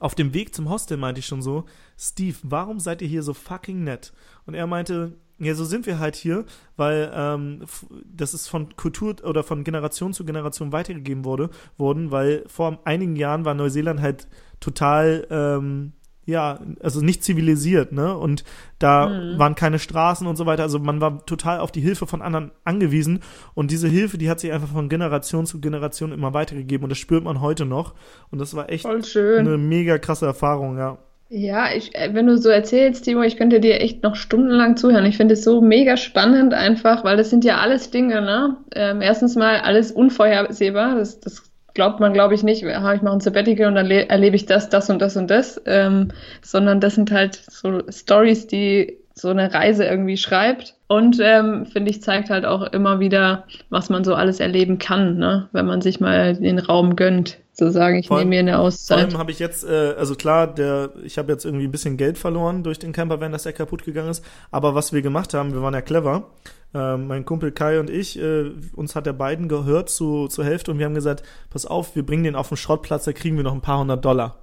auf 0.03 0.17
dem 0.17 0.35
Weg 0.35 0.53
zum 0.53 0.69
Hostel 0.69 0.97
meinte 0.97 1.21
ich 1.21 1.27
schon 1.27 1.43
so, 1.43 1.65
Steve, 1.97 2.37
warum 2.43 2.81
seid 2.81 3.03
ihr 3.03 3.09
hier 3.09 3.23
so 3.23 3.35
fucking 3.35 3.85
nett? 3.85 4.13
Und 4.47 4.55
er 4.55 4.67
meinte, 4.67 5.13
ja, 5.39 5.55
so 5.55 5.65
sind 5.65 5.87
wir 5.87 6.01
halt 6.01 6.17
hier, 6.17 6.45
weil 6.77 7.11
ähm, 7.15 7.65
das 8.05 8.35
ist 8.35 8.49
von 8.49 8.75
Kultur 8.77 9.17
oder 9.25 9.45
von 9.45 9.63
Generation 9.63 10.13
zu 10.13 10.25
Generation 10.25 10.73
weitergegeben 10.73 11.25
wurde, 11.25 11.51
worden, 11.79 12.11
weil 12.11 12.45
vor 12.49 12.81
einigen 12.85 13.15
Jahren 13.15 13.45
war 13.45 13.55
Neuseeland 13.55 14.01
halt 14.01 14.27
total 14.59 15.27
ähm, 15.31 15.93
ja, 16.25 16.61
also 16.81 17.01
nicht 17.01 17.25
zivilisiert, 17.25 17.93
ne? 17.93 18.17
Und 18.17 18.45
da 18.79 19.09
mhm. 19.09 19.39
waren 19.39 19.55
keine 19.55 19.79
Straßen 19.79 20.27
und 20.27 20.37
so 20.37 20.47
weiter. 20.47 20.63
Also 20.63 20.79
man 20.79 21.01
war 21.01 21.25
total 21.27 21.61
auf 21.61 21.73
die 21.73 21.81
Hilfe 21.81 22.07
von 22.07 22.23
anderen 22.23 22.53
angewiesen. 22.65 23.21
Und 23.55 23.71
diese 23.71 23.89
Hilfe, 23.89 24.19
die 24.19 24.31
hat 24.31 24.41
sich 24.41 24.53
einfach 24.53 24.69
von 24.69 24.89
Generation 24.89 25.47
zu 25.47 25.61
Generation 25.61 26.13
immer 26.13 26.33
weitergegeben. 26.35 26.85
Und 26.85 26.91
das 26.91 26.99
spürt 26.99 27.25
man 27.25 27.41
heute 27.41 27.65
noch. 27.65 27.95
Und 28.31 28.41
das 28.41 28.55
war 28.55 28.71
echt 28.71 28.87
eine 28.87 29.59
mega 29.59 29.99
krasse 29.99 30.27
Erfahrung, 30.27 30.79
ja. 30.79 30.99
Ja, 31.35 31.75
ich, 31.75 31.95
äh, 31.95 32.13
wenn 32.13 32.27
du 32.27 32.37
so 32.37 32.51
erzählst, 32.51 33.07
Timo, 33.07 33.23
ich 33.23 33.39
könnte 33.39 33.59
dir 33.59 33.81
echt 33.81 34.03
noch 34.03 34.17
stundenlang 34.17 34.77
zuhören. 34.77 35.07
Ich 35.07 35.17
finde 35.17 35.33
es 35.33 35.43
so 35.43 35.63
mega 35.63 35.97
spannend 35.97 36.53
einfach, 36.53 37.05
weil 37.05 37.17
das 37.17 37.31
sind 37.31 37.43
ja 37.43 37.57
alles 37.57 37.91
Dinge, 37.91 38.21
ne? 38.21 38.59
Ähm, 38.75 39.01
erstens 39.01 39.35
mal 39.35 39.61
alles 39.61 39.91
unvorhersehbar. 39.93 40.97
Das, 40.97 41.21
das 41.21 41.52
glaubt 41.75 42.01
man, 42.01 42.13
glaube 42.13 42.35
ich, 42.35 42.43
nicht, 42.43 42.63
ich 42.63 42.69
mache 42.69 43.01
ein 43.11 43.21
Sabbatical 43.21 43.67
und 43.67 43.75
dann 43.75 43.91
erlebe 43.91 44.37
ich 44.37 44.47
das, 44.47 44.69
das 44.69 44.91
und 44.91 45.01
das 45.01 45.17
und 45.17 45.31
das, 45.31 45.61
ähm, 45.67 46.09
sondern 46.43 46.81
das 46.81 46.95
sind 46.95 47.11
halt 47.11 47.35
so 47.35 47.83
Stories, 47.91 48.47
die 48.47 48.99
so 49.15 49.29
eine 49.29 49.53
Reise 49.53 49.85
irgendwie 49.85 50.17
schreibt. 50.17 50.75
Und 50.93 51.19
ähm, 51.23 51.65
finde 51.65 51.91
ich, 51.91 52.03
zeigt 52.03 52.29
halt 52.29 52.45
auch 52.45 52.61
immer 52.65 53.01
wieder, 53.01 53.47
was 53.71 53.89
man 53.89 54.05
so 54.05 54.15
alles 54.15 54.41
erleben 54.41 54.77
kann, 54.77 55.17
ne? 55.17 55.49
wenn 55.53 55.65
man 55.65 55.81
sich 55.81 56.01
mal 56.01 56.37
den 56.37 56.59
Raum 56.59 56.97
gönnt. 56.97 57.39
So 57.55 57.71
sagen, 57.71 57.97
ich 57.97 58.11
nehme 58.11 58.27
mir 58.27 58.41
eine 58.41 58.59
Auszeit. 58.59 58.99
Vor 58.99 59.09
allem 59.09 59.19
habe 59.19 59.31
ich 59.31 59.39
jetzt, 59.39 59.65
äh, 59.65 59.95
also 59.97 60.15
klar, 60.17 60.53
der, 60.53 60.91
ich 61.03 61.17
habe 61.17 61.33
jetzt 61.33 61.47
irgendwie 61.47 61.65
ein 61.65 61.71
bisschen 61.71 61.97
Geld 61.97 62.19
verloren 62.19 62.63
durch 62.63 62.79
den 62.79 62.93
Campervan, 62.93 63.33
dass 63.33 63.45
der 63.45 63.55
kaputt 63.55 63.87
gegangen 63.87 64.11
ist. 64.11 64.23
Aber 64.51 64.75
was 64.75 64.93
wir 64.93 65.01
gemacht 65.01 65.33
haben, 65.33 65.55
wir 65.55 65.63
waren 65.63 65.73
ja 65.73 65.81
clever. 65.81 66.29
Äh, 66.75 66.99
mein 66.99 67.25
Kumpel 67.25 67.53
Kai 67.53 67.81
und 67.81 67.89
ich, 67.89 68.21
äh, 68.21 68.51
uns 68.77 68.95
hat 68.95 69.07
der 69.07 69.15
beiden 69.15 69.49
gehört 69.49 69.89
zu, 69.89 70.29
zur 70.29 70.45
Hälfte 70.45 70.73
und 70.73 70.79
wir 70.79 70.85
haben 70.85 70.95
gesagt, 70.95 71.23
pass 71.49 71.65
auf, 71.65 71.97
wir 71.97 72.05
bringen 72.05 72.25
den 72.25 72.37
auf 72.37 72.49
den 72.49 72.59
Schrottplatz, 72.59 73.05
da 73.05 73.15
kriegen 73.15 73.39
wir 73.39 73.45
noch 73.45 73.55
ein 73.55 73.63
paar 73.63 73.79
hundert 73.79 74.05
Dollar. 74.05 74.41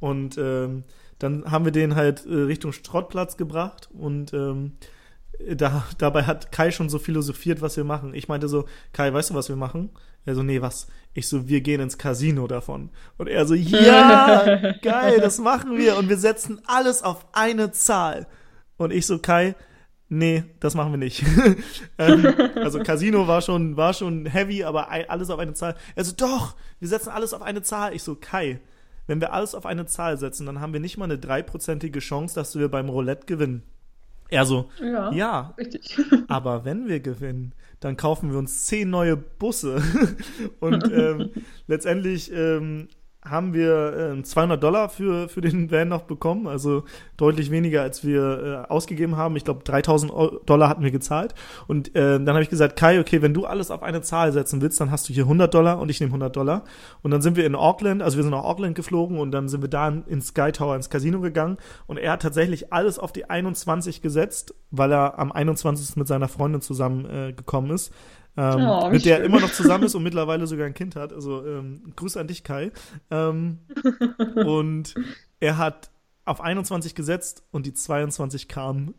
Und 0.00 0.38
ähm, 0.38 0.84
dann 1.18 1.50
haben 1.50 1.66
wir 1.66 1.72
den 1.72 1.96
halt 1.96 2.24
äh, 2.24 2.32
Richtung 2.32 2.72
Schrottplatz 2.72 3.36
gebracht 3.36 3.90
und 3.92 4.32
ähm, 4.32 4.72
da, 5.38 5.84
dabei 5.98 6.24
hat 6.24 6.52
Kai 6.52 6.70
schon 6.70 6.88
so 6.88 6.98
philosophiert, 6.98 7.60
was 7.60 7.76
wir 7.76 7.84
machen. 7.84 8.14
Ich 8.14 8.28
meinte 8.28 8.48
so, 8.48 8.66
Kai, 8.92 9.12
weißt 9.12 9.30
du, 9.30 9.34
was 9.34 9.48
wir 9.48 9.56
machen? 9.56 9.90
Er 10.24 10.34
so, 10.34 10.42
nee, 10.42 10.60
was? 10.60 10.86
Ich 11.14 11.28
so, 11.28 11.48
wir 11.48 11.60
gehen 11.60 11.80
ins 11.80 11.98
Casino 11.98 12.46
davon. 12.46 12.90
Und 13.18 13.28
er 13.28 13.44
so, 13.46 13.54
ja, 13.54 14.72
geil, 14.82 15.18
das 15.20 15.38
machen 15.38 15.76
wir. 15.76 15.96
Und 15.96 16.08
wir 16.08 16.16
setzen 16.18 16.60
alles 16.66 17.02
auf 17.02 17.26
eine 17.32 17.72
Zahl. 17.72 18.26
Und 18.76 18.92
ich 18.92 19.06
so, 19.06 19.18
Kai, 19.18 19.56
nee, 20.08 20.44
das 20.60 20.74
machen 20.74 20.92
wir 20.92 20.98
nicht. 20.98 21.24
ähm, 21.98 22.32
also 22.56 22.78
Casino 22.80 23.26
war 23.26 23.42
schon, 23.42 23.76
war 23.76 23.94
schon 23.94 24.26
heavy, 24.26 24.62
aber 24.64 24.90
alles 24.90 25.30
auf 25.30 25.40
eine 25.40 25.54
Zahl. 25.54 25.74
Er 25.96 26.04
so, 26.04 26.12
doch, 26.16 26.54
wir 26.78 26.88
setzen 26.88 27.10
alles 27.10 27.34
auf 27.34 27.42
eine 27.42 27.62
Zahl. 27.62 27.94
Ich 27.94 28.04
so, 28.04 28.14
Kai, 28.14 28.60
wenn 29.08 29.20
wir 29.20 29.32
alles 29.32 29.56
auf 29.56 29.66
eine 29.66 29.86
Zahl 29.86 30.18
setzen, 30.18 30.46
dann 30.46 30.60
haben 30.60 30.72
wir 30.72 30.80
nicht 30.80 30.98
mal 30.98 31.06
eine 31.06 31.18
dreiprozentige 31.18 31.98
Chance, 31.98 32.36
dass 32.36 32.56
wir 32.56 32.68
beim 32.68 32.88
Roulette 32.88 33.26
gewinnen. 33.26 33.64
Er 34.32 34.46
so, 34.46 34.70
ja, 34.82 35.12
ja 35.12 35.54
richtig. 35.58 35.94
aber 36.28 36.64
wenn 36.64 36.88
wir 36.88 37.00
gewinnen, 37.00 37.52
dann 37.80 37.98
kaufen 37.98 38.30
wir 38.30 38.38
uns 38.38 38.64
zehn 38.64 38.88
neue 38.88 39.14
Busse. 39.14 39.82
Und 40.60 40.90
ähm, 40.90 41.30
letztendlich 41.66 42.32
ähm, 42.32 42.88
haben 43.24 43.54
wir 43.54 44.16
äh, 44.18 44.22
200 44.22 44.60
Dollar 44.60 44.88
für, 44.88 45.28
für 45.28 45.40
den 45.40 45.70
Van 45.70 45.88
noch 45.88 46.02
bekommen, 46.02 46.48
also 46.48 46.82
deutlich 47.16 47.52
weniger, 47.52 47.82
als 47.82 48.04
wir 48.04 48.66
äh, 48.68 48.72
ausgegeben 48.72 49.16
haben. 49.16 49.36
Ich 49.36 49.44
glaube, 49.44 49.62
3000 49.62 50.12
Dollar 50.44 50.68
hatten 50.68 50.82
wir 50.82 50.90
gezahlt. 50.90 51.34
Und 51.68 51.94
äh, 51.94 52.18
dann 52.18 52.30
habe 52.30 52.42
ich 52.42 52.50
gesagt, 52.50 52.76
Kai, 52.76 52.98
okay, 52.98 53.22
wenn 53.22 53.32
du 53.32 53.46
alles 53.46 53.70
auf 53.70 53.82
eine 53.82 54.02
Zahl 54.02 54.32
setzen 54.32 54.60
willst, 54.60 54.80
dann 54.80 54.90
hast 54.90 55.08
du 55.08 55.12
hier 55.12 55.24
100 55.24 55.54
Dollar 55.54 55.78
und 55.78 55.88
ich 55.88 56.00
nehme 56.00 56.10
100 56.10 56.34
Dollar. 56.34 56.64
Und 57.02 57.12
dann 57.12 57.22
sind 57.22 57.36
wir 57.36 57.46
in 57.46 57.54
Auckland, 57.54 58.02
also 58.02 58.16
wir 58.16 58.24
sind 58.24 58.32
nach 58.32 58.44
Auckland 58.44 58.74
geflogen 58.74 59.18
und 59.18 59.30
dann 59.30 59.48
sind 59.48 59.62
wir 59.62 59.70
da 59.70 59.88
ins 59.88 60.28
Sky 60.28 60.50
Tower, 60.50 60.74
ins 60.74 60.90
Casino 60.90 61.20
gegangen. 61.20 61.58
Und 61.86 61.98
er 61.98 62.12
hat 62.12 62.22
tatsächlich 62.22 62.72
alles 62.72 62.98
auf 62.98 63.12
die 63.12 63.30
21 63.30 64.02
gesetzt, 64.02 64.54
weil 64.72 64.92
er 64.92 65.18
am 65.20 65.30
21. 65.30 65.96
mit 65.96 66.08
seiner 66.08 66.28
Freundin 66.28 66.60
zusammen 66.60 67.06
äh, 67.06 67.34
ist 67.72 67.92
ähm, 68.36 68.66
oh, 68.66 68.88
mit 68.90 69.04
der 69.04 69.18
er 69.18 69.24
immer 69.24 69.40
noch 69.40 69.52
zusammen 69.52 69.84
ist 69.84 69.94
und 69.94 70.02
mittlerweile 70.02 70.46
sogar 70.46 70.66
ein 70.66 70.74
Kind 70.74 70.96
hat. 70.96 71.12
Also 71.12 71.44
ähm, 71.46 71.92
Grüße 71.96 72.18
an 72.18 72.26
dich, 72.26 72.44
Kai. 72.44 72.72
Ähm, 73.10 73.58
und 74.36 74.94
er 75.40 75.58
hat 75.58 75.90
auf 76.24 76.40
21 76.40 76.94
gesetzt 76.94 77.44
und 77.50 77.66
die 77.66 77.74
22 77.74 78.48
kamen. 78.48 78.94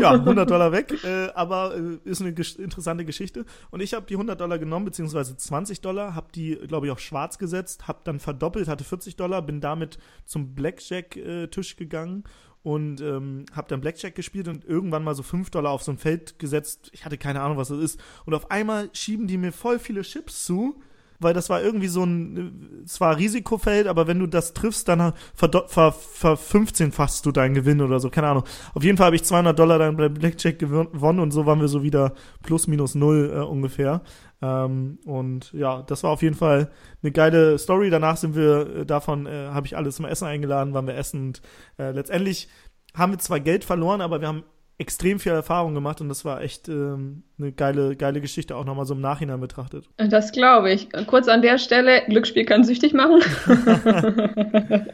ja, 0.00 0.12
100 0.12 0.50
Dollar 0.50 0.72
weg, 0.72 0.92
äh, 1.04 1.28
aber 1.34 1.74
äh, 1.74 1.98
ist 2.04 2.20
eine 2.20 2.34
ges 2.34 2.56
interessante 2.56 3.04
Geschichte. 3.04 3.46
Und 3.70 3.80
ich 3.80 3.94
habe 3.94 4.06
die 4.06 4.14
100 4.14 4.38
Dollar 4.38 4.58
genommen, 4.58 4.84
beziehungsweise 4.84 5.36
20 5.36 5.80
Dollar, 5.80 6.14
habe 6.14 6.28
die, 6.34 6.56
glaube 6.56 6.86
ich, 6.86 6.92
auf 6.92 7.00
schwarz 7.00 7.38
gesetzt, 7.38 7.88
habe 7.88 8.00
dann 8.04 8.20
verdoppelt, 8.20 8.68
hatte 8.68 8.84
40 8.84 9.16
Dollar, 9.16 9.40
bin 9.40 9.60
damit 9.60 9.98
zum 10.26 10.54
Blackjack-Tisch 10.54 11.72
äh, 11.72 11.76
gegangen 11.76 12.24
und 12.62 13.00
ähm, 13.00 13.44
habe 13.52 13.68
dann 13.68 13.80
Blackjack 13.80 14.14
gespielt 14.14 14.48
und 14.48 14.64
irgendwann 14.64 15.04
mal 15.04 15.14
so 15.14 15.22
5 15.22 15.50
Dollar 15.50 15.72
auf 15.72 15.82
so 15.82 15.92
ein 15.92 15.98
Feld 15.98 16.38
gesetzt. 16.38 16.90
Ich 16.92 17.04
hatte 17.04 17.18
keine 17.18 17.40
Ahnung, 17.40 17.56
was 17.56 17.68
das 17.68 17.78
ist. 17.78 18.00
Und 18.24 18.34
auf 18.34 18.50
einmal 18.50 18.90
schieben 18.92 19.26
die 19.26 19.36
mir 19.36 19.52
voll 19.52 19.78
viele 19.78 20.02
Chips 20.02 20.44
zu 20.44 20.80
weil 21.22 21.34
das 21.34 21.50
war 21.50 21.62
irgendwie 21.62 21.88
so 21.88 22.04
ein, 22.04 22.84
zwar 22.86 23.16
Risikofeld, 23.16 23.86
aber 23.86 24.06
wenn 24.06 24.18
du 24.18 24.26
das 24.26 24.52
triffst, 24.54 24.88
dann 24.88 25.12
ver, 25.34 25.50
ver, 25.66 25.92
ver 25.92 26.34
15-fachst 26.34 27.24
du 27.26 27.32
deinen 27.32 27.54
Gewinn 27.54 27.80
oder 27.80 28.00
so, 28.00 28.10
keine 28.10 28.28
Ahnung. 28.28 28.44
Auf 28.74 28.84
jeden 28.84 28.96
Fall 28.96 29.06
habe 29.06 29.16
ich 29.16 29.24
200 29.24 29.58
Dollar 29.58 29.78
dann 29.78 29.96
bei 29.96 30.08
Blackjack 30.08 30.58
gewonnen 30.58 31.20
und 31.20 31.30
so 31.30 31.46
waren 31.46 31.60
wir 31.60 31.68
so 31.68 31.82
wieder 31.82 32.14
plus 32.42 32.66
minus 32.66 32.94
null 32.94 33.32
äh, 33.34 33.40
ungefähr. 33.40 34.02
Ähm, 34.42 34.98
und 35.04 35.52
ja, 35.52 35.82
das 35.82 36.02
war 36.02 36.10
auf 36.10 36.22
jeden 36.22 36.34
Fall 36.34 36.70
eine 37.02 37.12
geile 37.12 37.58
Story. 37.58 37.90
Danach 37.90 38.16
sind 38.16 38.34
wir 38.34 38.76
äh, 38.76 38.86
davon, 38.86 39.26
äh, 39.26 39.48
habe 39.48 39.66
ich 39.66 39.76
alles 39.76 39.96
zum 39.96 40.04
Essen 40.04 40.26
eingeladen, 40.26 40.74
waren 40.74 40.86
wir 40.86 40.96
essen 40.96 41.28
und 41.28 41.42
äh, 41.78 41.92
letztendlich 41.92 42.48
haben 42.94 43.12
wir 43.12 43.18
zwar 43.18 43.40
Geld 43.40 43.64
verloren, 43.64 44.00
aber 44.00 44.20
wir 44.20 44.28
haben 44.28 44.44
extrem 44.78 45.20
viel 45.20 45.32
Erfahrung 45.32 45.74
gemacht 45.74 46.00
und 46.00 46.08
das 46.08 46.24
war 46.24 46.40
echt 46.42 46.68
ähm, 46.68 47.22
eine 47.38 47.52
geile, 47.52 47.94
geile 47.94 48.20
Geschichte, 48.20 48.56
auch 48.56 48.64
nochmal 48.64 48.86
so 48.86 48.94
im 48.94 49.00
Nachhinein 49.00 49.40
betrachtet. 49.40 49.86
Das 49.96 50.32
glaube 50.32 50.72
ich. 50.72 50.88
Kurz 51.06 51.28
an 51.28 51.42
der 51.42 51.58
Stelle, 51.58 52.02
Glücksspiel 52.08 52.44
kann 52.44 52.64
süchtig 52.64 52.92
machen. 52.92 53.20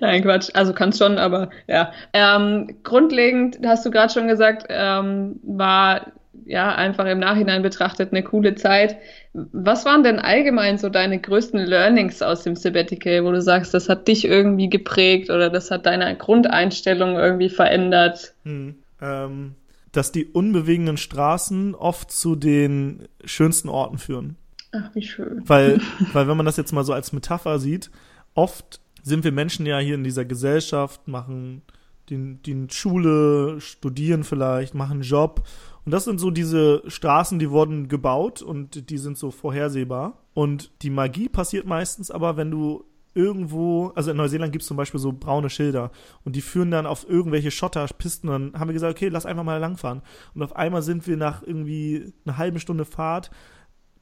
Nein, 0.00 0.22
Quatsch. 0.22 0.50
Also 0.54 0.72
kann 0.72 0.90
es 0.90 0.98
schon, 0.98 1.18
aber 1.18 1.50
ja. 1.68 1.92
Ähm, 2.12 2.76
grundlegend, 2.82 3.58
hast 3.64 3.86
du 3.86 3.90
gerade 3.90 4.12
schon 4.12 4.28
gesagt, 4.28 4.66
ähm, 4.68 5.40
war 5.42 6.12
ja 6.44 6.74
einfach 6.74 7.06
im 7.06 7.20
Nachhinein 7.20 7.62
betrachtet 7.62 8.12
eine 8.12 8.22
coole 8.22 8.56
Zeit. 8.56 8.96
Was 9.32 9.86
waren 9.86 10.02
denn 10.02 10.18
allgemein 10.18 10.76
so 10.76 10.90
deine 10.90 11.18
größten 11.18 11.60
Learnings 11.60 12.20
aus 12.20 12.42
dem 12.42 12.56
Sabbatical, 12.56 13.24
wo 13.24 13.30
du 13.30 13.40
sagst, 13.40 13.72
das 13.72 13.88
hat 13.88 14.08
dich 14.08 14.26
irgendwie 14.26 14.68
geprägt 14.68 15.30
oder 15.30 15.48
das 15.48 15.70
hat 15.70 15.86
deine 15.86 16.14
Grundeinstellung 16.16 17.16
irgendwie 17.16 17.48
verändert? 17.48 18.34
Hm 18.42 18.74
ähm, 19.04 19.54
dass 19.92 20.10
die 20.10 20.26
unbewegenden 20.26 20.96
Straßen 20.96 21.74
oft 21.74 22.10
zu 22.10 22.34
den 22.34 23.06
schönsten 23.24 23.68
Orten 23.68 23.98
führen. 23.98 24.36
Ach, 24.72 24.94
wie 24.94 25.02
schön. 25.02 25.42
Weil, 25.46 25.80
weil 26.12 26.26
wenn 26.26 26.36
man 26.36 26.46
das 26.46 26.56
jetzt 26.56 26.72
mal 26.72 26.84
so 26.84 26.92
als 26.92 27.12
Metapher 27.12 27.58
sieht, 27.58 27.90
oft 28.34 28.80
sind 29.02 29.22
wir 29.22 29.32
Menschen 29.32 29.66
ja 29.66 29.78
hier 29.78 29.94
in 29.94 30.04
dieser 30.04 30.24
Gesellschaft, 30.24 31.06
machen 31.06 31.62
die, 32.08 32.36
die 32.44 32.66
Schule, 32.70 33.60
studieren 33.60 34.24
vielleicht, 34.24 34.74
machen 34.74 34.94
einen 34.94 35.02
Job. 35.02 35.46
Und 35.84 35.92
das 35.92 36.04
sind 36.04 36.18
so 36.18 36.30
diese 36.30 36.82
Straßen, 36.86 37.38
die 37.38 37.50
wurden 37.50 37.88
gebaut 37.88 38.42
und 38.42 38.90
die 38.90 38.98
sind 38.98 39.18
so 39.18 39.30
vorhersehbar. 39.30 40.24
Und 40.32 40.72
die 40.82 40.90
Magie 40.90 41.28
passiert 41.28 41.66
meistens 41.66 42.10
aber, 42.10 42.36
wenn 42.36 42.50
du 42.50 42.84
irgendwo, 43.14 43.92
also 43.94 44.10
in 44.10 44.16
Neuseeland 44.16 44.52
gibt 44.52 44.62
es 44.62 44.68
zum 44.68 44.76
Beispiel 44.76 45.00
so 45.00 45.12
braune 45.12 45.50
Schilder 45.50 45.90
und 46.24 46.36
die 46.36 46.40
führen 46.40 46.70
dann 46.70 46.86
auf 46.86 47.08
irgendwelche 47.08 47.50
Schotterpisten. 47.50 48.28
Dann 48.28 48.52
haben 48.58 48.68
wir 48.68 48.74
gesagt, 48.74 48.96
okay, 48.96 49.08
lass 49.08 49.26
einfach 49.26 49.44
mal 49.44 49.58
langfahren. 49.58 50.02
Und 50.34 50.42
auf 50.42 50.56
einmal 50.56 50.82
sind 50.82 51.06
wir 51.06 51.16
nach 51.16 51.42
irgendwie 51.42 52.12
einer 52.24 52.38
halben 52.38 52.58
Stunde 52.58 52.84
Fahrt 52.84 53.30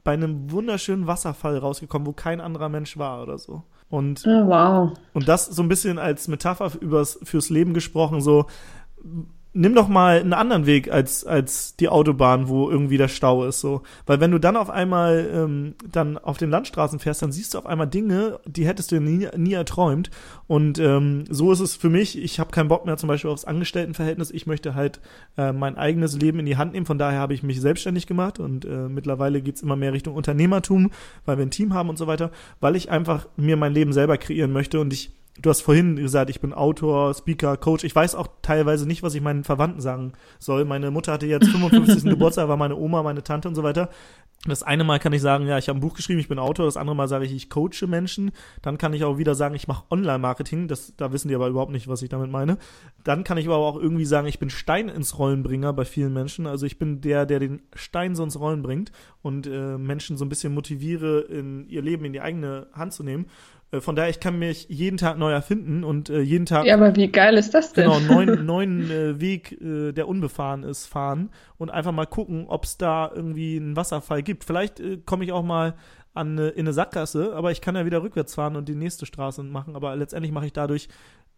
bei 0.03 0.13
einem 0.13 0.51
wunderschönen 0.51 1.07
Wasserfall 1.07 1.57
rausgekommen, 1.57 2.05
wo 2.05 2.13
kein 2.13 2.41
anderer 2.41 2.69
Mensch 2.69 2.97
war 2.97 3.23
oder 3.23 3.37
so. 3.37 3.63
Und, 3.89 4.23
oh, 4.25 4.47
wow. 4.47 4.91
und 5.13 5.27
das 5.27 5.45
so 5.45 5.61
ein 5.61 5.69
bisschen 5.69 5.99
als 5.99 6.27
Metapher 6.27 6.71
übers, 6.81 7.19
fürs 7.23 7.49
Leben 7.49 7.73
gesprochen, 7.73 8.21
so 8.21 8.47
nimm 9.53 9.75
doch 9.75 9.87
mal 9.87 10.19
einen 10.19 10.33
anderen 10.33 10.65
Weg 10.65 10.91
als, 10.91 11.25
als 11.25 11.75
die 11.75 11.87
Autobahn, 11.87 12.47
wo 12.47 12.69
irgendwie 12.69 12.97
der 12.97 13.07
Stau 13.07 13.45
ist, 13.45 13.59
so. 13.59 13.83
Weil 14.05 14.19
wenn 14.19 14.31
du 14.31 14.39
dann 14.39 14.57
auf 14.57 14.69
einmal 14.69 15.29
ähm, 15.31 15.75
dann 15.91 16.17
auf 16.17 16.37
den 16.37 16.49
Landstraßen 16.49 16.99
fährst, 16.99 17.21
dann 17.21 17.31
siehst 17.31 17.53
du 17.53 17.59
auf 17.59 17.65
einmal 17.65 17.87
Dinge, 17.87 18.39
die 18.45 18.65
hättest 18.65 18.91
du 18.91 18.99
nie, 18.99 19.27
nie 19.37 19.53
erträumt. 19.53 20.09
Und 20.47 20.79
ähm, 20.79 21.25
so 21.29 21.51
ist 21.51 21.59
es 21.59 21.75
für 21.75 21.89
mich. 21.89 22.17
Ich 22.17 22.39
habe 22.39 22.51
keinen 22.51 22.67
Bock 22.67 22.85
mehr 22.85 22.97
zum 22.97 23.07
Beispiel 23.07 23.29
aufs 23.29 23.45
Angestelltenverhältnis. 23.45 24.31
Ich 24.31 24.47
möchte 24.47 24.75
halt 24.75 24.99
äh, 25.37 25.53
mein 25.53 25.77
eigenes 25.77 26.19
Leben 26.19 26.39
in 26.39 26.45
die 26.45 26.57
Hand 26.57 26.73
nehmen. 26.73 26.85
Von 26.85 26.97
daher 26.97 27.19
habe 27.19 27.33
ich 27.33 27.43
mich 27.43 27.61
selbstständig 27.61 28.07
gemacht 28.07 28.39
und 28.39 28.65
äh, 28.65 28.89
mittlerweile 28.89 29.41
geht's 29.41 29.61
immer 29.61 29.75
mehr 29.75 29.93
Richtung 29.93 30.15
Unternehmertum, 30.15 30.91
weil 31.25 31.37
wir 31.37 31.45
ein 31.45 31.51
Team 31.51 31.73
haben 31.73 31.89
und 31.89 31.97
so 31.97 32.07
weiter, 32.07 32.31
weil 32.59 32.75
ich 32.75 32.89
einfach 32.89 33.27
mir 33.37 33.57
mein 33.57 33.73
Leben 33.73 33.93
selber 33.93 34.17
kreieren 34.17 34.51
möchte 34.51 34.79
und 34.79 34.91
ich 34.93 35.11
Du 35.41 35.49
hast 35.49 35.61
vorhin 35.61 35.95
gesagt, 35.95 36.29
ich 36.29 36.41
bin 36.41 36.53
Autor, 36.53 37.13
Speaker, 37.13 37.57
Coach. 37.57 37.83
Ich 37.83 37.95
weiß 37.95 38.13
auch 38.13 38.27
teilweise 38.43 38.87
nicht, 38.87 39.01
was 39.01 39.15
ich 39.15 39.21
meinen 39.21 39.43
Verwandten 39.43 39.81
sagen 39.81 40.13
soll. 40.37 40.63
Meine 40.63 40.91
Mutter 40.91 41.11
hatte 41.11 41.25
jetzt 41.25 41.47
55. 41.51 42.03
Geburtstag, 42.03 42.47
war 42.47 42.57
meine 42.57 42.75
Oma, 42.75 43.01
meine 43.01 43.23
Tante 43.23 43.47
und 43.47 43.55
so 43.55 43.63
weiter. 43.63 43.89
Das 44.45 44.61
eine 44.61 44.83
Mal 44.83 44.99
kann 44.99 45.13
ich 45.13 45.21
sagen, 45.21 45.47
ja, 45.47 45.57
ich 45.57 45.69
habe 45.69 45.79
ein 45.79 45.81
Buch 45.81 45.93
geschrieben, 45.93 46.19
ich 46.19 46.27
bin 46.27 46.37
Autor. 46.37 46.65
Das 46.65 46.75
andere 46.75 46.95
Mal 46.95 47.07
sage 47.07 47.25
ich, 47.25 47.33
ich 47.33 47.49
coache 47.49 47.87
Menschen. 47.87 48.31
Dann 48.61 48.77
kann 48.77 48.93
ich 48.93 49.05
auch 49.05 49.17
wieder 49.17 49.35
sagen, 49.35 49.55
ich 49.55 49.69
mache 49.69 49.85
Online-Marketing. 49.89 50.67
Das, 50.67 50.95
da 50.97 51.13
wissen 51.13 51.29
die 51.29 51.35
aber 51.35 51.47
überhaupt 51.47 51.71
nicht, 51.71 51.87
was 51.87 52.01
ich 52.01 52.09
damit 52.09 52.29
meine. 52.29 52.57
Dann 53.05 53.23
kann 53.23 53.37
ich 53.37 53.47
aber 53.47 53.55
auch 53.55 53.77
irgendwie 53.77 54.05
sagen, 54.05 54.27
ich 54.27 54.39
bin 54.39 54.49
Stein 54.49 54.89
ins 54.89 55.17
Rollenbringer 55.17 55.71
bei 55.71 55.85
vielen 55.85 56.13
Menschen. 56.13 56.45
Also 56.45 56.65
ich 56.65 56.77
bin 56.77 56.99
der, 56.99 57.25
der 57.25 57.39
den 57.39 57.61
Stein 57.73 58.15
so 58.15 58.23
ins 58.23 58.37
Rollen 58.37 58.61
bringt 58.61 58.91
und 59.21 59.47
äh, 59.47 59.77
Menschen 59.77 60.17
so 60.17 60.25
ein 60.25 60.29
bisschen 60.29 60.53
motiviere, 60.53 61.21
in 61.21 61.65
ihr 61.69 61.81
Leben 61.81 62.03
in 62.03 62.11
die 62.11 62.21
eigene 62.21 62.67
Hand 62.73 62.91
zu 62.91 63.03
nehmen. 63.03 63.27
Äh, 63.73 63.81
von 63.81 63.95
daher, 63.95 64.09
ich 64.09 64.19
kann 64.19 64.39
mich 64.39 64.67
jeden 64.69 64.97
Tag 64.97 65.17
neu 65.17 65.31
erfinden 65.31 65.83
und 65.83 66.09
äh, 66.09 66.21
jeden 66.21 66.45
Tag. 66.45 66.65
Ja, 66.65 66.75
aber 66.75 66.95
wie 66.95 67.07
geil 67.07 67.37
ist 67.37 67.53
das 67.53 67.73
denn? 67.73 67.85
Genau, 67.85 67.99
neuen, 67.99 68.45
neuen 68.45 68.91
äh, 68.91 69.19
Weg, 69.19 69.59
äh, 69.61 69.91
der 69.91 70.07
unbefahren 70.07 70.63
ist, 70.63 70.85
fahren 70.85 71.29
und 71.57 71.71
einfach 71.71 71.91
mal 71.91 72.05
gucken, 72.05 72.45
ob 72.47 72.65
es 72.65 72.77
da 72.77 73.11
irgendwie 73.13 73.57
einen 73.57 73.75
Wasserfall 73.75 74.23
gibt. 74.23 74.43
Vielleicht 74.43 74.79
äh, 74.79 74.97
komme 75.03 75.25
ich 75.25 75.31
auch 75.31 75.43
mal 75.43 75.73
an 76.13 76.37
in 76.37 76.59
eine 76.59 76.73
Sackgasse, 76.73 77.33
aber 77.35 77.49
ich 77.49 77.59
kann 77.59 77.75
ja 77.75 77.87
wieder 77.87 78.03
rückwärts 78.03 78.35
fahren 78.35 78.55
und 78.55 78.69
die 78.69 78.75
nächste 78.75 79.07
Straße 79.07 79.41
machen. 79.41 79.75
Aber 79.75 79.95
letztendlich 79.95 80.31
mache 80.31 80.45
ich 80.45 80.53
dadurch 80.53 80.87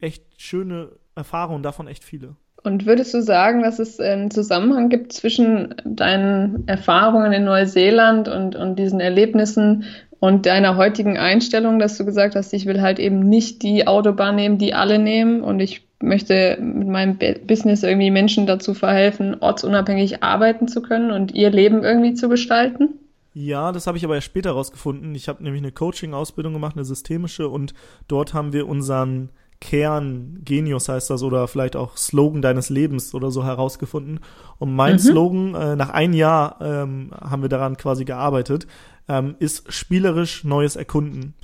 echt 0.02 0.26
schöne 0.36 0.89
Erfahrungen, 1.15 1.63
davon 1.63 1.88
echt 1.88 2.04
viele. 2.04 2.36
Und 2.62 2.86
würdest 2.86 3.13
du 3.13 3.21
sagen, 3.21 3.63
dass 3.63 3.80
es 3.80 4.02
einen 4.02 4.32
Zusammenhang 4.32 4.89
gibt 4.89 5.13
zwischen 5.13 5.76
deinen 5.86 6.67
Erfahrungen 6.67 7.32
in 7.32 7.45
Neuseeland 7.45 8.28
und, 8.28 8.58
und 8.58 8.78
diesen 8.78 9.00
Erlebnissen 9.00 9.86
und 10.26 10.48
deiner 10.48 10.76
heutigen 10.76 11.18
Einstellung, 11.18 11.78
dass 11.78 11.98
du 11.98 12.06
gesagt 12.06 12.36
hast, 12.36 12.52
ich 12.54 12.66
will 12.66 12.82
halt 12.82 12.98
eben 12.98 13.20
nicht 13.20 13.62
die 13.62 13.86
Autobahn 13.86 14.36
nehmen, 14.36 14.58
die 14.58 14.74
alle 14.74 14.98
nehmen 14.98 15.42
und 15.42 15.60
ich 15.60 15.86
möchte 16.02 16.58
mit 16.60 16.88
meinem 16.88 17.20
Business 17.46 17.84
irgendwie 17.84 18.10
Menschen 18.10 18.48
dazu 18.48 18.74
verhelfen, 18.74 19.38
ortsunabhängig 19.40 20.24
arbeiten 20.24 20.68
zu 20.68 20.82
können 20.82 21.12
und 21.12 21.34
ihr 21.36 21.52
Leben 21.52 21.84
irgendwie 21.84 22.16
zu 22.16 22.28
gestalten? 22.28 22.96
Ja, 23.34 23.72
das 23.72 23.86
habe 23.86 24.00
ich 24.00 24.06
aber 24.06 24.16
erst 24.16 24.26
später 24.26 24.52
rausgefunden. 24.52 25.14
Ich 25.14 25.28
habe 25.28 25.44
nämlich 25.44 25.62
eine 25.62 25.72
Coaching-Ausbildung 25.72 26.54
gemacht, 26.54 26.76
eine 26.76 26.86
systemische, 26.86 27.48
und 27.48 27.76
dort 28.08 28.34
haben 28.34 28.52
wir 28.52 28.68
unseren 28.68 29.30
Kern, 29.62 30.40
Genius 30.44 30.90
heißt 30.90 31.10
das, 31.10 31.24
oder 31.24 31.48
vielleicht 31.48 31.76
auch 31.76 31.98
Slogan 31.98 32.42
deines 32.42 32.70
Lebens 32.70 33.14
oder 33.14 33.32
so 33.32 33.44
herausgefunden. 33.44 34.20
Und 34.58 34.76
mein 34.76 34.94
mhm. 34.94 35.00
Slogan, 35.00 35.56
äh, 35.56 35.76
nach 35.76 35.90
einem 35.90 36.14
Jahr 36.14 36.58
ähm, 36.62 37.12
haben 37.20 37.42
wir 37.42 37.50
daran 37.50 37.78
quasi 37.78 38.06
gearbeitet, 38.06 38.68
ähm, 39.08 39.36
ist 39.39 39.72
spielerisch 39.72 40.44
neues 40.44 40.76
Erkunden. 40.76 41.36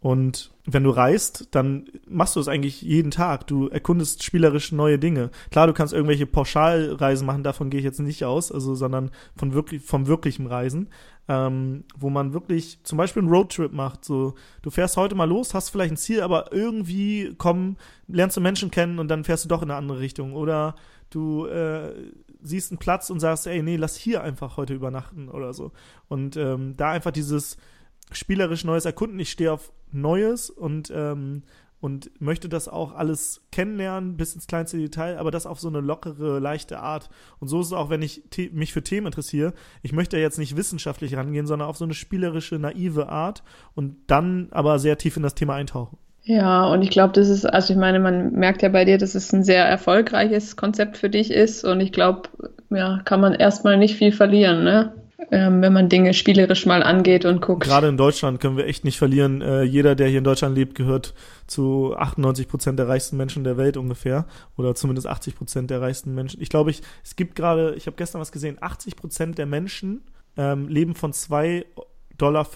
Und 0.00 0.50
wenn 0.64 0.82
du 0.82 0.90
reist, 0.90 1.48
dann 1.50 1.84
machst 2.08 2.34
du 2.34 2.40
es 2.40 2.48
eigentlich 2.48 2.80
jeden 2.80 3.10
Tag. 3.10 3.46
Du 3.46 3.68
erkundest 3.68 4.22
spielerisch 4.22 4.72
neue 4.72 4.98
Dinge. 4.98 5.30
Klar, 5.50 5.66
du 5.66 5.74
kannst 5.74 5.92
irgendwelche 5.92 6.26
Pauschalreisen 6.26 7.26
machen, 7.26 7.42
davon 7.42 7.68
gehe 7.68 7.80
ich 7.80 7.84
jetzt 7.84 8.00
nicht 8.00 8.24
aus, 8.24 8.50
also, 8.50 8.74
sondern 8.74 9.10
von 9.36 9.52
wirklich, 9.52 9.82
vom 9.82 10.06
wirklichen 10.06 10.46
Reisen, 10.46 10.88
ähm, 11.28 11.84
wo 11.98 12.08
man 12.08 12.32
wirklich 12.32 12.80
zum 12.82 12.96
Beispiel 12.96 13.22
einen 13.22 13.30
Roadtrip 13.30 13.74
macht. 13.74 14.06
So, 14.06 14.34
du 14.62 14.70
fährst 14.70 14.96
heute 14.96 15.14
mal 15.14 15.28
los, 15.28 15.52
hast 15.52 15.68
vielleicht 15.68 15.92
ein 15.92 15.98
Ziel, 15.98 16.22
aber 16.22 16.50
irgendwie 16.50 17.34
komm, 17.36 17.76
lernst 18.08 18.38
du 18.38 18.40
Menschen 18.40 18.70
kennen 18.70 18.98
und 18.98 19.08
dann 19.08 19.24
fährst 19.24 19.44
du 19.44 19.48
doch 19.48 19.62
in 19.62 19.70
eine 19.70 19.78
andere 19.78 20.00
Richtung. 20.00 20.32
Oder 20.32 20.76
du 21.10 21.44
äh, 21.44 21.92
siehst 22.42 22.70
einen 22.70 22.78
Platz 22.78 23.10
und 23.10 23.20
sagst, 23.20 23.46
ey, 23.46 23.62
nee, 23.62 23.76
lass 23.76 23.96
hier 23.96 24.22
einfach 24.22 24.56
heute 24.56 24.74
übernachten 24.74 25.28
oder 25.28 25.52
so. 25.52 25.72
Und 26.08 26.36
ähm, 26.36 26.76
da 26.76 26.90
einfach 26.90 27.10
dieses 27.10 27.56
spielerisch 28.12 28.64
Neues 28.64 28.84
erkunden. 28.84 29.18
Ich 29.18 29.30
stehe 29.30 29.52
auf 29.52 29.72
Neues 29.92 30.50
und, 30.50 30.92
ähm, 30.94 31.42
und 31.80 32.10
möchte 32.20 32.48
das 32.48 32.68
auch 32.68 32.94
alles 32.94 33.42
kennenlernen, 33.50 34.16
bis 34.16 34.34
ins 34.34 34.46
kleinste 34.46 34.78
Detail, 34.78 35.18
aber 35.18 35.30
das 35.30 35.46
auf 35.46 35.60
so 35.60 35.68
eine 35.68 35.80
lockere, 35.80 36.38
leichte 36.38 36.80
Art. 36.80 37.08
Und 37.38 37.48
so 37.48 37.60
ist 37.60 37.68
es 37.68 37.72
auch, 37.72 37.90
wenn 37.90 38.02
ich 38.02 38.22
mich 38.52 38.72
für 38.72 38.82
Themen 38.82 39.06
interessiere. 39.06 39.54
Ich 39.82 39.92
möchte 39.92 40.18
jetzt 40.18 40.38
nicht 40.38 40.56
wissenschaftlich 40.56 41.16
rangehen, 41.16 41.46
sondern 41.46 41.68
auf 41.68 41.76
so 41.76 41.84
eine 41.84 41.94
spielerische, 41.94 42.58
naive 42.58 43.08
Art 43.08 43.42
und 43.74 43.96
dann 44.08 44.48
aber 44.50 44.78
sehr 44.78 44.98
tief 44.98 45.16
in 45.16 45.22
das 45.22 45.34
Thema 45.34 45.54
eintauchen. 45.54 45.98
Ja, 46.22 46.66
und 46.66 46.82
ich 46.82 46.90
glaube, 46.90 47.12
das 47.14 47.28
ist, 47.28 47.46
also 47.46 47.72
ich 47.72 47.78
meine, 47.78 47.98
man 47.98 48.32
merkt 48.32 48.62
ja 48.62 48.68
bei 48.68 48.84
dir, 48.84 48.98
dass 48.98 49.14
es 49.14 49.32
ein 49.32 49.42
sehr 49.42 49.64
erfolgreiches 49.64 50.56
Konzept 50.56 50.96
für 50.96 51.08
dich 51.08 51.30
ist 51.30 51.64
und 51.64 51.80
ich 51.80 51.92
glaube, 51.92 52.28
ja, 52.70 53.00
kann 53.04 53.20
man 53.20 53.34
erstmal 53.34 53.78
nicht 53.78 53.96
viel 53.96 54.12
verlieren, 54.12 54.64
ne? 54.64 54.94
Ähm, 55.32 55.62
wenn 55.62 55.72
man 55.72 55.88
Dinge 55.88 56.14
spielerisch 56.14 56.66
mal 56.66 56.82
angeht 56.82 57.24
und 57.24 57.40
guckt. 57.40 57.62
Gerade 57.62 57.88
in 57.88 57.96
Deutschland 57.96 58.40
können 58.40 58.56
wir 58.56 58.66
echt 58.66 58.84
nicht 58.84 58.98
verlieren. 58.98 59.42
Äh, 59.42 59.62
jeder, 59.62 59.94
der 59.94 60.08
hier 60.08 60.18
in 60.18 60.24
Deutschland 60.24 60.56
lebt, 60.56 60.74
gehört 60.74 61.14
zu 61.46 61.94
98 61.96 62.48
Prozent 62.48 62.78
der 62.78 62.88
reichsten 62.88 63.16
Menschen 63.16 63.44
der 63.44 63.56
Welt 63.56 63.76
ungefähr. 63.76 64.26
Oder 64.56 64.74
zumindest 64.74 65.06
80 65.06 65.36
Prozent 65.36 65.70
der 65.70 65.82
reichsten 65.82 66.14
Menschen. 66.14 66.40
Ich 66.40 66.48
glaube, 66.48 66.70
ich, 66.70 66.80
es 67.04 67.16
gibt 67.16 67.36
gerade, 67.36 67.74
ich 67.76 67.86
habe 67.86 67.96
gestern 67.96 68.20
was 68.20 68.32
gesehen, 68.32 68.56
80 68.60 68.96
Prozent 68.96 69.38
der 69.38 69.46
Menschen 69.46 70.02
ähm, 70.36 70.68
leben 70.68 70.94
von 70.94 71.12
2,50 71.12 71.64
Dollar 72.16 72.46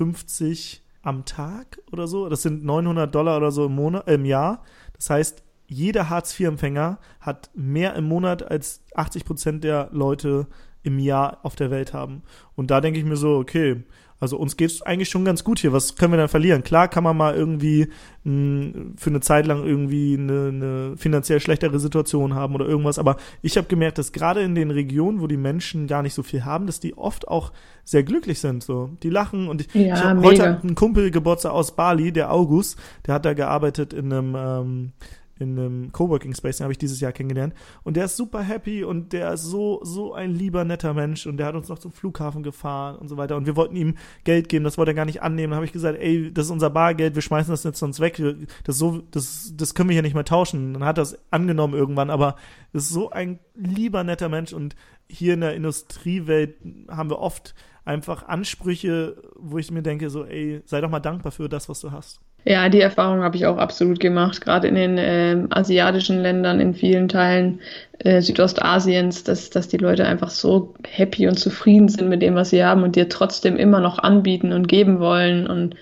am 1.04 1.24
Tag 1.24 1.78
oder 1.92 2.08
so. 2.08 2.28
Das 2.28 2.42
sind 2.42 2.64
900 2.64 3.14
Dollar 3.14 3.36
oder 3.36 3.50
so 3.50 3.66
im 3.66 3.74
Monat, 3.74 4.08
äh, 4.08 4.14
im 4.14 4.24
Jahr. 4.24 4.62
Das 4.94 5.10
heißt, 5.10 5.42
jeder 5.66 6.10
Hartz-IV-Empfänger 6.10 6.98
hat 7.20 7.50
mehr 7.54 7.94
im 7.94 8.04
Monat 8.04 8.42
als 8.42 8.82
80 8.94 9.24
Prozent 9.24 9.64
der 9.64 9.88
Leute 9.92 10.46
im 10.82 10.98
Jahr 10.98 11.38
auf 11.42 11.56
der 11.56 11.70
Welt 11.70 11.94
haben. 11.94 12.22
Und 12.54 12.70
da 12.70 12.80
denke 12.80 12.98
ich 12.98 13.04
mir 13.04 13.16
so, 13.16 13.38
okay, 13.38 13.84
also 14.24 14.38
uns 14.38 14.56
geht's 14.56 14.80
eigentlich 14.80 15.10
schon 15.10 15.26
ganz 15.26 15.44
gut 15.44 15.58
hier. 15.58 15.74
Was 15.74 15.96
können 15.96 16.14
wir 16.14 16.16
dann 16.16 16.28
verlieren? 16.28 16.64
Klar 16.64 16.88
kann 16.88 17.04
man 17.04 17.14
mal 17.14 17.34
irgendwie 17.34 17.88
mh, 18.24 18.32
hm, 18.32 18.94
für 18.96 19.10
eine 19.10 19.20
Zeit 19.20 19.46
lang 19.46 19.64
irgendwie 19.64 20.16
eine, 20.18 20.48
eine 20.48 20.96
finanziell 20.96 21.40
schlechtere 21.40 21.78
Situation 21.78 22.34
haben 22.34 22.54
oder 22.54 22.66
irgendwas. 22.66 22.98
Aber 22.98 23.18
ich 23.42 23.58
habe 23.58 23.66
gemerkt, 23.66 23.98
dass 23.98 24.12
gerade 24.12 24.40
in 24.40 24.54
den 24.54 24.70
Regionen, 24.70 25.20
wo 25.20 25.26
die 25.26 25.36
Menschen 25.36 25.86
gar 25.86 26.02
nicht 26.02 26.14
so 26.14 26.22
viel 26.22 26.46
haben, 26.46 26.66
dass 26.66 26.80
die 26.80 26.96
oft 26.96 27.28
auch 27.28 27.52
sehr 27.84 28.02
glücklich 28.02 28.40
sind. 28.40 28.64
So, 28.64 28.90
die 29.02 29.10
lachen 29.10 29.48
und 29.48 29.60
ich, 29.60 29.74
ja, 29.74 29.94
ich 29.94 30.02
hab, 30.02 30.22
heute 30.24 30.42
hat 30.42 30.64
ein 30.64 30.74
Kumpel 30.74 31.10
Geburtstag 31.10 31.52
aus 31.52 31.76
Bali, 31.76 32.10
der 32.10 32.32
August, 32.32 32.78
der 33.06 33.14
hat 33.14 33.26
da 33.26 33.34
gearbeitet 33.34 33.92
in 33.92 34.10
einem 34.10 34.34
ähm, 34.36 34.92
in 35.38 35.58
einem 35.58 35.92
Coworking 35.92 36.34
Space, 36.34 36.58
den 36.58 36.64
habe 36.64 36.72
ich 36.72 36.78
dieses 36.78 37.00
Jahr 37.00 37.12
kennengelernt. 37.12 37.54
Und 37.82 37.96
der 37.96 38.04
ist 38.04 38.16
super 38.16 38.42
happy 38.42 38.84
und 38.84 39.12
der 39.12 39.32
ist 39.32 39.42
so, 39.42 39.80
so 39.82 40.14
ein 40.14 40.32
lieber, 40.32 40.64
netter 40.64 40.94
Mensch 40.94 41.26
und 41.26 41.36
der 41.36 41.46
hat 41.46 41.54
uns 41.54 41.68
noch 41.68 41.78
zum 41.78 41.92
Flughafen 41.92 42.42
gefahren 42.42 42.96
und 42.96 43.08
so 43.08 43.16
weiter. 43.16 43.36
Und 43.36 43.46
wir 43.46 43.56
wollten 43.56 43.76
ihm 43.76 43.96
Geld 44.24 44.48
geben, 44.48 44.64
das 44.64 44.78
wollte 44.78 44.92
er 44.92 44.94
gar 44.94 45.04
nicht 45.04 45.22
annehmen. 45.22 45.50
Dann 45.50 45.56
habe 45.56 45.66
ich 45.66 45.72
gesagt, 45.72 45.98
ey, 45.98 46.32
das 46.32 46.46
ist 46.46 46.52
unser 46.52 46.70
Bargeld, 46.70 47.14
wir 47.14 47.22
schmeißen 47.22 47.50
das 47.50 47.64
jetzt 47.64 47.78
sonst 47.78 48.00
weg. 48.00 48.22
Das, 48.64 48.78
so, 48.78 49.02
das, 49.10 49.52
das 49.56 49.74
können 49.74 49.88
wir 49.88 49.94
hier 49.94 50.02
nicht 50.02 50.14
mehr 50.14 50.24
tauschen. 50.24 50.74
Dann 50.74 50.84
hat 50.84 50.98
er 50.98 51.02
es 51.02 51.18
angenommen 51.30 51.74
irgendwann, 51.74 52.10
aber 52.10 52.36
ist 52.72 52.88
so 52.88 53.10
ein 53.10 53.38
lieber, 53.54 54.04
netter 54.04 54.28
Mensch 54.28 54.52
und 54.52 54.74
hier 55.08 55.34
in 55.34 55.40
der 55.40 55.54
Industriewelt 55.54 56.56
haben 56.88 57.10
wir 57.10 57.18
oft 57.18 57.54
einfach 57.84 58.26
Ansprüche, 58.26 59.16
wo 59.36 59.58
ich 59.58 59.70
mir 59.70 59.82
denke, 59.82 60.10
so, 60.10 60.24
ey, 60.24 60.62
sei 60.64 60.80
doch 60.80 60.90
mal 60.90 61.00
dankbar 61.00 61.32
für 61.32 61.48
das, 61.48 61.68
was 61.68 61.80
du 61.80 61.92
hast. 61.92 62.20
Ja, 62.46 62.68
die 62.68 62.80
Erfahrung 62.80 63.22
habe 63.22 63.36
ich 63.36 63.46
auch 63.46 63.56
absolut 63.56 64.00
gemacht, 64.00 64.42
gerade 64.42 64.68
in 64.68 64.74
den 64.74 64.98
äh, 64.98 65.46
asiatischen 65.50 66.20
Ländern, 66.20 66.60
in 66.60 66.74
vielen 66.74 67.08
Teilen 67.08 67.60
äh, 68.00 68.20
Südostasiens, 68.20 69.24
dass, 69.24 69.48
dass 69.48 69.68
die 69.68 69.78
Leute 69.78 70.06
einfach 70.06 70.28
so 70.28 70.74
happy 70.86 71.26
und 71.26 71.38
zufrieden 71.38 71.88
sind 71.88 72.10
mit 72.10 72.20
dem, 72.20 72.34
was 72.34 72.50
sie 72.50 72.62
haben 72.62 72.82
und 72.82 72.96
dir 72.96 73.08
trotzdem 73.08 73.56
immer 73.56 73.80
noch 73.80 73.98
anbieten 73.98 74.52
und 74.52 74.68
geben 74.68 75.00
wollen. 75.00 75.46
Und 75.46 75.74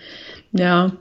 ja, 0.53 0.93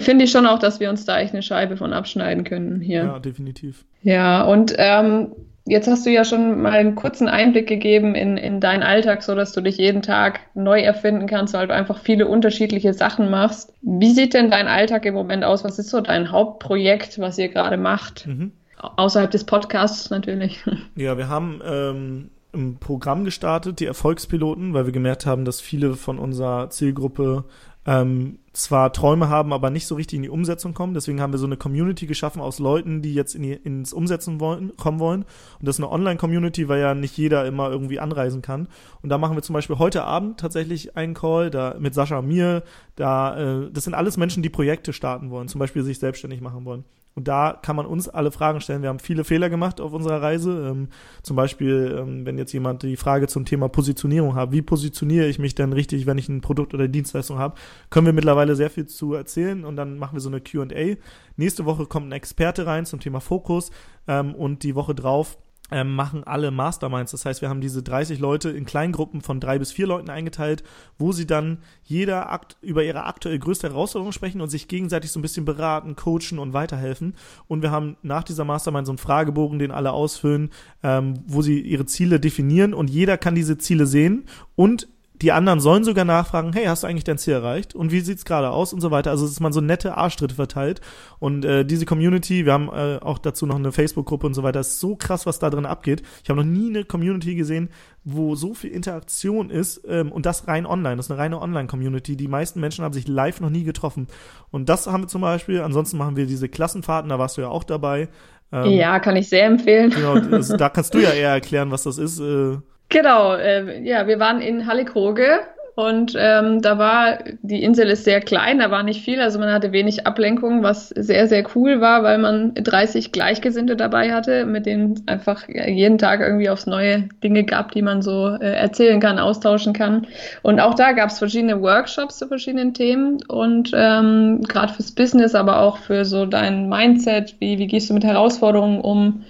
finde 0.00 0.24
ich 0.24 0.32
schon 0.32 0.46
auch, 0.46 0.58
dass 0.58 0.80
wir 0.80 0.90
uns 0.90 1.04
da 1.04 1.20
echt 1.20 1.34
eine 1.34 1.42
Scheibe 1.42 1.76
von 1.76 1.92
abschneiden 1.92 2.42
können 2.42 2.80
hier. 2.80 3.04
Ja, 3.04 3.18
definitiv. 3.20 3.84
Ja, 4.02 4.42
und 4.42 4.74
ähm, 4.76 5.28
Jetzt 5.66 5.88
hast 5.88 6.06
du 6.06 6.10
ja 6.10 6.24
schon 6.24 6.62
mal 6.62 6.72
einen 6.72 6.94
kurzen 6.94 7.28
Einblick 7.28 7.68
gegeben 7.68 8.14
in, 8.14 8.36
in 8.36 8.60
deinen 8.60 8.82
Alltag, 8.82 9.22
so 9.22 9.34
dass 9.34 9.52
du 9.52 9.60
dich 9.60 9.76
jeden 9.76 10.02
Tag 10.02 10.40
neu 10.54 10.80
erfinden 10.80 11.26
kannst, 11.26 11.54
weil 11.54 11.66
du 11.66 11.74
einfach 11.74 11.98
viele 11.98 12.26
unterschiedliche 12.26 12.94
Sachen 12.94 13.30
machst. 13.30 13.72
Wie 13.82 14.12
sieht 14.12 14.34
denn 14.34 14.50
dein 14.50 14.68
Alltag 14.68 15.04
im 15.04 15.14
Moment 15.14 15.44
aus? 15.44 15.62
Was 15.62 15.78
ist 15.78 15.90
so 15.90 16.00
dein 16.00 16.32
Hauptprojekt, 16.32 17.18
was 17.18 17.38
ihr 17.38 17.48
gerade 17.48 17.76
macht? 17.76 18.26
Mhm. 18.26 18.52
Außerhalb 18.96 19.30
des 19.30 19.44
Podcasts 19.44 20.10
natürlich. 20.10 20.64
Ja, 20.96 21.18
wir 21.18 21.28
haben 21.28 21.60
ähm, 21.64 22.30
ein 22.54 22.78
Programm 22.78 23.24
gestartet, 23.24 23.80
die 23.80 23.86
Erfolgspiloten, 23.86 24.74
weil 24.74 24.86
wir 24.86 24.92
gemerkt 24.92 25.26
haben, 25.26 25.44
dass 25.44 25.60
viele 25.60 25.94
von 25.94 26.18
unserer 26.18 26.70
Zielgruppe 26.70 27.44
ähm, 27.90 28.38
zwar 28.52 28.92
Träume 28.92 29.28
haben, 29.28 29.52
aber 29.52 29.70
nicht 29.70 29.88
so 29.88 29.96
richtig 29.96 30.18
in 30.18 30.22
die 30.22 30.28
Umsetzung 30.28 30.74
kommen. 30.74 30.94
Deswegen 30.94 31.20
haben 31.20 31.32
wir 31.32 31.38
so 31.38 31.46
eine 31.46 31.56
Community 31.56 32.06
geschaffen 32.06 32.40
aus 32.40 32.60
Leuten, 32.60 33.02
die 33.02 33.14
jetzt 33.14 33.34
in 33.34 33.42
die, 33.42 33.52
ins 33.52 33.92
Umsetzen 33.92 34.38
wollen, 34.38 34.76
kommen 34.76 35.00
wollen. 35.00 35.22
Und 35.58 35.66
das 35.66 35.76
ist 35.76 35.82
eine 35.82 35.90
Online-Community, 35.90 36.68
weil 36.68 36.80
ja 36.80 36.94
nicht 36.94 37.16
jeder 37.16 37.46
immer 37.46 37.68
irgendwie 37.68 37.98
anreisen 37.98 38.42
kann. 38.42 38.68
Und 39.02 39.08
da 39.08 39.18
machen 39.18 39.36
wir 39.36 39.42
zum 39.42 39.54
Beispiel 39.54 39.78
heute 39.78 40.04
Abend 40.04 40.38
tatsächlich 40.38 40.96
einen 40.96 41.14
Call, 41.14 41.50
da 41.50 41.74
mit 41.80 41.94
Sascha 41.94 42.18
und 42.18 42.28
mir. 42.28 42.62
Da, 42.94 43.64
äh, 43.64 43.70
das 43.72 43.84
sind 43.84 43.94
alles 43.94 44.16
Menschen, 44.16 44.44
die 44.44 44.50
Projekte 44.50 44.92
starten 44.92 45.30
wollen, 45.30 45.48
zum 45.48 45.58
Beispiel 45.58 45.82
sich 45.82 45.98
selbstständig 45.98 46.40
machen 46.40 46.64
wollen. 46.64 46.84
Und 47.14 47.28
da 47.28 47.58
kann 47.60 47.76
man 47.76 47.86
uns 47.86 48.08
alle 48.08 48.30
Fragen 48.30 48.60
stellen. 48.60 48.82
Wir 48.82 48.88
haben 48.88 49.00
viele 49.00 49.24
Fehler 49.24 49.50
gemacht 49.50 49.80
auf 49.80 49.92
unserer 49.92 50.22
Reise. 50.22 50.68
Ähm, 50.70 50.88
zum 51.22 51.36
Beispiel, 51.36 51.96
ähm, 51.98 52.24
wenn 52.24 52.38
jetzt 52.38 52.52
jemand 52.52 52.82
die 52.82 52.96
Frage 52.96 53.26
zum 53.26 53.44
Thema 53.44 53.68
Positionierung 53.68 54.36
hat, 54.36 54.52
wie 54.52 54.62
positioniere 54.62 55.26
ich 55.26 55.38
mich 55.38 55.54
denn 55.54 55.72
richtig, 55.72 56.06
wenn 56.06 56.18
ich 56.18 56.28
ein 56.28 56.40
Produkt 56.40 56.72
oder 56.72 56.88
Dienstleistung 56.88 57.38
habe, 57.38 57.56
können 57.90 58.06
wir 58.06 58.12
mittlerweile 58.12 58.54
sehr 58.54 58.70
viel 58.70 58.86
zu 58.86 59.14
erzählen 59.14 59.64
und 59.64 59.76
dann 59.76 59.98
machen 59.98 60.14
wir 60.14 60.20
so 60.20 60.30
eine 60.30 60.40
QA. 60.40 60.96
Nächste 61.36 61.64
Woche 61.64 61.86
kommt 61.86 62.08
ein 62.08 62.12
Experte 62.12 62.66
rein 62.66 62.86
zum 62.86 63.00
Thema 63.00 63.20
Fokus 63.20 63.70
ähm, 64.06 64.34
und 64.34 64.62
die 64.62 64.74
Woche 64.74 64.94
drauf 64.94 65.36
ähm, 65.70 65.94
machen 65.94 66.24
alle 66.24 66.50
Masterminds. 66.50 67.12
Das 67.12 67.24
heißt, 67.24 67.40
wir 67.42 67.48
haben 67.48 67.60
diese 67.60 67.82
30 67.82 68.18
Leute 68.18 68.50
in 68.50 68.64
Kleingruppen 68.64 69.20
von 69.20 69.40
drei 69.40 69.58
bis 69.58 69.72
vier 69.72 69.86
Leuten 69.86 70.10
eingeteilt, 70.10 70.62
wo 70.98 71.12
sie 71.12 71.26
dann 71.26 71.58
jeder 71.82 72.30
akt 72.30 72.56
über 72.62 72.84
ihre 72.84 73.04
aktuell 73.04 73.38
größte 73.38 73.68
Herausforderung 73.68 74.12
sprechen 74.12 74.40
und 74.40 74.48
sich 74.48 74.68
gegenseitig 74.68 75.10
so 75.12 75.18
ein 75.18 75.22
bisschen 75.22 75.44
beraten, 75.44 75.96
coachen 75.96 76.38
und 76.38 76.52
weiterhelfen. 76.52 77.14
Und 77.48 77.62
wir 77.62 77.70
haben 77.70 77.96
nach 78.02 78.24
dieser 78.24 78.44
Mastermind 78.44 78.86
so 78.86 78.92
einen 78.92 78.98
Fragebogen, 78.98 79.58
den 79.58 79.70
alle 79.70 79.92
ausfüllen, 79.92 80.50
ähm, 80.82 81.14
wo 81.26 81.42
sie 81.42 81.60
ihre 81.60 81.86
Ziele 81.86 82.20
definieren 82.20 82.74
und 82.74 82.90
jeder 82.90 83.18
kann 83.18 83.34
diese 83.34 83.58
Ziele 83.58 83.86
sehen 83.86 84.24
und 84.56 84.88
die 85.22 85.32
anderen 85.32 85.60
sollen 85.60 85.84
sogar 85.84 86.04
nachfragen, 86.04 86.52
hey, 86.52 86.64
hast 86.64 86.82
du 86.82 86.86
eigentlich 86.86 87.04
dein 87.04 87.18
Ziel 87.18 87.34
erreicht? 87.34 87.74
Und 87.74 87.92
wie 87.92 88.00
sieht's 88.00 88.24
gerade 88.24 88.50
aus? 88.50 88.72
Und 88.72 88.80
so 88.80 88.90
weiter. 88.90 89.10
Also 89.10 89.26
dass 89.26 89.40
man 89.40 89.52
so 89.52 89.60
nette 89.60 89.96
Arschtritte 89.96 90.34
verteilt. 90.34 90.80
Und 91.18 91.44
äh, 91.44 91.64
diese 91.64 91.84
Community, 91.84 92.46
wir 92.46 92.54
haben 92.54 92.68
äh, 92.68 92.98
auch 93.02 93.18
dazu 93.18 93.46
noch 93.46 93.56
eine 93.56 93.72
Facebook-Gruppe 93.72 94.26
und 94.26 94.34
so 94.34 94.42
weiter, 94.42 94.60
ist 94.60 94.80
so 94.80 94.96
krass, 94.96 95.26
was 95.26 95.38
da 95.38 95.50
drin 95.50 95.66
abgeht. 95.66 96.02
Ich 96.22 96.30
habe 96.30 96.40
noch 96.40 96.50
nie 96.50 96.70
eine 96.70 96.84
Community 96.84 97.34
gesehen, 97.34 97.68
wo 98.02 98.34
so 98.34 98.54
viel 98.54 98.70
Interaktion 98.70 99.50
ist 99.50 99.82
ähm, 99.86 100.10
und 100.10 100.24
das 100.24 100.48
rein 100.48 100.64
online. 100.64 100.96
Das 100.96 101.06
ist 101.06 101.10
eine 101.10 101.20
reine 101.20 101.40
Online-Community. 101.40 102.16
Die 102.16 102.28
meisten 102.28 102.60
Menschen 102.60 102.84
haben 102.84 102.94
sich 102.94 103.06
live 103.06 103.40
noch 103.40 103.50
nie 103.50 103.64
getroffen. 103.64 104.06
Und 104.50 104.70
das 104.70 104.86
haben 104.86 105.02
wir 105.02 105.08
zum 105.08 105.20
Beispiel. 105.20 105.60
Ansonsten 105.60 105.98
machen 105.98 106.16
wir 106.16 106.26
diese 106.26 106.48
Klassenfahrten, 106.48 107.10
da 107.10 107.18
warst 107.18 107.36
du 107.36 107.42
ja 107.42 107.48
auch 107.48 107.64
dabei. 107.64 108.08
Ähm, 108.52 108.70
ja, 108.70 108.98
kann 109.00 109.16
ich 109.16 109.28
sehr 109.28 109.46
empfehlen. 109.46 109.90
Genau, 109.90 110.18
das, 110.18 110.48
da 110.48 110.68
kannst 110.70 110.94
du 110.94 110.98
ja 110.98 111.10
eher 111.10 111.30
erklären, 111.30 111.70
was 111.70 111.82
das 111.82 111.98
ist. 111.98 112.18
Äh, 112.20 112.56
Genau, 112.90 113.36
äh, 113.36 113.80
ja, 113.82 114.06
wir 114.08 114.18
waren 114.18 114.40
in 114.40 114.66
Hallikroge 114.66 115.40
und 115.76 116.14
ähm, 116.18 116.60
da 116.60 116.76
war, 116.76 117.18
die 117.42 117.62
Insel 117.62 117.88
ist 117.88 118.02
sehr 118.02 118.20
klein, 118.20 118.58
da 118.58 118.72
war 118.72 118.82
nicht 118.82 119.02
viel, 119.04 119.20
also 119.20 119.38
man 119.38 119.52
hatte 119.52 119.70
wenig 119.70 120.08
Ablenkung, 120.08 120.64
was 120.64 120.88
sehr, 120.88 121.28
sehr 121.28 121.44
cool 121.54 121.80
war, 121.80 122.02
weil 122.02 122.18
man 122.18 122.52
30 122.54 123.12
Gleichgesinnte 123.12 123.76
dabei 123.76 124.12
hatte, 124.12 124.44
mit 124.44 124.66
denen 124.66 125.02
einfach 125.06 125.48
jeden 125.48 125.98
Tag 125.98 126.20
irgendwie 126.20 126.50
aufs 126.50 126.66
neue 126.66 127.08
Dinge 127.22 127.44
gab, 127.44 127.70
die 127.70 127.82
man 127.82 128.02
so 128.02 128.26
äh, 128.26 128.54
erzählen 128.56 128.98
kann, 128.98 129.20
austauschen 129.20 129.72
kann. 129.72 130.08
Und 130.42 130.58
auch 130.58 130.74
da 130.74 130.90
gab 130.90 131.10
es 131.10 131.18
verschiedene 131.18 131.62
Workshops 131.62 132.18
zu 132.18 132.26
verschiedenen 132.26 132.74
Themen 132.74 133.20
und 133.28 133.70
ähm, 133.72 134.42
gerade 134.48 134.74
fürs 134.74 134.90
Business, 134.90 135.36
aber 135.36 135.60
auch 135.60 135.78
für 135.78 136.04
so 136.04 136.26
dein 136.26 136.68
Mindset, 136.68 137.36
wie, 137.38 137.58
wie 137.58 137.68
gehst 137.68 137.88
du 137.88 137.94
mit 137.94 138.04
Herausforderungen 138.04 138.80
um, 138.80 139.22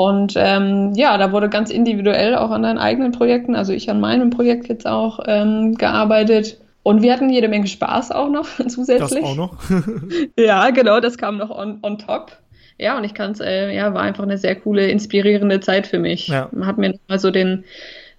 und 0.00 0.32
ähm, 0.34 0.94
ja, 0.94 1.18
da 1.18 1.30
wurde 1.30 1.50
ganz 1.50 1.70
individuell 1.70 2.34
auch 2.34 2.50
an 2.52 2.62
deinen 2.62 2.78
eigenen 2.78 3.12
Projekten, 3.12 3.54
also 3.54 3.74
ich 3.74 3.90
an 3.90 4.00
meinem 4.00 4.30
Projekt 4.30 4.66
jetzt 4.66 4.86
auch 4.86 5.20
ähm, 5.26 5.74
gearbeitet. 5.74 6.58
Und 6.82 7.02
wir 7.02 7.12
hatten 7.12 7.28
jede 7.28 7.48
Menge 7.48 7.66
Spaß 7.66 8.10
auch 8.10 8.30
noch 8.30 8.46
zusätzlich. 8.66 9.20
Das 9.20 9.30
auch 9.30 9.36
noch? 9.36 9.58
ja, 10.38 10.70
genau, 10.70 11.00
das 11.00 11.18
kam 11.18 11.36
noch 11.36 11.50
on, 11.50 11.80
on 11.82 11.98
top. 11.98 12.32
Ja, 12.78 12.96
und 12.96 13.04
ich 13.04 13.12
kann 13.12 13.32
es, 13.32 13.40
äh, 13.40 13.76
ja, 13.76 13.92
war 13.92 14.00
einfach 14.00 14.22
eine 14.22 14.38
sehr 14.38 14.56
coole, 14.56 14.88
inspirierende 14.88 15.60
Zeit 15.60 15.86
für 15.86 15.98
mich. 15.98 16.28
Ja. 16.28 16.48
Hat 16.62 16.78
mir 16.78 16.98
mal 17.06 17.18
so 17.18 17.30
den, 17.30 17.64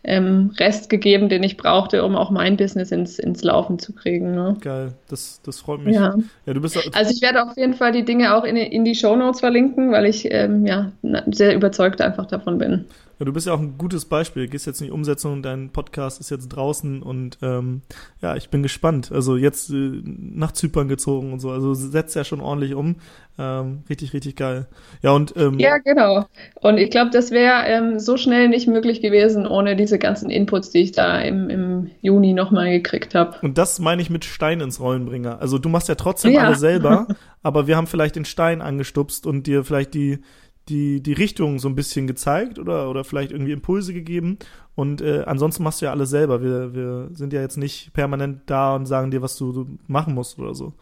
ähm, 0.04 0.52
Rest 0.58 0.90
gegeben, 0.90 1.30
den 1.30 1.44
ich 1.44 1.58
brauchte, 1.58 2.04
um 2.04 2.16
auch 2.16 2.32
mein 2.32 2.58
Business 2.58 2.92
ins, 2.92 3.20
ins 3.20 3.44
Laufen 3.44 3.78
zu 3.78 3.94
kriegen. 3.94 4.34
Ne? 4.34 4.58
Geil, 4.60 4.94
das, 5.10 5.42
das 5.44 5.60
freut 5.60 5.84
mich. 5.84 5.96
Ja. 5.96 6.16
ja 6.46 6.54
du 6.54 6.62
bist 6.62 6.78
also 6.96 7.12
ich 7.12 7.22
werde 7.22 7.44
auf 7.44 7.56
jeden 7.56 7.76
Fall 7.76 7.92
die 7.92 8.04
Dinge 8.04 8.36
auch 8.36 8.44
in, 8.44 8.56
in 8.56 8.84
die 8.84 8.96
Show 8.96 9.16
Notes 9.16 9.42
verlinken, 9.42 9.92
weil 9.92 10.08
ich 10.08 10.32
ähm, 10.32 10.66
ja, 10.66 10.92
sehr 11.28 11.56
überzeugt 11.56 12.02
einfach 12.02 12.26
davon 12.26 12.58
bin. 12.58 12.86
Ja, 13.22 13.26
du 13.26 13.34
bist 13.34 13.46
ja 13.46 13.54
auch 13.54 13.60
ein 13.60 13.78
gutes 13.78 14.06
Beispiel. 14.06 14.46
Du 14.48 14.50
gehst 14.50 14.66
jetzt 14.66 14.82
in 14.82 14.88
die 14.88 14.92
Umsetzung, 14.92 15.44
dein 15.44 15.70
Podcast 15.70 16.20
ist 16.20 16.32
jetzt 16.32 16.48
draußen 16.50 17.04
und 17.04 17.38
ähm, 17.44 17.84
ja, 18.20 18.36
ich 18.36 18.50
bin 18.50 18.64
gespannt. 18.64 19.12
Also 19.12 19.38
jetzt 19.38 19.70
äh, 19.70 20.02
nach 20.04 20.54
Zypern 20.54 20.88
gezogen 20.88 21.32
und 21.32 21.40
so. 21.40 21.52
Also 21.52 21.76
setzt 21.76 22.16
ja 22.16 22.24
schon 22.24 22.42
ordentlich 22.42 22.74
um. 22.74 22.96
Ähm, 23.38 23.84
richtig, 23.88 24.14
richtig 24.14 24.38
geil. 24.38 24.66
Ja, 25.04 25.12
und 25.12 25.36
ähm, 25.38 25.60
Ja, 25.60 25.78
genau. 25.78 26.26
Und 26.62 26.80
ich 26.80 26.90
glaube, 26.90 27.12
das 27.12 27.30
wäre 27.30 27.68
ähm, 27.68 28.00
so 28.00 28.18
schnell 28.18 28.50
nicht 28.50 28.68
möglich 28.68 29.04
gewesen, 29.04 29.46
ohne 29.46 29.76
diese 29.76 30.00
ganzen 30.00 30.32
Inputs, 30.32 30.72
die 30.72 30.80
ich 30.80 30.92
da 30.92 31.22
im, 31.22 31.52
im 31.52 31.92
Juni 32.02 32.34
nochmal 32.34 32.72
gekriegt 32.72 33.14
habe. 33.14 33.38
Und 33.44 33.60
das 33.60 33.78
meine 33.78 34.02
ich 34.02 34.10
mit 34.10 34.26
Stein 34.26 34.62
ins 34.62 34.80
Rollenbringer. 34.80 35.40
Also 35.40 35.60
du 35.60 35.70
machst 35.70 35.90
ja 35.90 35.96
trotzdem 35.96 36.32
ja. 36.32 36.42
alles 36.42 36.60
selber, 36.60 37.06
aber 37.44 37.68
wir 37.68 37.78
haben 37.78 37.86
vielleicht 37.86 38.16
den 38.16 38.26
Stein 38.26 38.64
angestupst 38.64 39.28
und 39.28 39.46
dir 39.46 39.64
vielleicht 39.64 39.94
die 39.94 40.24
die, 40.70 41.02
die 41.02 41.14
Richtung 41.14 41.60
so 41.60 41.68
ein 41.68 41.76
bisschen 41.76 42.08
gezeigt 42.08 42.60
oder, 42.60 42.90
oder 42.90 43.04
vielleicht 43.04 43.32
irgendwie 43.32 43.52
Impulse 43.52 43.94
gegeben. 43.94 44.38
Und 44.76 45.02
äh, 45.02 45.24
ansonsten 45.26 45.64
machst 45.64 45.82
du 45.82 45.86
ja 45.86 45.92
alles 45.92 46.10
selber. 46.10 46.42
Wir, 46.42 46.74
wir 46.74 47.10
sind 47.14 47.34
ja 47.34 47.42
jetzt 47.42 47.58
nicht 47.58 47.94
permanent 47.94 48.42
da 48.46 48.76
und 48.76 48.86
sagen 48.86 49.12
dir, 49.12 49.22
was 49.22 49.38
du 49.38 49.68
machen 49.88 50.14
musst 50.14 50.40
oder 50.40 50.56
so. 50.56 50.74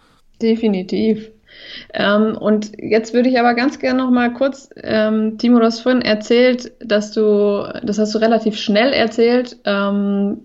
Definitiv. 0.41 1.31
Ähm, 1.93 2.37
und 2.37 2.71
jetzt 2.77 3.13
würde 3.13 3.29
ich 3.29 3.39
aber 3.39 3.55
ganz 3.55 3.79
gerne 3.79 4.03
noch 4.03 4.11
mal 4.11 4.31
kurz, 4.33 4.69
ähm, 4.83 5.37
Timo, 5.37 5.59
du 5.59 5.65
hast 5.65 5.81
vorhin 5.81 6.01
erzählt, 6.01 6.71
dass 6.79 7.11
du, 7.11 7.67
das 7.83 7.97
hast 7.97 8.13
du 8.13 8.19
relativ 8.19 8.57
schnell 8.57 8.93
erzählt, 8.93 9.57
ähm, 9.65 10.41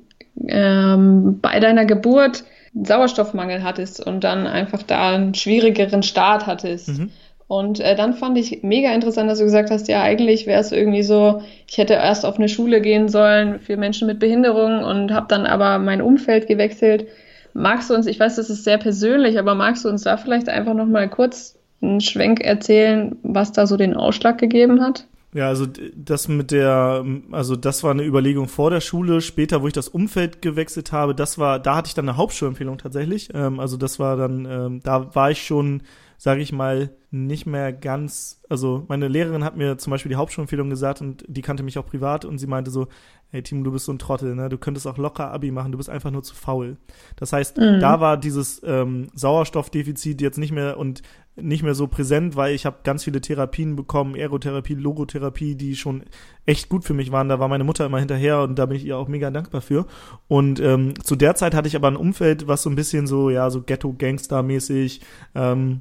ähm 0.49 1.39
bei 1.41 1.61
deiner 1.61 1.85
Geburt 1.85 2.45
Sauerstoffmangel 2.75 3.63
hattest 3.63 4.05
und 4.05 4.25
dann 4.25 4.47
einfach 4.47 4.83
da 4.83 5.15
einen 5.15 5.35
schwierigeren 5.35 6.03
Start 6.03 6.47
hattest. 6.47 6.89
Mhm. 6.89 7.11
Und 7.47 7.81
äh, 7.81 7.95
dann 7.95 8.15
fand 8.15 8.39
ich 8.39 8.63
mega 8.63 8.93
interessant, 8.95 9.31
dass 9.31 9.39
du 9.39 9.45
gesagt 9.45 9.71
hast, 9.71 9.87
ja, 9.89 10.03
eigentlich 10.03 10.47
wäre 10.47 10.61
es 10.61 10.73
irgendwie 10.73 11.03
so, 11.03 11.43
ich 11.69 11.77
hätte 11.77 11.95
erst 11.95 12.25
auf 12.25 12.37
eine 12.37 12.49
Schule 12.49 12.81
gehen 12.81 13.09
sollen 13.09 13.61
für 13.61 13.77
Menschen 13.77 14.07
mit 14.07 14.19
Behinderung 14.19 14.83
und 14.83 15.13
habe 15.13 15.27
dann 15.29 15.45
aber 15.45 15.79
mein 15.79 16.01
Umfeld 16.01 16.47
gewechselt. 16.47 17.07
Magst 17.53 17.91
du 17.91 17.95
uns, 17.95 18.07
ich 18.07 18.19
weiß, 18.19 18.37
das 18.37 18.51
ist 18.51 18.65
sehr 18.65 18.79
persönlich, 18.79 19.39
aber 19.39 19.55
magst 19.55 19.85
du 19.85 19.89
uns 19.89 20.03
da 20.03 20.17
vielleicht 20.17 20.49
einfach 20.49 20.75
noch 20.75 20.87
mal 20.87 21.09
kurz 21.09 21.57
einen 21.83 22.01
Schwenk 22.01 22.41
erzählen, 22.41 23.17
was 23.23 23.53
da 23.53 23.67
so 23.67 23.77
den 23.77 23.95
Ausschlag 23.95 24.39
gegeben 24.39 24.81
hat? 24.81 25.07
Ja, 25.35 25.49
also 25.49 25.67
das 25.97 26.29
mit 26.29 26.53
der, 26.53 27.05
also 27.33 27.57
das 27.57 27.83
war 27.83 27.91
eine 27.91 28.05
Überlegung 28.05 28.47
vor 28.47 28.71
der 28.71 28.81
Schule. 28.81 29.21
Später, 29.21 29.63
wo 29.63 29.67
ich 29.67 29.73
das 29.73 29.89
Umfeld 29.89 30.41
gewechselt 30.43 30.93
habe, 30.93 31.13
das 31.15 31.39
war, 31.39 31.59
da 31.59 31.77
hatte 31.77 31.89
ich 31.89 31.95
dann 31.95 32.09
eine 32.09 32.17
Hauptschulempfehlung 32.17 32.79
tatsächlich. 32.79 33.31
Ähm, 33.35 33.59
also 33.59 33.77
das 33.77 33.99
war 33.99 34.17
dann, 34.17 34.47
ähm, 34.49 34.81
da 34.85 35.13
war 35.15 35.33
ich 35.33 35.43
schon 35.43 35.83
sage 36.17 36.41
ich 36.41 36.53
mal, 36.53 36.91
nicht 37.11 37.47
mehr 37.47 37.73
ganz, 37.73 38.41
also 38.49 38.85
meine 38.89 39.09
Lehrerin 39.09 39.45
hat 39.45 39.57
mir 39.57 39.79
zum 39.79 39.91
Beispiel 39.91 40.11
die 40.11 40.17
Hauptschulempfehlung 40.17 40.69
gesagt 40.69 41.01
und 41.01 41.25
die 41.29 41.43
kannte 41.43 41.63
mich 41.63 41.79
auch 41.79 41.87
privat 41.87 42.25
und 42.25 42.39
sie 42.39 42.47
meinte 42.47 42.71
so, 42.71 42.89
hey 43.29 43.43
Timo, 43.43 43.65
du 43.65 43.73
bist 43.73 43.87
so 43.87 43.93
ein 43.93 43.99
Trottel, 43.99 44.35
ne? 44.35 44.49
Du 44.49 44.59
könntest 44.59 44.87
auch 44.87 44.97
locker 44.97 45.31
Abi 45.33 45.51
machen, 45.51 45.73
du 45.73 45.79
bist 45.79 45.91
einfach 45.91 46.11
nur 46.11 46.23
zu 46.23 46.35
faul. 46.35 46.77
Das 47.17 47.33
heißt, 47.33 47.59
mhm. 47.59 47.81
da 47.81 48.01
war 48.01 48.17
dieses 48.17 48.63
ähm, 48.65 49.09
Sauerstoffdefizit 49.15 50.21
jetzt 50.21 50.39
nicht 50.39 50.53
mehr 50.53 50.79
und 50.79 51.03
nicht 51.37 51.65
mehr 51.65 51.75
so 51.75 51.89
präsent, 51.89 52.37
weil 52.37 52.55
ich 52.55 52.65
habe 52.65 52.79
ganz 52.85 53.03
viele 53.03 53.21
Therapien 53.21 53.75
bekommen, 53.75 54.15
Aerotherapie, 54.15 54.75
Logotherapie, 54.75 55.57
die 55.57 55.75
schon 55.75 56.05
echt 56.47 56.69
gut 56.69 56.85
für 56.85 56.95
mich 56.95 57.11
waren. 57.11 57.29
Da 57.29 57.41
war 57.41 57.49
meine 57.49 57.65
Mutter 57.65 57.87
immer 57.87 57.99
hinterher 57.99 58.43
und 58.43 58.57
da 58.57 58.67
bin 58.67 58.77
ich 58.77 58.87
ihr 58.87 58.97
auch 58.97 59.09
mega 59.09 59.31
dankbar 59.31 59.61
für. 59.61 59.87
Und 60.29 60.61
ähm, 60.61 60.95
zu 61.03 61.17
der 61.17 61.35
Zeit 61.35 61.55
hatte 61.55 61.67
ich 61.67 61.75
aber 61.75 61.89
ein 61.89 61.97
Umfeld, 61.97 62.47
was 62.47 62.63
so 62.63 62.71
ein 62.71 62.77
bisschen 62.77 63.09
so, 63.09 63.31
ja, 63.31 63.51
so 63.51 63.63
Ghetto-Gangster-mäßig, 63.63 65.01
ähm, 65.35 65.81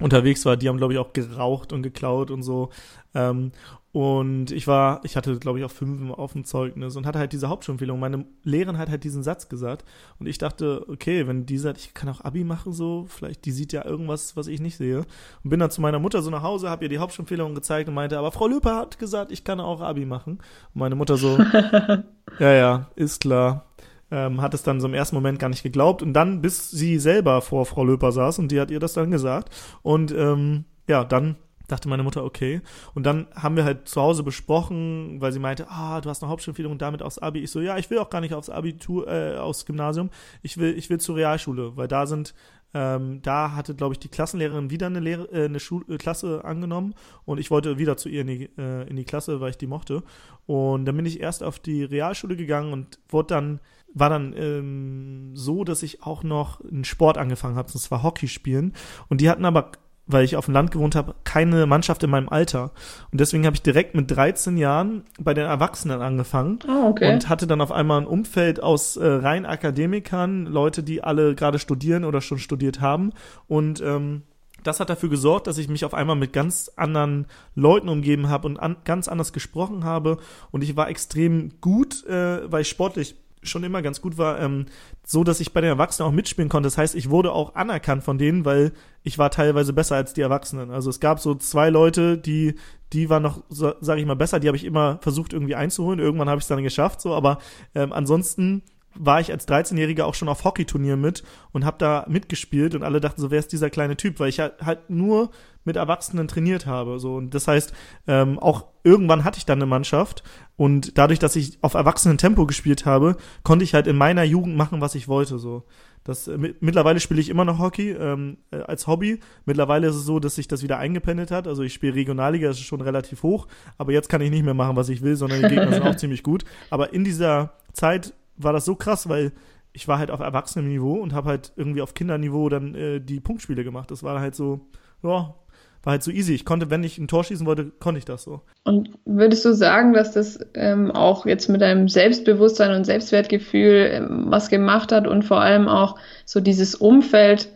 unterwegs 0.00 0.44
war, 0.44 0.56
die 0.56 0.68
haben, 0.68 0.78
glaube 0.78 0.92
ich, 0.92 0.98
auch 0.98 1.12
geraucht 1.12 1.72
und 1.72 1.82
geklaut 1.82 2.30
und 2.30 2.42
so. 2.42 2.70
Ähm, 3.14 3.52
und 3.90 4.52
ich 4.52 4.66
war, 4.66 5.00
ich 5.02 5.16
hatte, 5.16 5.38
glaube 5.38 5.58
ich, 5.58 5.64
auch 5.64 5.70
fünf 5.70 6.12
auf 6.12 6.32
dem 6.34 6.44
Zeugnis 6.44 6.94
und 6.94 7.06
hatte 7.06 7.18
halt 7.18 7.32
diese 7.32 7.48
Hauptschulempfehlung. 7.48 7.98
Meine 7.98 8.26
Lehrerin 8.44 8.78
hat 8.78 8.90
halt 8.90 9.02
diesen 9.02 9.22
Satz 9.22 9.48
gesagt. 9.48 9.84
Und 10.20 10.26
ich 10.26 10.38
dachte, 10.38 10.84
okay, 10.88 11.26
wenn 11.26 11.46
die 11.46 11.58
sagt, 11.58 11.78
ich 11.78 11.94
kann 11.94 12.08
auch 12.08 12.20
Abi 12.20 12.44
machen, 12.44 12.72
so, 12.72 13.06
vielleicht, 13.08 13.44
die 13.46 13.50
sieht 13.50 13.72
ja 13.72 13.84
irgendwas, 13.84 14.36
was 14.36 14.46
ich 14.46 14.60
nicht 14.60 14.76
sehe. 14.76 14.98
Und 15.42 15.50
bin 15.50 15.58
dann 15.58 15.70
zu 15.70 15.80
meiner 15.80 15.98
Mutter 15.98 16.22
so 16.22 16.30
nach 16.30 16.42
Hause, 16.42 16.68
habe 16.68 16.84
ihr 16.84 16.90
die 16.90 16.98
Hauptschulempfehlung 16.98 17.54
gezeigt 17.54 17.88
und 17.88 17.94
meinte, 17.94 18.18
aber 18.18 18.30
Frau 18.30 18.46
Löper 18.46 18.76
hat 18.76 18.98
gesagt, 18.98 19.32
ich 19.32 19.42
kann 19.42 19.58
auch 19.58 19.80
Abi 19.80 20.04
machen. 20.04 20.38
Und 20.74 20.80
meine 20.80 20.94
Mutter 20.94 21.16
so, 21.16 21.38
ja, 22.38 22.52
ja, 22.52 22.90
ist 22.94 23.20
klar 23.20 23.67
ähm, 24.10 24.40
hat 24.40 24.54
es 24.54 24.62
dann 24.62 24.80
so 24.80 24.88
im 24.88 24.94
ersten 24.94 25.16
Moment 25.16 25.38
gar 25.38 25.48
nicht 25.48 25.62
geglaubt 25.62 26.02
und 26.02 26.12
dann, 26.12 26.40
bis 26.40 26.70
sie 26.70 26.98
selber 26.98 27.42
vor 27.42 27.66
Frau 27.66 27.84
Löper 27.84 28.12
saß 28.12 28.38
und 28.38 28.52
die 28.52 28.60
hat 28.60 28.70
ihr 28.70 28.80
das 28.80 28.94
dann 28.94 29.10
gesagt 29.10 29.54
und 29.82 30.12
ähm, 30.12 30.64
ja, 30.86 31.04
dann 31.04 31.36
dachte 31.68 31.88
meine 31.88 32.02
Mutter, 32.02 32.24
okay. 32.24 32.62
Und 32.94 33.04
dann 33.04 33.28
haben 33.34 33.54
wir 33.54 33.64
halt 33.64 33.88
zu 33.88 34.00
Hause 34.00 34.22
besprochen, 34.22 35.20
weil 35.20 35.32
sie 35.32 35.38
meinte, 35.38 35.68
ah, 35.68 36.00
du 36.00 36.08
hast 36.08 36.22
eine 36.22 36.30
Hauptschulempfehlung 36.30 36.72
und 36.72 36.82
damit 36.82 37.02
aufs 37.02 37.18
Abi. 37.18 37.40
Ich 37.40 37.50
so, 37.50 37.60
ja, 37.60 37.76
ich 37.76 37.90
will 37.90 37.98
auch 37.98 38.10
gar 38.10 38.22
nicht 38.22 38.34
aufs 38.34 38.50
Abitur, 38.50 39.06
äh, 39.06 39.36
aufs 39.36 39.66
Gymnasium. 39.66 40.10
Ich 40.42 40.56
will, 40.56 40.76
ich 40.76 40.90
will 40.90 40.98
zur 40.98 41.16
Realschule, 41.16 41.76
weil 41.76 41.86
da 41.86 42.06
sind 42.06 42.34
ähm, 42.74 43.22
da 43.22 43.54
hatte, 43.54 43.74
glaube 43.74 43.94
ich, 43.94 43.98
die 43.98 44.08
Klassenlehrerin 44.08 44.70
wieder 44.70 44.86
eine, 44.86 45.00
Lehre, 45.00 45.24
äh, 45.32 45.46
eine 45.46 45.60
Schul 45.60 45.84
äh, 45.88 45.96
Klasse 45.96 46.44
angenommen 46.44 46.94
und 47.24 47.38
ich 47.38 47.50
wollte 47.50 47.78
wieder 47.78 47.96
zu 47.96 48.08
ihr 48.08 48.20
in 48.20 48.26
die, 48.26 48.50
äh, 48.58 48.88
in 48.88 48.96
die 48.96 49.04
Klasse, 49.04 49.40
weil 49.40 49.50
ich 49.50 49.58
die 49.58 49.66
mochte. 49.66 50.02
Und 50.46 50.84
dann 50.84 50.96
bin 50.96 51.06
ich 51.06 51.20
erst 51.20 51.42
auf 51.42 51.58
die 51.58 51.84
Realschule 51.84 52.36
gegangen 52.36 52.72
und 52.72 52.98
wurde 53.08 53.34
dann, 53.34 53.60
war 53.94 54.10
dann 54.10 54.34
ähm, 54.36 55.30
so, 55.34 55.64
dass 55.64 55.82
ich 55.82 56.02
auch 56.02 56.22
noch 56.22 56.60
einen 56.60 56.84
Sport 56.84 57.16
angefangen 57.16 57.56
habe, 57.56 57.72
und 57.72 57.78
zwar 57.78 58.02
Hockey 58.02 58.28
spielen. 58.28 58.74
Und 59.08 59.20
die 59.20 59.30
hatten 59.30 59.44
aber 59.46 59.72
weil 60.08 60.24
ich 60.24 60.36
auf 60.36 60.46
dem 60.46 60.54
Land 60.54 60.72
gewohnt 60.72 60.96
habe, 60.96 61.14
keine 61.22 61.66
Mannschaft 61.66 62.02
in 62.02 62.10
meinem 62.10 62.28
Alter. 62.28 62.72
Und 63.12 63.20
deswegen 63.20 63.46
habe 63.46 63.54
ich 63.54 63.62
direkt 63.62 63.94
mit 63.94 64.10
13 64.10 64.56
Jahren 64.56 65.04
bei 65.20 65.34
den 65.34 65.46
Erwachsenen 65.46 66.00
angefangen 66.00 66.58
oh, 66.66 66.88
okay. 66.88 67.12
und 67.12 67.28
hatte 67.28 67.46
dann 67.46 67.60
auf 67.60 67.70
einmal 67.70 68.00
ein 68.00 68.06
Umfeld 68.06 68.60
aus 68.62 68.96
äh, 68.96 69.06
rein 69.06 69.46
Akademikern, 69.46 70.46
Leute, 70.46 70.82
die 70.82 71.04
alle 71.04 71.34
gerade 71.34 71.58
studieren 71.58 72.04
oder 72.04 72.20
schon 72.20 72.38
studiert 72.38 72.80
haben. 72.80 73.12
Und 73.46 73.80
ähm, 73.82 74.22
das 74.64 74.80
hat 74.80 74.90
dafür 74.90 75.08
gesorgt, 75.08 75.46
dass 75.46 75.58
ich 75.58 75.68
mich 75.68 75.84
auf 75.84 75.94
einmal 75.94 76.16
mit 76.16 76.32
ganz 76.32 76.70
anderen 76.76 77.26
Leuten 77.54 77.88
umgeben 77.88 78.28
habe 78.28 78.46
und 78.46 78.58
an, 78.58 78.76
ganz 78.84 79.08
anders 79.08 79.32
gesprochen 79.32 79.84
habe. 79.84 80.16
Und 80.50 80.64
ich 80.64 80.74
war 80.76 80.88
extrem 80.88 81.60
gut, 81.60 82.04
äh, 82.06 82.50
weil 82.50 82.62
ich 82.62 82.68
sportlich 82.68 83.14
schon 83.42 83.64
immer 83.64 83.82
ganz 83.82 84.00
gut 84.00 84.18
war, 84.18 84.40
ähm, 84.40 84.66
so 85.04 85.24
dass 85.24 85.40
ich 85.40 85.52
bei 85.52 85.60
den 85.60 85.70
Erwachsenen 85.70 86.08
auch 86.08 86.14
mitspielen 86.14 86.48
konnte. 86.48 86.66
Das 86.66 86.78
heißt, 86.78 86.94
ich 86.94 87.10
wurde 87.10 87.32
auch 87.32 87.54
anerkannt 87.54 88.04
von 88.04 88.18
denen, 88.18 88.44
weil 88.44 88.72
ich 89.02 89.18
war 89.18 89.30
teilweise 89.30 89.72
besser 89.72 89.96
als 89.96 90.12
die 90.12 90.20
Erwachsenen. 90.20 90.70
Also 90.70 90.90
es 90.90 91.00
gab 91.00 91.20
so 91.20 91.34
zwei 91.34 91.70
Leute, 91.70 92.18
die, 92.18 92.54
die 92.92 93.10
waren 93.10 93.22
noch, 93.22 93.42
so, 93.48 93.74
sag 93.80 93.98
ich 93.98 94.06
mal, 94.06 94.16
besser, 94.16 94.40
die 94.40 94.48
habe 94.48 94.56
ich 94.56 94.64
immer 94.64 94.98
versucht 95.02 95.32
irgendwie 95.32 95.54
einzuholen. 95.54 96.00
Irgendwann 96.00 96.28
habe 96.28 96.38
ich 96.38 96.44
es 96.44 96.48
dann 96.48 96.62
geschafft, 96.62 97.00
so, 97.00 97.14
aber 97.14 97.38
ähm, 97.74 97.92
ansonsten 97.92 98.62
war 98.98 99.20
ich 99.20 99.30
als 99.30 99.46
13-Jähriger 99.48 100.02
auch 100.02 100.14
schon 100.14 100.28
auf 100.28 100.44
Hockeyturnieren 100.44 101.00
mit 101.00 101.22
und 101.52 101.64
habe 101.64 101.78
da 101.78 102.04
mitgespielt 102.08 102.74
und 102.74 102.82
alle 102.82 103.00
dachten 103.00 103.20
so, 103.20 103.30
wer 103.30 103.38
ist 103.38 103.52
dieser 103.52 103.70
kleine 103.70 103.96
Typ, 103.96 104.20
weil 104.20 104.28
ich 104.28 104.40
halt, 104.40 104.90
nur 104.90 105.30
mit 105.64 105.76
Erwachsenen 105.76 106.28
trainiert 106.28 106.66
habe. 106.66 106.98
So. 106.98 107.16
Und 107.16 107.34
das 107.34 107.46
heißt, 107.46 107.72
ähm, 108.06 108.38
auch 108.38 108.66
irgendwann 108.84 109.24
hatte 109.24 109.38
ich 109.38 109.46
dann 109.46 109.58
eine 109.58 109.66
Mannschaft 109.66 110.22
und 110.56 110.96
dadurch, 110.98 111.18
dass 111.18 111.36
ich 111.36 111.58
auf 111.62 111.74
erwachsenen 111.74 112.18
Tempo 112.18 112.46
gespielt 112.46 112.86
habe, 112.86 113.16
konnte 113.42 113.64
ich 113.64 113.74
halt 113.74 113.86
in 113.86 113.96
meiner 113.96 114.24
Jugend 114.24 114.56
machen, 114.56 114.80
was 114.80 114.94
ich 114.94 115.08
wollte. 115.08 115.38
So. 115.38 115.64
Das, 116.04 116.26
äh, 116.26 116.38
mittlerweile 116.60 117.00
spiele 117.00 117.20
ich 117.20 117.28
immer 117.28 117.44
noch 117.44 117.58
Hockey 117.58 117.90
ähm, 117.90 118.38
äh, 118.50 118.60
als 118.62 118.86
Hobby. 118.86 119.20
Mittlerweile 119.44 119.88
ist 119.88 119.96
es 119.96 120.04
so, 120.04 120.18
dass 120.18 120.36
sich 120.36 120.48
das 120.48 120.62
wieder 120.62 120.78
eingependelt 120.78 121.30
hat. 121.30 121.46
Also 121.46 121.62
ich 121.62 121.74
spiele 121.74 121.94
Regionalliga, 121.94 122.48
das 122.48 122.56
ist 122.56 122.64
schon 122.64 122.80
relativ 122.80 123.22
hoch, 123.22 123.46
aber 123.76 123.92
jetzt 123.92 124.08
kann 124.08 124.22
ich 124.22 124.30
nicht 124.30 124.44
mehr 124.44 124.54
machen, 124.54 124.76
was 124.76 124.88
ich 124.88 125.02
will, 125.02 125.16
sondern 125.16 125.42
die 125.42 125.48
Gegner 125.48 125.72
sind 125.72 125.82
auch 125.86 125.96
ziemlich 125.96 126.22
gut. 126.22 126.44
Aber 126.70 126.94
in 126.94 127.04
dieser 127.04 127.52
Zeit 127.74 128.14
war 128.38 128.52
das 128.52 128.64
so 128.64 128.74
krass, 128.74 129.08
weil 129.08 129.32
ich 129.72 129.86
war 129.88 129.98
halt 129.98 130.10
auf 130.10 130.20
Erwachsenenniveau 130.20 130.94
und 130.94 131.12
habe 131.12 131.28
halt 131.28 131.52
irgendwie 131.56 131.82
auf 131.82 131.94
Kinderniveau 131.94 132.48
dann 132.48 132.74
äh, 132.74 133.00
die 133.00 133.20
Punktspiele 133.20 133.64
gemacht. 133.64 133.90
Das 133.90 134.02
war 134.02 134.20
halt 134.20 134.34
so, 134.34 134.60
ja, 135.02 135.34
war 135.82 135.92
halt 135.92 136.02
so 136.02 136.10
easy. 136.10 136.34
Ich 136.34 136.44
konnte, 136.44 136.70
wenn 136.70 136.82
ich 136.82 136.98
ein 136.98 137.08
Tor 137.08 137.24
schießen 137.24 137.46
wollte, 137.46 137.70
konnte 137.78 137.98
ich 137.98 138.04
das 138.04 138.24
so. 138.24 138.42
Und 138.64 138.90
würdest 139.04 139.44
du 139.44 139.54
sagen, 139.54 139.92
dass 139.92 140.12
das 140.12 140.38
ähm, 140.54 140.90
auch 140.90 141.26
jetzt 141.26 141.48
mit 141.48 141.60
deinem 141.60 141.88
Selbstbewusstsein 141.88 142.74
und 142.74 142.84
Selbstwertgefühl 142.84 143.90
ähm, 143.92 144.26
was 144.26 144.48
gemacht 144.48 144.92
hat 144.92 145.06
und 145.06 145.24
vor 145.24 145.40
allem 145.40 145.68
auch 145.68 145.96
so 146.24 146.40
dieses 146.40 146.74
Umfeld, 146.74 147.48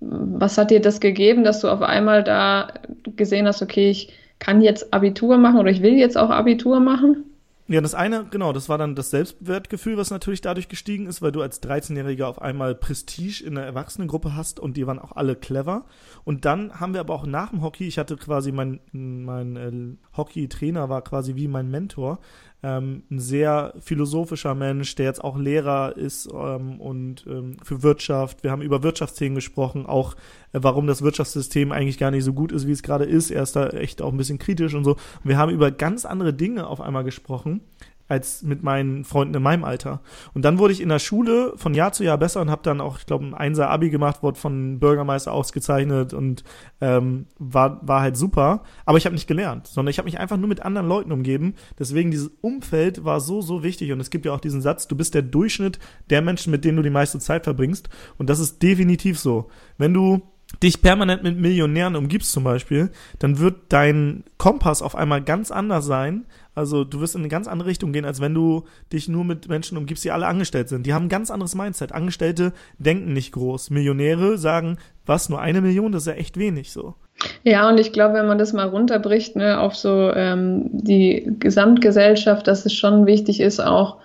was 0.00 0.58
hat 0.58 0.70
dir 0.70 0.80
das 0.80 1.00
gegeben, 1.00 1.44
dass 1.44 1.60
du 1.60 1.68
auf 1.68 1.82
einmal 1.82 2.24
da 2.24 2.72
gesehen 3.16 3.46
hast, 3.46 3.62
okay, 3.62 3.90
ich 3.90 4.12
kann 4.38 4.60
jetzt 4.60 4.92
Abitur 4.92 5.38
machen 5.38 5.58
oder 5.58 5.70
ich 5.70 5.82
will 5.82 5.94
jetzt 5.94 6.16
auch 6.16 6.30
Abitur 6.30 6.80
machen? 6.80 7.24
Ja, 7.70 7.82
das 7.82 7.94
eine, 7.94 8.24
genau, 8.24 8.54
das 8.54 8.70
war 8.70 8.78
dann 8.78 8.94
das 8.94 9.10
Selbstwertgefühl, 9.10 9.98
was 9.98 10.10
natürlich 10.10 10.40
dadurch 10.40 10.70
gestiegen 10.70 11.06
ist, 11.06 11.20
weil 11.20 11.32
du 11.32 11.42
als 11.42 11.62
13-Jähriger 11.62 12.24
auf 12.24 12.40
einmal 12.40 12.74
Prestige 12.74 13.44
in 13.44 13.56
der 13.56 13.64
Erwachsenengruppe 13.64 14.34
hast 14.34 14.58
und 14.58 14.78
die 14.78 14.86
waren 14.86 14.98
auch 14.98 15.12
alle 15.12 15.36
clever. 15.36 15.84
Und 16.24 16.46
dann 16.46 16.80
haben 16.80 16.94
wir 16.94 17.00
aber 17.00 17.12
auch 17.12 17.26
nach 17.26 17.50
dem 17.50 17.60
Hockey, 17.60 17.86
ich 17.86 17.98
hatte 17.98 18.16
quasi 18.16 18.52
mein, 18.52 18.80
mein 18.92 19.56
äh, 19.56 20.16
Hockey-Trainer 20.16 20.88
war 20.88 21.02
quasi 21.02 21.34
wie 21.34 21.46
mein 21.46 21.70
Mentor, 21.70 22.20
ähm, 22.62 23.04
ein 23.10 23.20
sehr 23.20 23.74
philosophischer 23.80 24.54
Mensch, 24.54 24.94
der 24.96 25.06
jetzt 25.06 25.22
auch 25.22 25.38
Lehrer 25.38 25.96
ist 25.96 26.28
ähm, 26.32 26.80
und 26.80 27.24
ähm, 27.28 27.56
für 27.62 27.82
Wirtschaft. 27.82 28.42
Wir 28.42 28.50
haben 28.50 28.62
über 28.62 28.82
Wirtschaftsthemen 28.82 29.36
gesprochen, 29.36 29.86
auch 29.86 30.14
äh, 30.52 30.60
warum 30.62 30.86
das 30.86 31.02
Wirtschaftssystem 31.02 31.70
eigentlich 31.70 31.98
gar 31.98 32.10
nicht 32.10 32.24
so 32.24 32.32
gut 32.32 32.50
ist, 32.50 32.66
wie 32.66 32.72
es 32.72 32.82
gerade 32.82 33.04
ist. 33.04 33.30
Er 33.30 33.42
ist 33.42 33.54
da 33.54 33.68
echt 33.68 34.02
auch 34.02 34.10
ein 34.10 34.16
bisschen 34.16 34.38
kritisch 34.38 34.74
und 34.74 34.84
so. 34.84 34.96
Wir 35.22 35.38
haben 35.38 35.52
über 35.52 35.70
ganz 35.70 36.04
andere 36.04 36.34
Dinge 36.34 36.66
auf 36.66 36.80
einmal 36.80 37.04
gesprochen 37.04 37.60
als 38.08 38.42
mit 38.42 38.62
meinen 38.62 39.04
Freunden 39.04 39.34
in 39.34 39.42
meinem 39.42 39.64
Alter. 39.64 40.00
Und 40.34 40.44
dann 40.44 40.58
wurde 40.58 40.72
ich 40.72 40.80
in 40.80 40.88
der 40.88 40.98
Schule 40.98 41.52
von 41.56 41.74
Jahr 41.74 41.92
zu 41.92 42.04
Jahr 42.04 42.18
besser 42.18 42.40
und 42.40 42.50
habe 42.50 42.62
dann 42.62 42.80
auch, 42.80 42.98
ich 42.98 43.06
glaube, 43.06 43.26
ein 43.26 43.34
Einser 43.34 43.70
Abi 43.70 43.90
gemacht, 43.90 44.22
wurde 44.22 44.38
von 44.38 44.80
Bürgermeister 44.80 45.32
ausgezeichnet 45.32 46.14
und 46.14 46.42
ähm, 46.80 47.26
war, 47.38 47.86
war 47.86 48.00
halt 48.00 48.16
super. 48.16 48.62
Aber 48.86 48.98
ich 48.98 49.04
habe 49.04 49.14
nicht 49.14 49.28
gelernt, 49.28 49.66
sondern 49.66 49.90
ich 49.90 49.98
habe 49.98 50.06
mich 50.06 50.18
einfach 50.18 50.38
nur 50.38 50.48
mit 50.48 50.62
anderen 50.62 50.88
Leuten 50.88 51.12
umgeben. 51.12 51.54
Deswegen 51.78 52.10
dieses 52.10 52.30
Umfeld 52.40 53.04
war 53.04 53.20
so, 53.20 53.42
so 53.42 53.62
wichtig. 53.62 53.92
Und 53.92 54.00
es 54.00 54.10
gibt 54.10 54.24
ja 54.24 54.32
auch 54.32 54.40
diesen 54.40 54.62
Satz, 54.62 54.88
du 54.88 54.96
bist 54.96 55.14
der 55.14 55.22
Durchschnitt 55.22 55.78
der 56.10 56.22
Menschen, 56.22 56.50
mit 56.50 56.64
denen 56.64 56.78
du 56.78 56.82
die 56.82 56.90
meiste 56.90 57.18
Zeit 57.18 57.44
verbringst. 57.44 57.88
Und 58.16 58.30
das 58.30 58.40
ist 58.40 58.62
definitiv 58.62 59.18
so. 59.18 59.48
Wenn 59.76 59.92
du 59.92 60.22
dich 60.62 60.80
permanent 60.82 61.22
mit 61.22 61.38
Millionären 61.38 61.94
umgibst 61.94 62.32
zum 62.32 62.44
Beispiel, 62.44 62.90
dann 63.18 63.38
wird 63.38 63.56
dein 63.68 64.24
Kompass 64.38 64.82
auf 64.82 64.94
einmal 64.94 65.22
ganz 65.22 65.50
anders 65.50 65.84
sein. 65.84 66.24
Also 66.58 66.82
du 66.82 67.00
wirst 67.00 67.14
in 67.14 67.20
eine 67.20 67.28
ganz 67.28 67.46
andere 67.46 67.68
Richtung 67.68 67.92
gehen, 67.92 68.04
als 68.04 68.20
wenn 68.20 68.34
du 68.34 68.64
dich 68.92 69.08
nur 69.08 69.24
mit 69.24 69.48
Menschen 69.48 69.78
umgibst, 69.78 70.04
die 70.04 70.10
alle 70.10 70.26
angestellt 70.26 70.68
sind. 70.68 70.86
Die 70.86 70.92
haben 70.92 71.06
ein 71.06 71.08
ganz 71.08 71.30
anderes 71.30 71.54
Mindset. 71.54 71.92
Angestellte 71.92 72.52
denken 72.78 73.12
nicht 73.12 73.30
groß. 73.30 73.70
Millionäre 73.70 74.38
sagen, 74.38 74.78
was, 75.06 75.28
nur 75.28 75.40
eine 75.40 75.60
Million, 75.60 75.92
das 75.92 76.02
ist 76.02 76.08
ja 76.08 76.14
echt 76.14 76.36
wenig 76.36 76.72
so. 76.72 76.96
Ja, 77.44 77.68
und 77.68 77.78
ich 77.78 77.92
glaube, 77.92 78.14
wenn 78.14 78.26
man 78.26 78.38
das 78.38 78.52
mal 78.52 78.68
runterbricht, 78.68 79.36
ne, 79.36 79.60
auf 79.60 79.76
so 79.76 80.12
ähm, 80.12 80.68
die 80.72 81.30
Gesamtgesellschaft, 81.38 82.48
dass 82.48 82.66
es 82.66 82.74
schon 82.74 83.06
wichtig 83.06 83.38
ist, 83.38 83.60
auch 83.60 83.98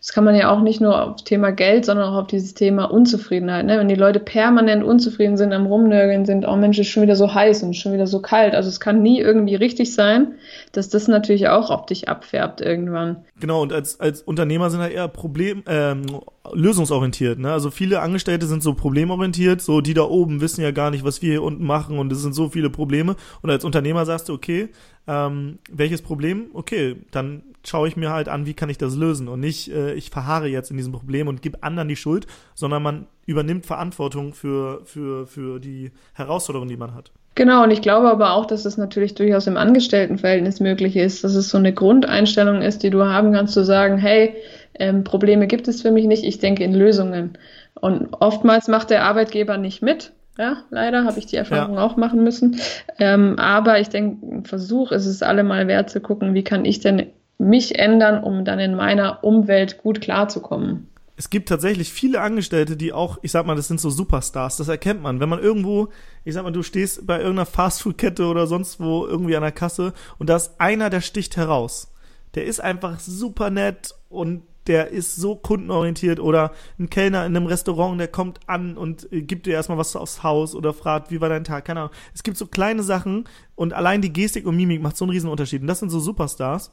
das 0.00 0.14
kann 0.14 0.24
man 0.24 0.34
ja 0.34 0.50
auch 0.50 0.62
nicht 0.62 0.80
nur 0.80 1.02
auf 1.02 1.22
Thema 1.24 1.50
Geld, 1.50 1.84
sondern 1.84 2.08
auch 2.08 2.22
auf 2.22 2.26
dieses 2.26 2.54
Thema 2.54 2.86
Unzufriedenheit. 2.86 3.66
Ne? 3.66 3.78
Wenn 3.78 3.88
die 3.88 3.94
Leute 3.94 4.18
permanent 4.18 4.82
unzufrieden 4.82 5.36
sind, 5.36 5.52
am 5.52 5.66
Rumnörgeln 5.66 6.24
sind, 6.24 6.48
oh 6.48 6.56
Mensch, 6.56 6.78
ist 6.78 6.88
schon 6.88 7.02
wieder 7.02 7.16
so 7.16 7.34
heiß 7.34 7.62
und 7.64 7.74
schon 7.74 7.92
wieder 7.92 8.06
so 8.06 8.22
kalt. 8.22 8.54
Also 8.54 8.70
es 8.70 8.80
kann 8.80 9.02
nie 9.02 9.20
irgendwie 9.20 9.56
richtig 9.56 9.94
sein, 9.94 10.36
dass 10.72 10.88
das 10.88 11.06
natürlich 11.06 11.48
auch 11.48 11.70
auf 11.70 11.84
dich 11.84 12.08
abfärbt 12.08 12.62
irgendwann. 12.62 13.24
Genau, 13.38 13.60
und 13.60 13.74
als, 13.74 14.00
als 14.00 14.22
Unternehmer 14.22 14.70
sind 14.70 14.80
halt 14.80 14.94
eher 14.94 15.08
Problem, 15.08 15.64
ähm, 15.66 16.06
lösungsorientiert. 16.52 17.38
Ne? 17.38 17.52
Also 17.52 17.70
viele 17.70 18.00
Angestellte 18.00 18.46
sind 18.46 18.62
so 18.62 18.74
problemorientiert, 18.74 19.60
so 19.60 19.80
die 19.80 19.94
da 19.94 20.02
oben 20.02 20.40
wissen 20.40 20.62
ja 20.62 20.70
gar 20.70 20.90
nicht, 20.90 21.04
was 21.04 21.22
wir 21.22 21.32
hier 21.32 21.42
unten 21.42 21.64
machen 21.64 21.98
und 21.98 22.10
es 22.12 22.22
sind 22.22 22.34
so 22.34 22.48
viele 22.48 22.70
Probleme. 22.70 23.16
Und 23.42 23.50
als 23.50 23.64
Unternehmer 23.64 24.06
sagst 24.06 24.28
du, 24.28 24.34
okay, 24.34 24.70
ähm, 25.06 25.58
welches 25.70 26.02
Problem? 26.02 26.46
Okay, 26.54 26.96
dann 27.10 27.42
schaue 27.66 27.88
ich 27.88 27.96
mir 27.96 28.10
halt 28.10 28.28
an, 28.28 28.46
wie 28.46 28.54
kann 28.54 28.70
ich 28.70 28.78
das 28.78 28.96
lösen 28.96 29.28
und 29.28 29.40
nicht, 29.40 29.70
äh, 29.70 29.92
ich 29.94 30.10
verharre 30.10 30.48
jetzt 30.48 30.70
in 30.70 30.78
diesem 30.78 30.92
Problem 30.92 31.28
und 31.28 31.42
gebe 31.42 31.62
anderen 31.62 31.88
die 31.88 31.96
Schuld, 31.96 32.26
sondern 32.54 32.82
man 32.82 33.06
übernimmt 33.26 33.66
Verantwortung 33.66 34.32
für, 34.32 34.80
für, 34.86 35.26
für 35.26 35.60
die 35.60 35.92
Herausforderungen, 36.14 36.70
die 36.70 36.76
man 36.76 36.94
hat. 36.94 37.12
Genau, 37.36 37.62
und 37.62 37.70
ich 37.70 37.80
glaube 37.80 38.10
aber 38.10 38.32
auch, 38.32 38.46
dass 38.46 38.64
es 38.64 38.76
natürlich 38.76 39.14
durchaus 39.14 39.46
im 39.46 39.56
Angestelltenverhältnis 39.56 40.58
möglich 40.58 40.96
ist, 40.96 41.22
dass 41.22 41.34
es 41.34 41.48
so 41.48 41.58
eine 41.58 41.72
Grundeinstellung 41.72 42.60
ist, 42.60 42.82
die 42.82 42.90
du 42.90 43.04
haben 43.04 43.32
kannst, 43.32 43.54
zu 43.54 43.64
sagen, 43.64 43.98
hey, 43.98 44.34
ähm, 44.74 45.04
Probleme 45.04 45.46
gibt 45.46 45.68
es 45.68 45.82
für 45.82 45.90
mich 45.90 46.06
nicht, 46.06 46.24
ich 46.24 46.38
denke 46.38 46.64
in 46.64 46.74
Lösungen. 46.74 47.38
Und 47.74 48.08
oftmals 48.12 48.68
macht 48.68 48.90
der 48.90 49.04
Arbeitgeber 49.04 49.56
nicht 49.56 49.82
mit. 49.82 50.12
Ja, 50.38 50.64
leider 50.70 51.04
habe 51.04 51.18
ich 51.18 51.26
die 51.26 51.36
Erfahrung 51.36 51.74
ja. 51.74 51.82
auch 51.82 51.96
machen 51.96 52.22
müssen. 52.24 52.60
Ähm, 52.98 53.38
aber 53.38 53.80
ich 53.80 53.88
denke, 53.88 54.26
ein 54.26 54.44
Versuch 54.44 54.90
ist 54.92 55.06
es 55.06 55.22
allemal 55.22 55.68
wert 55.68 55.90
zu 55.90 56.00
gucken, 56.00 56.34
wie 56.34 56.44
kann 56.44 56.64
ich 56.64 56.80
denn 56.80 57.06
mich 57.36 57.78
ändern, 57.78 58.22
um 58.22 58.44
dann 58.44 58.58
in 58.58 58.74
meiner 58.74 59.24
Umwelt 59.24 59.78
gut 59.78 60.00
klarzukommen. 60.00 60.88
Es 61.16 61.28
gibt 61.28 61.50
tatsächlich 61.50 61.92
viele 61.92 62.22
Angestellte, 62.22 62.78
die 62.78 62.94
auch, 62.94 63.18
ich 63.20 63.32
sag 63.32 63.44
mal, 63.44 63.54
das 63.54 63.68
sind 63.68 63.78
so 63.78 63.90
Superstars, 63.90 64.56
das 64.56 64.68
erkennt 64.68 65.02
man. 65.02 65.20
Wenn 65.20 65.28
man 65.28 65.38
irgendwo, 65.38 65.88
ich 66.24 66.32
sag 66.32 66.44
mal, 66.44 66.50
du 66.50 66.62
stehst 66.62 67.06
bei 67.06 67.18
irgendeiner 67.18 67.44
Fastfood-Kette 67.44 68.24
oder 68.24 68.46
sonst 68.46 68.80
wo 68.80 69.06
irgendwie 69.06 69.36
an 69.36 69.42
der 69.42 69.52
Kasse 69.52 69.92
und 70.18 70.30
da 70.30 70.36
ist 70.36 70.58
einer, 70.58 70.88
der 70.88 71.02
sticht 71.02 71.36
heraus. 71.36 71.92
Der 72.34 72.46
ist 72.46 72.60
einfach 72.60 73.00
super 73.00 73.50
nett 73.50 73.94
und 74.08 74.44
der 74.66 74.88
ist 74.88 75.16
so 75.16 75.36
kundenorientiert 75.36 76.20
oder 76.20 76.52
ein 76.78 76.90
Kellner 76.90 77.24
in 77.24 77.36
einem 77.36 77.46
Restaurant, 77.46 77.98
der 77.98 78.08
kommt 78.08 78.40
an 78.46 78.76
und 78.76 79.10
äh, 79.12 79.22
gibt 79.22 79.46
dir 79.46 79.54
erstmal 79.54 79.78
was 79.78 79.96
aufs 79.96 80.22
Haus 80.22 80.54
oder 80.54 80.72
fragt, 80.74 81.10
wie 81.10 81.20
war 81.20 81.28
dein 81.28 81.44
Tag, 81.44 81.64
keine 81.64 81.80
Ahnung. 81.80 81.94
Es 82.14 82.22
gibt 82.22 82.36
so 82.36 82.46
kleine 82.46 82.82
Sachen 82.82 83.24
und 83.54 83.72
allein 83.72 84.02
die 84.02 84.12
Gestik 84.12 84.46
und 84.46 84.56
Mimik 84.56 84.82
macht 84.82 84.96
so 84.96 85.04
einen 85.04 85.12
riesen 85.12 85.30
Unterschied 85.30 85.62
und 85.62 85.66
das 85.66 85.80
sind 85.80 85.90
so 85.90 86.00
Superstars. 86.00 86.72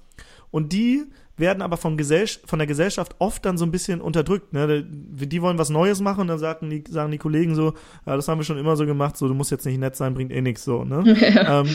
Und 0.52 0.72
die 0.74 1.06
werden 1.38 1.62
aber 1.62 1.78
von, 1.78 1.98
Gesell 1.98 2.28
von 2.46 2.60
der 2.60 2.68
Gesellschaft 2.68 3.16
oft 3.20 3.46
dann 3.46 3.58
so 3.58 3.66
ein 3.66 3.72
bisschen 3.72 4.02
unterdrückt. 4.02 4.54
Ne? 4.54 4.84
Die 4.84 5.42
wollen 5.42 5.60
was 5.60 5.70
Neues 5.70 6.02
machen 6.02 6.22
und 6.22 6.28
dann 6.28 6.40
sagen 6.40 6.70
die, 6.70 6.84
sagen 6.90 7.12
die 7.12 7.20
Kollegen 7.20 7.54
so, 7.54 7.74
ja, 8.06 8.16
das 8.16 8.28
haben 8.28 8.40
wir 8.40 8.44
schon 8.46 8.58
immer 8.58 8.76
so 8.76 8.86
gemacht, 8.86 9.18
so 9.18 9.28
du 9.28 9.36
musst 9.36 9.52
jetzt 9.52 9.66
nicht 9.66 9.78
nett 9.78 9.96
sein, 9.96 10.16
bringt 10.16 10.32
eh 10.32 10.42
nichts 10.42 10.64
so. 10.64 10.84
Ne? 10.84 11.16
Ja. 11.28 11.62
Ähm, 11.62 11.68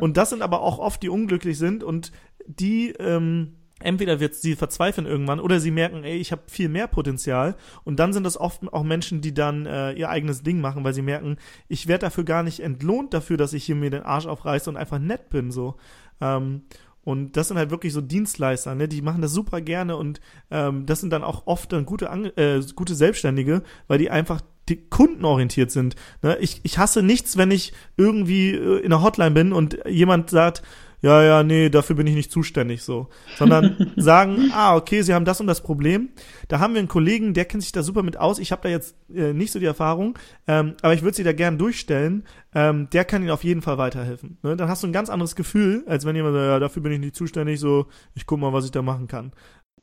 und 0.00 0.16
das 0.16 0.30
sind 0.30 0.42
aber 0.42 0.62
auch 0.62 0.78
oft, 0.78 1.02
die 1.02 1.10
unglücklich 1.10 1.58
sind 1.58 1.84
und 1.84 2.12
die 2.46 2.90
ähm, 2.98 3.52
entweder 3.80 4.20
wird 4.20 4.34
sie 4.34 4.56
verzweifeln 4.56 5.06
irgendwann 5.06 5.40
oder 5.40 5.60
sie 5.60 5.70
merken, 5.70 6.02
ey, 6.04 6.16
ich 6.16 6.32
habe 6.32 6.42
viel 6.46 6.68
mehr 6.68 6.86
Potenzial 6.86 7.56
und 7.84 7.98
dann 7.98 8.12
sind 8.12 8.24
das 8.24 8.38
oft 8.38 8.72
auch 8.72 8.82
Menschen, 8.82 9.20
die 9.20 9.34
dann 9.34 9.66
äh, 9.66 9.92
ihr 9.92 10.08
eigenes 10.08 10.42
Ding 10.42 10.60
machen, 10.60 10.82
weil 10.84 10.94
sie 10.94 11.02
merken, 11.02 11.36
ich 11.68 11.86
werde 11.86 12.06
dafür 12.06 12.24
gar 12.24 12.42
nicht 12.42 12.60
entlohnt 12.60 13.12
dafür, 13.12 13.36
dass 13.36 13.52
ich 13.52 13.64
hier 13.64 13.74
mir 13.74 13.90
den 13.90 14.02
Arsch 14.02 14.26
aufreiße 14.26 14.70
und 14.70 14.76
einfach 14.76 14.98
nett 14.98 15.28
bin 15.28 15.50
so. 15.50 15.76
Ähm, 16.20 16.62
und 17.04 17.36
das 17.36 17.48
sind 17.48 17.56
halt 17.56 17.70
wirklich 17.70 17.92
so 17.92 18.00
Dienstleister, 18.00 18.74
ne? 18.74 18.88
Die 18.88 19.00
machen 19.00 19.22
das 19.22 19.32
super 19.32 19.60
gerne 19.60 19.96
und 19.96 20.20
ähm, 20.50 20.86
das 20.86 21.00
sind 21.00 21.10
dann 21.10 21.22
auch 21.22 21.46
oft 21.46 21.72
dann 21.72 21.86
gute, 21.86 22.06
äh, 22.36 22.60
gute 22.74 22.96
Selbstständige, 22.96 23.62
weil 23.86 23.98
die 23.98 24.10
einfach 24.10 24.40
die 24.68 24.88
kundenorientiert 24.88 25.70
sind. 25.70 25.94
Ne? 26.22 26.36
Ich, 26.40 26.60
ich 26.64 26.78
hasse 26.78 27.04
nichts, 27.04 27.36
wenn 27.36 27.52
ich 27.52 27.72
irgendwie 27.96 28.50
äh, 28.50 28.80
in 28.80 28.90
der 28.90 29.02
Hotline 29.02 29.30
bin 29.30 29.52
und 29.52 29.78
jemand 29.86 30.30
sagt, 30.30 30.62
ja, 31.02 31.22
ja, 31.22 31.42
nee, 31.42 31.68
dafür 31.68 31.96
bin 31.96 32.06
ich 32.06 32.14
nicht 32.14 32.30
zuständig 32.30 32.82
so. 32.82 33.08
Sondern 33.36 33.92
sagen, 33.96 34.50
ah, 34.52 34.76
okay, 34.76 35.02
sie 35.02 35.14
haben 35.14 35.24
das 35.24 35.40
und 35.40 35.46
das 35.46 35.62
Problem. 35.62 36.10
Da 36.48 36.58
haben 36.58 36.74
wir 36.74 36.78
einen 36.78 36.88
Kollegen, 36.88 37.34
der 37.34 37.44
kennt 37.44 37.62
sich 37.62 37.72
da 37.72 37.82
super 37.82 38.02
mit 38.02 38.16
aus. 38.16 38.38
Ich 38.38 38.52
habe 38.52 38.62
da 38.62 38.68
jetzt 38.68 38.96
äh, 39.14 39.32
nicht 39.32 39.52
so 39.52 39.58
die 39.58 39.66
Erfahrung, 39.66 40.18
ähm, 40.46 40.74
aber 40.82 40.94
ich 40.94 41.02
würde 41.02 41.16
sie 41.16 41.24
da 41.24 41.32
gern 41.32 41.58
durchstellen. 41.58 42.24
Ähm, 42.54 42.88
der 42.90 43.04
kann 43.04 43.22
ihnen 43.22 43.30
auf 43.30 43.44
jeden 43.44 43.62
Fall 43.62 43.78
weiterhelfen. 43.78 44.38
Ne? 44.42 44.56
Dann 44.56 44.68
hast 44.68 44.82
du 44.82 44.86
ein 44.86 44.92
ganz 44.92 45.10
anderes 45.10 45.36
Gefühl, 45.36 45.84
als 45.86 46.06
wenn 46.06 46.16
jemand 46.16 46.34
sagt, 46.34 46.46
ja, 46.46 46.58
dafür 46.58 46.82
bin 46.82 46.92
ich 46.92 47.00
nicht 47.00 47.16
zuständig, 47.16 47.60
so, 47.60 47.86
ich 48.14 48.26
guck 48.26 48.40
mal, 48.40 48.52
was 48.52 48.64
ich 48.64 48.70
da 48.70 48.82
machen 48.82 49.08
kann. 49.08 49.32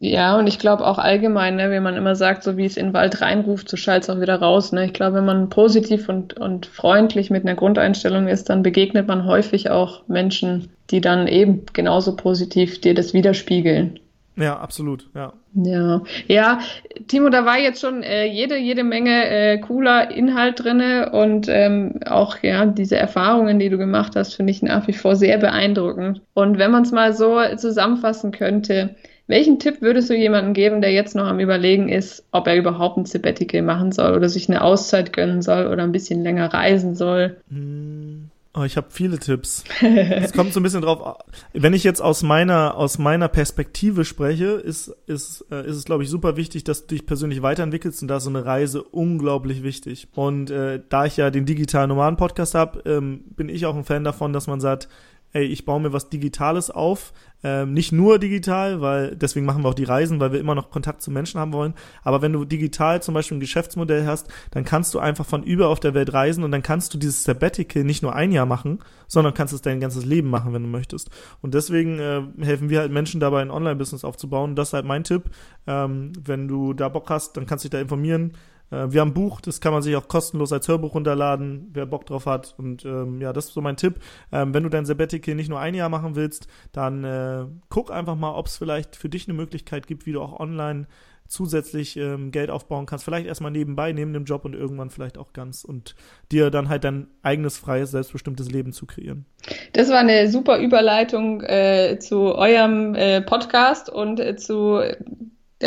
Ja, 0.06 0.38
und 0.38 0.48
ich 0.48 0.60
glaube 0.60 0.86
auch 0.86 0.98
allgemein, 0.98 1.56
ne, 1.56 1.70
wenn 1.70 1.82
man 1.82 1.96
immer 1.96 2.14
sagt, 2.14 2.44
so 2.44 2.58
wie 2.58 2.66
es 2.66 2.76
in 2.76 2.88
den 2.88 2.94
Wald 2.94 3.22
reinruft, 3.22 3.70
so 3.70 3.78
schallt 3.78 4.04
es 4.04 4.10
auch 4.10 4.20
wieder 4.20 4.36
raus. 4.36 4.74
Ne? 4.74 4.84
Ich 4.84 4.92
glaube, 4.92 5.16
wenn 5.16 5.26
man 5.26 5.48
positiv 5.48 6.10
und, 6.10 6.34
und 6.34 6.66
freundlich 6.66 7.30
mit 7.30 7.46
einer 7.46 7.56
Grundeinstellung 7.56 8.28
ist, 8.28 8.50
dann 8.50 8.64
begegnet 8.64 9.08
man 9.08 9.26
häufig 9.26 9.70
auch 9.70 10.06
Menschen, 10.10 10.68
die 10.90 11.00
dann 11.00 11.28
eben 11.28 11.62
genauso 11.72 12.18
positiv 12.18 12.82
dir 12.82 12.96
das 12.96 13.14
widerspiegeln. 13.14 13.98
Ja, 14.36 14.60
absolut, 14.60 15.08
ja. 15.16 15.32
Ja, 15.54 16.02
ja, 16.28 16.60
Timo, 17.08 17.30
da 17.30 17.46
war 17.46 17.58
jetzt 17.58 17.80
schon 17.80 18.04
äh, 18.04 18.26
jede, 18.26 18.58
jede 18.58 18.84
Menge 18.84 19.30
äh, 19.30 19.58
cooler 19.60 20.12
Inhalt 20.12 20.62
drinne 20.62 21.12
und 21.14 21.48
ähm, 21.48 22.02
auch 22.06 22.38
ja 22.42 22.66
diese 22.66 22.98
Erfahrungen, 22.98 23.58
die 23.58 23.70
du 23.70 23.78
gemacht 23.78 24.18
hast, 24.18 24.34
finde 24.34 24.52
ich 24.52 24.62
nach 24.64 24.86
wie 24.88 24.94
vor 24.94 25.16
sehr 25.16 25.38
beeindruckend. 25.38 26.22
Und 26.34 26.58
wenn 26.58 26.72
man 26.72 26.84
es 26.84 26.92
mal 26.92 27.14
so 27.14 27.40
zusammenfassen 27.56 28.32
könnte, 28.34 28.96
welchen 29.28 29.60
Tipp 29.60 29.82
würdest 29.82 30.10
du 30.10 30.16
jemandem 30.16 30.54
geben, 30.54 30.82
der 30.82 30.92
jetzt 30.92 31.16
noch 31.16 31.28
am 31.28 31.40
Überlegen 31.40 31.90
ist, 31.90 32.26
ob 32.32 32.48
er 32.48 32.58
überhaupt 32.58 32.98
ein 32.98 33.06
Sabbatical 33.06 33.62
machen 33.62 33.92
soll 33.92 34.16
oder 34.16 34.28
sich 34.28 34.50
eine 34.50 34.62
Auszeit 34.62 35.14
gönnen 35.14 35.42
soll 35.42 35.68
oder 35.68 35.84
ein 35.84 35.92
bisschen 35.92 36.24
länger 36.24 36.54
reisen 36.54 36.96
soll? 36.96 37.38
Hm. 37.50 38.30
Oh, 38.56 38.64
ich 38.64 38.78
habe 38.78 38.88
viele 38.92 39.18
Tipps. 39.18 39.64
Es 39.82 40.32
kommt 40.32 40.54
so 40.54 40.60
ein 40.60 40.64
bisschen 40.64 40.84
drauf. 40.84 41.18
Wenn 41.54 41.74
ich 41.74 41.84
jetzt 41.84 42.02
aus 42.02 42.22
meiner 42.22 42.76
aus 42.76 43.00
meiner 43.00 43.28
Perspektive 43.28 44.06
spreche, 44.06 44.46
ist 44.46 44.90
ist 45.08 45.44
äh, 45.50 45.68
ist 45.68 45.76
es 45.76 45.86
glaube 45.86 46.04
ich 46.04 46.10
super 46.10 46.38
wichtig, 46.38 46.64
dass 46.64 46.86
du 46.86 46.94
dich 46.94 47.08
persönlich 47.08 47.42
weiterentwickelst 47.42 48.04
und 48.04 48.10
da 48.10 48.18
ist 48.18 48.26
so 48.26 48.30
eine 48.30 48.46
Reise 48.46 48.84
unglaublich 48.84 49.64
wichtig. 49.64 50.08
Und 50.14 50.52
äh, 50.52 50.82
da 50.88 51.06
ich 51.06 51.18
ja 51.18 51.32
den 51.32 51.48
digitalen 51.48 51.90
Nomaden 51.90 52.16
Podcast 52.16 52.54
habe, 52.54 52.84
ähm, 52.86 53.24
bin 53.36 53.50
ich 53.50 53.66
auch 53.66 53.76
ein 53.76 53.86
Fan 53.86 54.04
davon, 54.04 54.34
dass 54.34 54.46
man 54.46 54.60
sagt, 54.60 54.88
ey, 55.34 55.46
ich 55.46 55.66
baue 55.66 55.82
mir 55.82 55.94
was 55.94 56.10
Digitales 56.10 56.72
auf. 56.72 57.14
Ähm, 57.46 57.74
nicht 57.74 57.92
nur 57.92 58.20
digital, 58.20 58.80
weil 58.80 59.18
deswegen 59.18 59.46
machen 59.46 59.64
wir 59.64 59.70
auch 59.70 59.74
die 59.74 59.84
Reisen, 59.84 60.22
weil 60.22 60.32
wir 60.32 60.40
immer 60.40 60.56
noch 60.56 60.72
Kontakt 60.72 61.02
zu 61.02 61.12
Menschen 61.12 61.42
haben 61.42 61.52
wollen. 61.52 61.74
Aber 62.04 62.22
wenn 62.22 62.32
du 62.32 62.46
digital 62.46 63.04
zum 63.04 63.14
Beispiel 63.14 63.38
ein 63.38 63.42
Geschäftsmodell 63.42 64.06
hast, 64.06 64.30
dann 64.52 64.64
kannst 64.64 64.94
du 64.94 65.00
einfach 65.00 65.26
von 65.26 65.44
über 65.44 65.68
auf 65.68 65.82
der 65.82 65.94
Welt 65.94 66.14
reisen 66.14 66.46
und 66.46 66.52
dann 66.52 66.64
kannst 66.64 66.94
du 66.94 66.98
dieses 66.98 67.24
Sabbatical 67.26 67.84
nicht 67.84 68.02
nur 68.02 68.16
ein 68.16 68.32
Jahr 68.32 68.46
machen, 68.46 68.80
sondern 69.08 69.34
kannst 69.34 69.54
es 69.54 69.62
dein 69.62 69.82
ganzes 69.82 70.06
Leben 70.06 70.30
machen, 70.30 70.54
wenn 70.54 70.64
du 70.64 70.70
möchtest. 70.70 71.10
Und 71.42 71.54
deswegen 71.54 72.00
äh, 72.00 72.22
helfen 72.40 72.70
wir 72.70 72.80
halt 72.80 72.94
Menschen 72.94 73.20
dabei, 73.20 73.42
ein 73.42 73.52
Online-Business 73.52 74.06
aufzubauen. 74.06 74.56
Das 74.56 74.70
ist 74.70 74.74
halt 74.74 74.86
mein 74.86 75.04
Tipp. 75.04 75.24
Ähm, 75.68 76.14
wenn 76.24 76.48
du 76.48 76.74
da 76.74 76.88
Bock 76.88 77.10
hast, 77.10 77.36
dann 77.36 77.46
kannst 77.46 77.66
du 77.66 77.68
dich 77.68 77.78
da 77.78 77.82
informieren 77.82 78.34
wir 78.70 79.02
haben 79.02 79.10
ein 79.10 79.14
Buch, 79.14 79.40
das 79.40 79.62
kann 79.62 79.72
man 79.72 79.84
sich 79.84 79.96
auch 79.96 80.08
kostenlos 80.08 80.52
als 80.52 80.68
Hörbuch 80.68 80.96
runterladen, 80.96 81.70
wer 81.74 81.86
Bock 81.86 82.08
drauf 82.08 82.26
hat. 82.26 82.56
Und 82.58 82.86
ähm, 82.86 83.22
ja, 83.22 83.32
das 83.32 83.46
ist 83.46 83.54
so 83.54 83.62
mein 83.62 83.78
Tipp. 83.78 83.96
Ähm, 84.32 84.54
wenn 84.54 84.64
du 84.64 84.70
dein 84.70 84.86
Sabbatical 84.86 85.36
nicht 85.36 85.50
nur 85.50 85.60
ein 85.60 85.76
Jahr 85.76 85.90
machen 85.90 86.16
willst, 86.16 86.48
dann 86.72 87.04
äh, 87.04 87.46
guck 87.70 87.92
einfach 87.92 88.16
mal, 88.16 88.34
ob 88.34 88.48
es 88.48 88.58
vielleicht 88.58 88.96
für 88.96 89.10
dich 89.10 89.28
eine 89.28 89.38
Möglichkeit 89.38 89.86
gibt, 89.86 90.08
wie 90.08 90.12
du 90.12 90.22
auch 90.22 90.40
online 90.40 90.88
zusätzlich 91.28 91.98
ähm, 91.98 92.32
Geld 92.32 92.50
aufbauen 92.50 92.86
kannst. 92.86 93.06
Vielleicht 93.06 93.26
erstmal 93.26 93.52
nebenbei, 93.52 93.92
neben 93.92 94.14
dem 94.14 94.26
Job 94.26 94.46
und 94.46 94.54
irgendwann 94.54 94.90
vielleicht 94.90 95.18
auch 95.18 95.34
ganz 95.34 95.64
und 95.64 95.96
dir 96.32 96.52
dann 96.52 96.70
halt 96.70 96.84
dein 96.84 97.08
eigenes, 97.24 97.58
freies, 97.58 97.92
selbstbestimmtes 97.92 98.52
Leben 98.52 98.72
zu 98.72 98.86
kreieren. 98.86 99.26
Das 99.74 99.90
war 99.90 100.00
eine 100.00 100.30
super 100.30 100.60
Überleitung 100.60 101.42
äh, 101.42 101.98
zu 102.00 102.36
eurem 102.36 102.96
äh, 102.96 103.22
Podcast 103.22 103.90
und 103.90 104.20
äh, 104.20 104.36
zu 104.36 104.82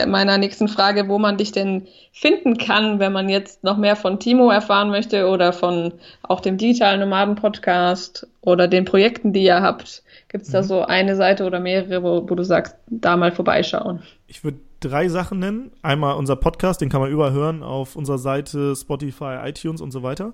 meiner 0.06 0.38
nächsten 0.38 0.68
Frage, 0.68 1.08
wo 1.08 1.18
man 1.18 1.38
dich 1.38 1.52
denn 1.52 1.86
finden 2.12 2.58
kann, 2.58 2.98
wenn 2.98 3.12
man 3.12 3.28
jetzt 3.28 3.64
noch 3.64 3.76
mehr 3.76 3.96
von 3.96 4.18
Timo 4.18 4.50
erfahren 4.50 4.90
möchte 4.90 5.28
oder 5.28 5.52
von 5.52 5.92
auch 6.22 6.40
dem 6.40 6.58
Digitalen 6.58 7.00
Nomaden 7.00 7.36
Podcast 7.36 8.26
oder 8.42 8.68
den 8.68 8.84
Projekten, 8.84 9.32
die 9.32 9.44
ihr 9.44 9.62
habt. 9.62 10.02
Gibt 10.28 10.44
es 10.44 10.50
da 10.50 10.62
mhm. 10.62 10.66
so 10.66 10.82
eine 10.82 11.16
Seite 11.16 11.44
oder 11.44 11.60
mehrere, 11.60 12.02
wo, 12.02 12.28
wo 12.28 12.34
du 12.34 12.42
sagst, 12.42 12.76
da 12.88 13.16
mal 13.16 13.32
vorbeischauen? 13.32 14.02
Ich 14.26 14.44
würde 14.44 14.58
drei 14.80 15.08
Sachen 15.08 15.38
nennen. 15.38 15.70
Einmal 15.82 16.16
unser 16.16 16.36
Podcast, 16.36 16.80
den 16.80 16.88
kann 16.88 17.00
man 17.00 17.10
überall 17.10 17.32
hören 17.32 17.62
auf 17.62 17.96
unserer 17.96 18.18
Seite, 18.18 18.74
Spotify, 18.76 19.38
iTunes 19.44 19.80
und 19.80 19.90
so 19.90 20.02
weiter 20.02 20.32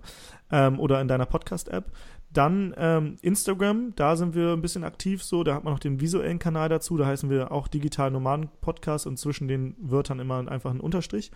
ähm, 0.50 0.78
oder 0.80 1.00
in 1.00 1.08
deiner 1.08 1.26
Podcast-App. 1.26 1.84
Dann 2.32 2.74
ähm, 2.78 3.16
Instagram, 3.20 3.92
da 3.94 4.16
sind 4.16 4.34
wir 4.34 4.52
ein 4.52 4.62
bisschen 4.62 4.84
aktiv 4.84 5.22
so, 5.22 5.44
da 5.44 5.54
hat 5.54 5.64
man 5.64 5.72
noch 5.72 5.80
den 5.80 6.00
visuellen 6.00 6.38
Kanal 6.38 6.68
dazu, 6.68 6.96
da 6.96 7.06
heißen 7.06 7.28
wir 7.28 7.52
auch 7.52 7.68
Digital 7.68 8.10
Nomaden 8.10 8.48
Podcast 8.60 9.06
und 9.06 9.18
zwischen 9.18 9.48
den 9.48 9.76
Wörtern 9.78 10.18
immer 10.18 10.48
einfach 10.48 10.70
ein 10.70 10.80
Unterstrich. 10.80 11.30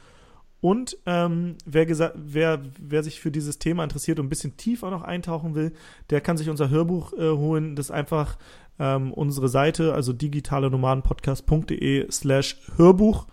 Und 0.60 0.96
ähm, 1.04 1.56
wer, 1.66 1.86
wer, 2.14 2.62
wer 2.80 3.02
sich 3.02 3.20
für 3.20 3.30
dieses 3.30 3.58
Thema 3.58 3.84
interessiert 3.84 4.18
und 4.18 4.26
ein 4.26 4.30
bisschen 4.30 4.56
tiefer 4.56 4.90
noch 4.90 5.02
eintauchen 5.02 5.54
will, 5.54 5.72
der 6.10 6.22
kann 6.22 6.38
sich 6.38 6.48
unser 6.48 6.70
Hörbuch 6.70 7.12
äh, 7.12 7.30
holen. 7.30 7.76
Das 7.76 7.90
einfach 7.90 8.38
ähm, 8.78 9.12
unsere 9.12 9.48
Seite, 9.48 9.92
also 9.94 10.12
digitalenomadenpodcast.de 10.12 12.10
slash 12.10 12.56
Hörbuch. 12.76 13.26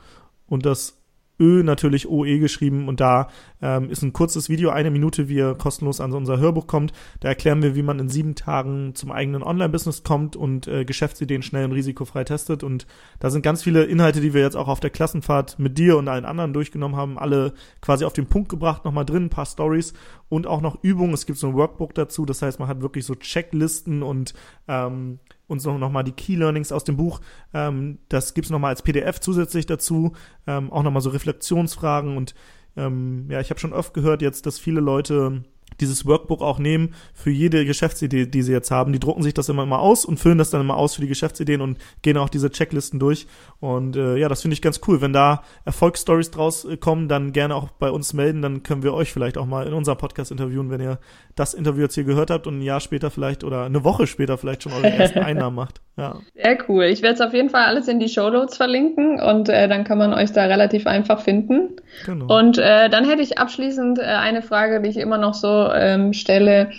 und 0.47 0.65
das 0.65 1.02
Ö 1.39 1.63
natürlich 1.63 2.07
OE 2.07 2.39
geschrieben 2.39 2.87
und 2.87 2.99
da 2.99 3.29
ähm, 3.61 3.89
ist 3.89 4.03
ein 4.03 4.13
kurzes 4.13 4.49
Video, 4.49 4.69
eine 4.69 4.91
Minute, 4.91 5.29
wie 5.29 5.35
ihr 5.35 5.55
kostenlos 5.55 5.99
an 5.99 6.13
unser 6.13 6.37
Hörbuch 6.37 6.67
kommt. 6.67 6.93
Da 7.21 7.29
erklären 7.29 7.63
wir, 7.63 7.75
wie 7.75 7.81
man 7.81 7.99
in 7.99 8.09
sieben 8.09 8.35
Tagen 8.35 8.93
zum 8.93 9.11
eigenen 9.11 9.41
Online-Business 9.41 10.03
kommt 10.03 10.35
und 10.35 10.67
äh, 10.67 10.85
Geschäftsideen 10.85 11.41
schnell 11.41 11.65
und 11.65 11.71
risikofrei 11.71 12.23
testet. 12.23 12.63
Und 12.63 12.85
da 13.19 13.29
sind 13.29 13.41
ganz 13.41 13.63
viele 13.63 13.83
Inhalte, 13.85 14.21
die 14.21 14.33
wir 14.33 14.41
jetzt 14.41 14.55
auch 14.55 14.67
auf 14.67 14.79
der 14.79 14.91
Klassenfahrt 14.91 15.57
mit 15.57 15.77
dir 15.77 15.97
und 15.97 16.07
allen 16.07 16.25
anderen 16.25 16.53
durchgenommen 16.53 16.97
haben, 16.97 17.17
alle 17.17 17.53
quasi 17.81 18.05
auf 18.05 18.13
den 18.13 18.27
Punkt 18.27 18.49
gebracht, 18.49 18.85
nochmal 18.85 19.05
drin, 19.05 19.25
ein 19.25 19.29
paar 19.29 19.45
Stories 19.45 19.93
und 20.29 20.45
auch 20.45 20.61
noch 20.61 20.83
Übungen. 20.83 21.13
Es 21.13 21.25
gibt 21.25 21.39
so 21.39 21.47
ein 21.47 21.55
Workbook 21.55 21.95
dazu, 21.95 22.25
das 22.25 22.41
heißt, 22.41 22.59
man 22.59 22.67
hat 22.67 22.81
wirklich 22.81 23.05
so 23.05 23.15
Checklisten 23.15 24.03
und 24.03 24.33
ähm, 24.67 25.19
uns 25.47 25.65
noch, 25.65 25.77
noch 25.77 25.91
mal 25.91 26.03
die 26.03 26.11
Key 26.11 26.35
Learnings 26.35 26.71
aus 26.71 26.83
dem 26.83 26.97
Buch. 26.97 27.21
Ähm, 27.53 27.99
das 28.09 28.33
gibt's 28.33 28.49
noch 28.49 28.59
mal 28.59 28.69
als 28.69 28.81
PDF 28.81 29.19
zusätzlich 29.19 29.65
dazu. 29.65 30.13
Ähm, 30.47 30.71
auch 30.71 30.83
noch 30.83 30.91
mal 30.91 31.01
so 31.01 31.09
Reflexionsfragen 31.09 32.17
und 32.17 32.35
ähm, 32.75 33.27
ja, 33.29 33.39
ich 33.39 33.49
habe 33.49 33.59
schon 33.59 33.73
oft 33.73 33.93
gehört 33.93 34.21
jetzt, 34.21 34.45
dass 34.45 34.59
viele 34.59 34.81
Leute 34.81 35.43
dieses 35.83 36.05
Workbook 36.05 36.41
auch 36.41 36.59
nehmen 36.59 36.93
für 37.13 37.29
jede 37.29 37.65
Geschäftsidee, 37.65 38.25
die 38.25 38.41
sie 38.41 38.51
jetzt 38.51 38.71
haben. 38.71 38.93
Die 38.93 38.99
drucken 38.99 39.21
sich 39.21 39.33
das 39.33 39.49
immer 39.49 39.65
mal 39.65 39.79
aus 39.79 40.05
und 40.05 40.19
füllen 40.19 40.37
das 40.37 40.49
dann 40.49 40.61
immer 40.61 40.77
aus 40.77 40.95
für 40.95 41.01
die 41.01 41.07
Geschäftsideen 41.07 41.61
und 41.61 41.77
gehen 42.01 42.17
auch 42.17 42.29
diese 42.29 42.49
Checklisten 42.49 42.99
durch. 42.99 43.27
Und 43.59 43.95
äh, 43.95 44.17
ja, 44.17 44.29
das 44.29 44.41
finde 44.41 44.53
ich 44.53 44.61
ganz 44.61 44.79
cool. 44.87 45.01
Wenn 45.01 45.13
da 45.13 45.43
Erfolgsstories 45.65 46.31
draus 46.31 46.65
äh, 46.65 46.77
kommen, 46.77 47.07
dann 47.07 47.33
gerne 47.33 47.55
auch 47.55 47.69
bei 47.69 47.91
uns 47.91 48.13
melden. 48.13 48.41
Dann 48.41 48.63
können 48.63 48.83
wir 48.83 48.93
euch 48.93 49.11
vielleicht 49.11 49.37
auch 49.37 49.45
mal 49.45 49.67
in 49.67 49.73
unserem 49.73 49.97
Podcast 49.97 50.31
interviewen, 50.31 50.69
wenn 50.69 50.81
ihr 50.81 50.99
das 51.35 51.53
Interview 51.53 51.83
jetzt 51.83 51.95
hier 51.95 52.03
gehört 52.03 52.29
habt 52.29 52.47
und 52.47 52.59
ein 52.59 52.61
Jahr 52.61 52.79
später 52.79 53.09
vielleicht 53.09 53.43
oder 53.43 53.65
eine 53.65 53.83
Woche 53.83 54.07
später 54.07 54.37
vielleicht 54.37 54.63
schon 54.63 54.73
eure 54.73 54.89
ersten 54.89 55.19
Einnahmen 55.23 55.55
macht. 55.55 55.81
Ja. 55.97 56.19
Sehr 56.33 56.57
cool. 56.67 56.85
Ich 56.85 57.03
werde 57.03 57.15
es 57.15 57.21
auf 57.21 57.33
jeden 57.33 57.49
Fall 57.49 57.65
alles 57.65 57.87
in 57.87 57.99
die 57.99 58.09
Show 58.09 58.29
Notes 58.29 58.57
verlinken 58.57 59.21
und 59.21 59.49
äh, 59.49 59.67
dann 59.67 59.83
kann 59.83 59.99
man 59.99 60.13
euch 60.13 60.31
da 60.31 60.45
relativ 60.45 60.87
einfach 60.87 61.21
finden. 61.21 61.75
Genau. 62.05 62.35
Und 62.35 62.57
äh, 62.57 62.89
dann 62.89 63.07
hätte 63.07 63.21
ich 63.21 63.37
abschließend 63.37 63.99
äh, 63.99 64.03
eine 64.03 64.41
Frage, 64.41 64.81
die 64.81 64.89
ich 64.89 64.97
immer 64.97 65.19
noch 65.19 65.35
so 65.35 65.47
ähm, 65.73 66.13
stelle. 66.13 66.71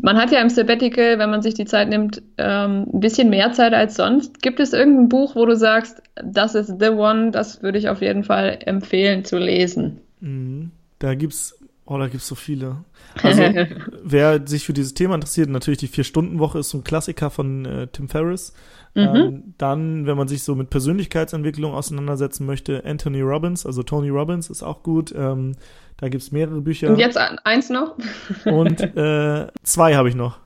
Man 0.00 0.16
hat 0.16 0.32
ja 0.32 0.40
im 0.40 0.50
Sabbatical, 0.50 1.18
wenn 1.18 1.30
man 1.30 1.42
sich 1.42 1.54
die 1.54 1.64
Zeit 1.64 1.88
nimmt, 1.88 2.20
ähm, 2.36 2.86
ein 2.92 3.00
bisschen 3.00 3.30
mehr 3.30 3.52
Zeit 3.52 3.72
als 3.72 3.94
sonst. 3.94 4.42
Gibt 4.42 4.60
es 4.60 4.72
irgendein 4.72 5.08
Buch, 5.08 5.36
wo 5.36 5.46
du 5.46 5.56
sagst, 5.56 6.02
das 6.22 6.54
ist 6.54 6.80
the 6.80 6.88
one, 6.88 7.30
das 7.30 7.62
würde 7.62 7.78
ich 7.78 7.88
auf 7.88 8.00
jeden 8.00 8.24
Fall 8.24 8.58
empfehlen 8.66 9.24
zu 9.24 9.38
lesen? 9.38 10.00
Mhm. 10.20 10.72
Da 10.98 11.14
gibt's, 11.14 11.58
oh, 11.86 11.98
da 11.98 12.08
gibt's 12.08 12.26
so 12.26 12.34
viele. 12.34 12.84
Also, 13.22 13.42
wer 14.02 14.46
sich 14.46 14.64
für 14.64 14.72
dieses 14.72 14.94
Thema 14.94 15.14
interessiert, 15.14 15.48
natürlich 15.48 15.78
die 15.78 15.88
Vier-Stunden-Woche 15.88 16.58
ist 16.58 16.70
so 16.70 16.78
ein 16.78 16.84
Klassiker 16.84 17.30
von 17.30 17.64
äh, 17.64 17.86
Tim 17.86 18.08
Ferriss. 18.08 18.52
Mhm. 18.94 19.02
Ähm, 19.02 19.54
dann, 19.58 20.06
wenn 20.06 20.16
man 20.16 20.28
sich 20.28 20.44
so 20.44 20.54
mit 20.54 20.70
Persönlichkeitsentwicklung 20.70 21.74
auseinandersetzen 21.74 22.46
möchte, 22.46 22.84
Anthony 22.84 23.22
Robbins, 23.22 23.66
also 23.66 23.82
Tony 23.82 24.08
Robbins 24.08 24.50
ist 24.50 24.62
auch 24.62 24.82
gut. 24.82 25.12
Ähm, 25.16 25.56
da 25.96 26.08
gibt's 26.08 26.32
mehrere 26.32 26.60
Bücher. 26.60 26.90
Und 26.90 26.98
jetzt 26.98 27.16
eins 27.16 27.70
noch? 27.70 27.96
Und 28.44 28.80
äh, 28.80 29.46
zwei 29.62 29.94
habe 29.94 30.08
ich 30.08 30.14
noch. 30.14 30.38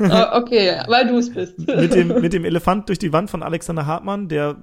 oh, 0.00 0.24
okay, 0.32 0.80
weil 0.88 1.06
du 1.06 1.18
es 1.18 1.32
bist. 1.32 1.58
mit, 1.66 1.94
dem, 1.94 2.20
mit 2.20 2.32
dem 2.32 2.44
Elefant 2.44 2.88
durch 2.88 2.98
die 2.98 3.12
Wand 3.12 3.30
von 3.30 3.42
Alexander 3.42 3.86
Hartmann, 3.86 4.28
der 4.28 4.56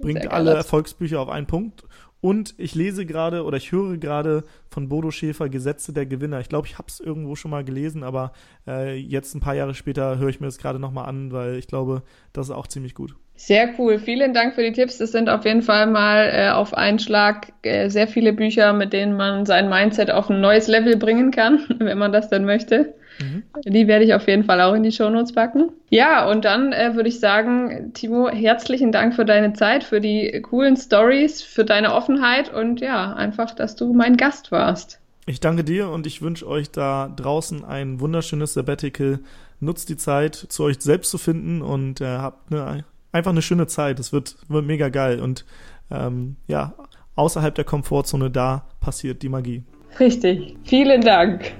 bringt 0.00 0.30
alle 0.30 0.54
Erfolgsbücher 0.54 1.20
auf 1.20 1.28
einen 1.28 1.46
Punkt. 1.46 1.84
Und 2.24 2.54
ich 2.56 2.74
lese 2.74 3.04
gerade 3.04 3.44
oder 3.44 3.58
ich 3.58 3.70
höre 3.70 3.98
gerade 3.98 4.44
von 4.70 4.88
Bodo 4.88 5.10
Schäfer 5.10 5.50
Gesetze 5.50 5.92
der 5.92 6.06
Gewinner. 6.06 6.40
Ich 6.40 6.48
glaube, 6.48 6.66
ich 6.66 6.78
habe 6.78 6.88
es 6.88 6.98
irgendwo 6.98 7.36
schon 7.36 7.50
mal 7.50 7.64
gelesen, 7.64 8.02
aber 8.02 8.32
äh, 8.66 8.96
jetzt 8.96 9.34
ein 9.34 9.40
paar 9.40 9.54
Jahre 9.54 9.74
später 9.74 10.16
höre 10.16 10.30
ich 10.30 10.40
mir 10.40 10.46
das 10.46 10.56
gerade 10.56 10.78
nochmal 10.78 11.04
an, 11.04 11.32
weil 11.32 11.56
ich 11.56 11.66
glaube, 11.66 12.02
das 12.32 12.46
ist 12.46 12.54
auch 12.54 12.66
ziemlich 12.66 12.94
gut. 12.94 13.14
Sehr 13.36 13.74
cool. 13.78 13.98
Vielen 13.98 14.32
Dank 14.32 14.54
für 14.54 14.62
die 14.62 14.72
Tipps. 14.72 14.96
Das 14.96 15.12
sind 15.12 15.28
auf 15.28 15.44
jeden 15.44 15.60
Fall 15.60 15.86
mal 15.86 16.30
äh, 16.32 16.48
auf 16.48 16.72
einen 16.72 16.98
Schlag 16.98 17.52
äh, 17.60 17.90
sehr 17.90 18.08
viele 18.08 18.32
Bücher, 18.32 18.72
mit 18.72 18.94
denen 18.94 19.18
man 19.18 19.44
sein 19.44 19.68
Mindset 19.68 20.10
auf 20.10 20.30
ein 20.30 20.40
neues 20.40 20.66
Level 20.66 20.96
bringen 20.96 21.30
kann, 21.30 21.66
wenn 21.78 21.98
man 21.98 22.12
das 22.12 22.30
denn 22.30 22.46
möchte. 22.46 22.94
Mhm. 23.20 23.42
Die 23.64 23.86
werde 23.86 24.04
ich 24.04 24.14
auf 24.14 24.26
jeden 24.26 24.44
Fall 24.44 24.60
auch 24.60 24.74
in 24.74 24.82
die 24.82 24.92
Shownotes 24.92 25.32
packen. 25.32 25.70
Ja, 25.90 26.28
und 26.28 26.44
dann 26.44 26.72
äh, 26.72 26.94
würde 26.94 27.08
ich 27.08 27.20
sagen, 27.20 27.92
Timo, 27.94 28.28
herzlichen 28.28 28.92
Dank 28.92 29.14
für 29.14 29.24
deine 29.24 29.52
Zeit, 29.52 29.84
für 29.84 30.00
die 30.00 30.40
coolen 30.42 30.76
Stories, 30.76 31.42
für 31.42 31.64
deine 31.64 31.94
Offenheit 31.94 32.52
und 32.52 32.80
ja, 32.80 33.12
einfach, 33.14 33.54
dass 33.54 33.76
du 33.76 33.92
mein 33.92 34.16
Gast 34.16 34.50
warst. 34.52 35.00
Ich 35.26 35.40
danke 35.40 35.64
dir 35.64 35.88
und 35.88 36.06
ich 36.06 36.20
wünsche 36.20 36.46
euch 36.46 36.70
da 36.70 37.10
draußen 37.14 37.64
ein 37.64 38.00
wunderschönes 38.00 38.54
Sabbatical. 38.54 39.20
Nutzt 39.60 39.88
die 39.88 39.96
Zeit, 39.96 40.34
zu 40.34 40.64
euch 40.64 40.80
selbst 40.80 41.10
zu 41.10 41.16
finden 41.16 41.62
und 41.62 42.00
äh, 42.00 42.18
habt 42.18 42.52
eine, 42.52 42.84
einfach 43.12 43.30
eine 43.30 43.40
schöne 43.40 43.66
Zeit. 43.66 43.98
Es 44.00 44.12
wird, 44.12 44.36
wird 44.48 44.66
mega 44.66 44.90
geil 44.90 45.20
und 45.20 45.46
ähm, 45.90 46.36
ja, 46.46 46.74
außerhalb 47.14 47.54
der 47.54 47.64
Komfortzone 47.64 48.30
da 48.30 48.66
passiert 48.80 49.22
die 49.22 49.28
Magie. 49.28 49.62
Richtig. 49.98 50.56
Vielen 50.64 51.00
Dank. 51.00 51.52